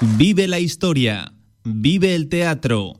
[0.00, 1.32] Vive la historia.
[1.62, 2.99] Vive el teatro.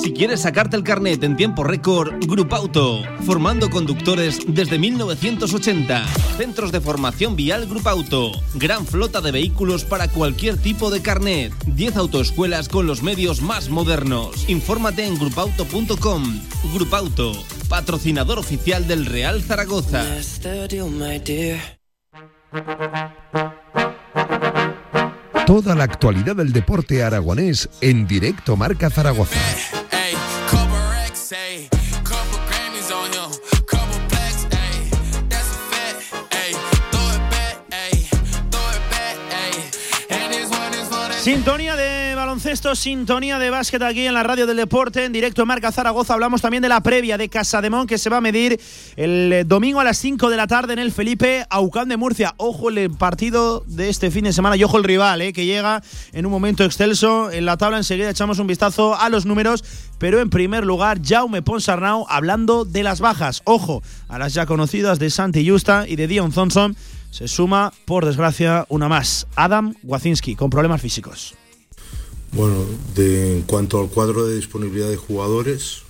[0.00, 6.06] Si quieres sacarte el carnet en tiempo récord, Grupauto, formando conductores desde 1980.
[6.36, 8.32] Centros de formación vial Grupauto.
[8.54, 11.52] Gran flota de vehículos para cualquier tipo de carnet.
[11.66, 14.48] 10 autoescuelas con los medios más modernos.
[14.48, 16.40] Infórmate en grupauto.com.
[16.74, 17.32] Grupauto,
[17.68, 20.04] patrocinador oficial del Real Zaragoza.
[25.46, 29.83] Toda la actualidad del deporte aragonés en directo Marca Zaragoza.
[31.30, 31.68] Hey,
[32.04, 33.30] couple Grammys on him,
[33.64, 34.90] couple plaques, hey,
[35.30, 36.52] that's a fact, hey,
[36.92, 37.96] throw it back, hey,
[38.50, 39.52] throw it back, hey,
[40.10, 44.22] and this one is for the Sintonía de baloncesto, sintonía de básquet aquí en la
[44.22, 46.14] radio del deporte, en directo Marca Zaragoza.
[46.14, 48.58] Hablamos también de la previa de Casademón que se va a medir
[48.96, 52.32] el eh, domingo a las 5 de la tarde en el Felipe Aucán de Murcia.
[52.38, 55.82] Ojo el partido de este fin de semana y ojo el rival, eh, que llega
[56.14, 57.76] en un momento excelso en la tabla.
[57.76, 59.62] Enseguida echamos un vistazo a los números,
[59.98, 63.42] pero en primer lugar, Jaume Ponsarnau hablando de las bajas.
[63.44, 66.74] Ojo a las ya conocidas de Santi Justa y de Dion Thompson.
[67.10, 69.26] Se suma, por desgracia, una más.
[69.36, 71.34] Adam Wacinski, con problemas físicos.
[72.34, 72.66] Bueno,
[72.96, 75.82] en cuanto al cuadro de disponibilidad de jugadores,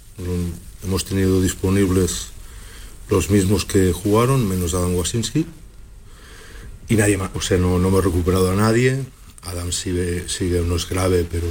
[0.84, 2.28] hemos tenido disponibles
[3.08, 5.46] los mismos que jugaron, menos Adam Wasinski,
[6.88, 7.30] y nadie más.
[7.34, 9.04] O sea, no, no hemos recuperado a nadie.
[9.42, 11.46] Adam sigue, sigue no es grave, pero,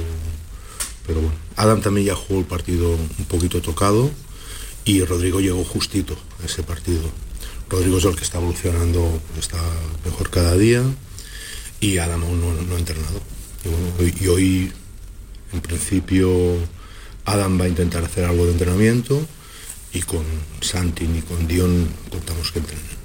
[1.08, 1.34] pero bueno.
[1.56, 4.10] Adam también ya jugó el partido un poquito tocado
[4.84, 7.02] y Rodrigo llegó justito a ese partido.
[7.68, 9.58] Rodrigo es el que está evolucionando, está
[10.04, 10.84] mejor cada día
[11.80, 13.20] y Adam aún no, no ha entrenado.
[14.20, 14.72] Y hoy,
[15.54, 16.28] en principio,
[17.24, 19.24] Adam va a intentar hacer algo de entrenamiento
[19.92, 20.24] y con
[20.60, 23.04] Santi y con Dion contamos que entrenen.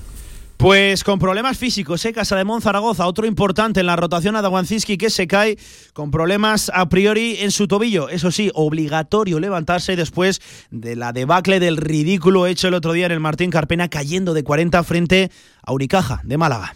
[0.57, 2.11] Pues con problemas físicos, ¿eh?
[2.11, 5.57] Casa de Zaragoza, otro importante en la rotación a Dawanzinski que se cae
[5.93, 8.09] con problemas a priori en su tobillo.
[8.09, 13.13] Eso sí, obligatorio levantarse después de la debacle del ridículo hecho el otro día en
[13.13, 15.31] el Martín Carpena cayendo de 40 frente
[15.63, 16.75] a Unicaja de Málaga.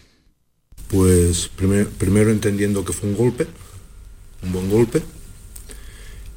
[0.88, 3.46] Pues primer- primero entendiendo que fue un golpe,
[4.44, 5.02] un buen golpe,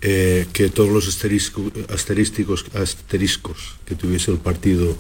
[0.02, 4.96] eh, que todos los asterisco- asterísticos, asteriscos que tuviese el partido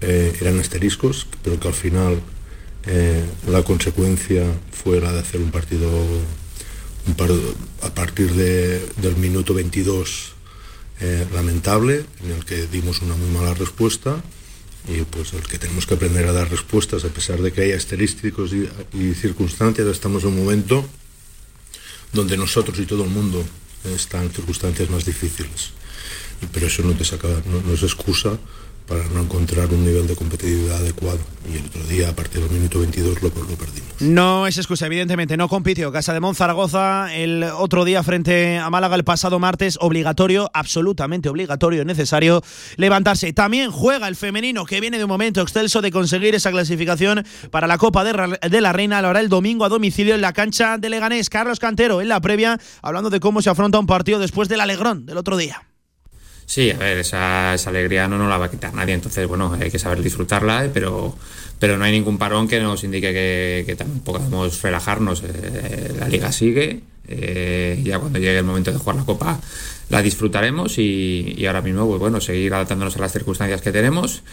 [0.00, 2.20] eh, eran asteriscos, pero que al final
[2.86, 5.90] eh, la consecuencia fue la de hacer un partido
[7.82, 10.32] a partir de- del minuto 22
[11.00, 14.22] eh, lamentable, en el que dimos una muy mala respuesta
[14.88, 17.72] y pues el que tenemos que aprender a dar respuestas a pesar de que hay
[17.72, 20.86] asterísticos y, y circunstancias, estamos en un momento
[22.12, 23.44] donde nosotros y todo el mundo
[23.84, 25.70] están en circunstancias más difíciles.
[26.52, 28.38] Pero eso no te saca, no, no es excusa
[28.90, 31.20] para no encontrar un nivel de competitividad adecuado.
[31.48, 33.88] Y el otro día, a partir del minuto 22, lo, perdimos.
[34.00, 35.92] No es excusa, evidentemente, no compitió.
[35.92, 41.84] Casa de Monzaragoza el otro día frente a Málaga el pasado martes, obligatorio, absolutamente obligatorio,
[41.84, 42.42] necesario
[42.76, 43.32] levantarse.
[43.32, 47.68] También juega el femenino que viene de un momento excelso de conseguir esa clasificación para
[47.68, 49.00] la Copa de, de la Reina.
[49.02, 51.30] Lo hará el domingo a domicilio en la cancha de Leganés.
[51.30, 55.06] Carlos Cantero en la previa, hablando de cómo se afronta un partido después del alegrón
[55.06, 55.69] del otro día.
[56.50, 59.56] Sí, a ver, esa, esa alegría no nos la va a quitar nadie, entonces, bueno,
[59.60, 61.14] hay que saber disfrutarla, eh, pero,
[61.60, 65.22] pero no hay ningún parón que nos indique que, tampoco podamos relajarnos.
[65.22, 69.40] Eh, la liga sigue, eh, ya cuando llegue el momento de jugar la Copa
[69.90, 74.24] la disfrutaremos y, y ahora mismo, pues bueno, seguir adaptándonos a las circunstancias que tenemos.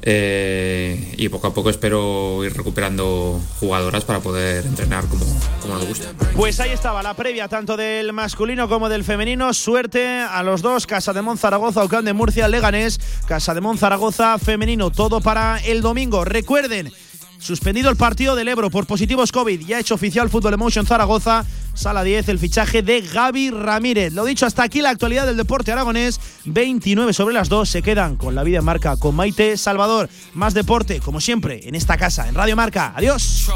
[0.00, 5.24] Eh, y poco a poco espero ir recuperando jugadoras para poder entrenar como,
[5.60, 6.12] como nos gusta.
[6.36, 9.52] Pues ahí estaba la previa tanto del masculino como del femenino.
[9.52, 14.90] Suerte a los dos, Casa de Monzaragoza, Ocán de Murcia, Leganés, Casa de Monzaragoza, femenino,
[14.90, 16.24] todo para el domingo.
[16.24, 16.92] Recuerden,
[17.38, 21.44] suspendido el partido del Ebro por positivos COVID, ya hecho oficial Fútbol Emotion Zaragoza,
[21.74, 24.12] sala 10, el fichaje de Gaby Ramírez.
[24.12, 28.16] Lo dicho, hasta aquí la actualidad del deporte aragonés, 29 sobre las 2, se quedan
[28.16, 30.08] con la vida en marca con Maite Salvador.
[30.34, 32.92] Más deporte, como siempre, en esta casa, en Radio Marca.
[32.96, 33.48] Adiós.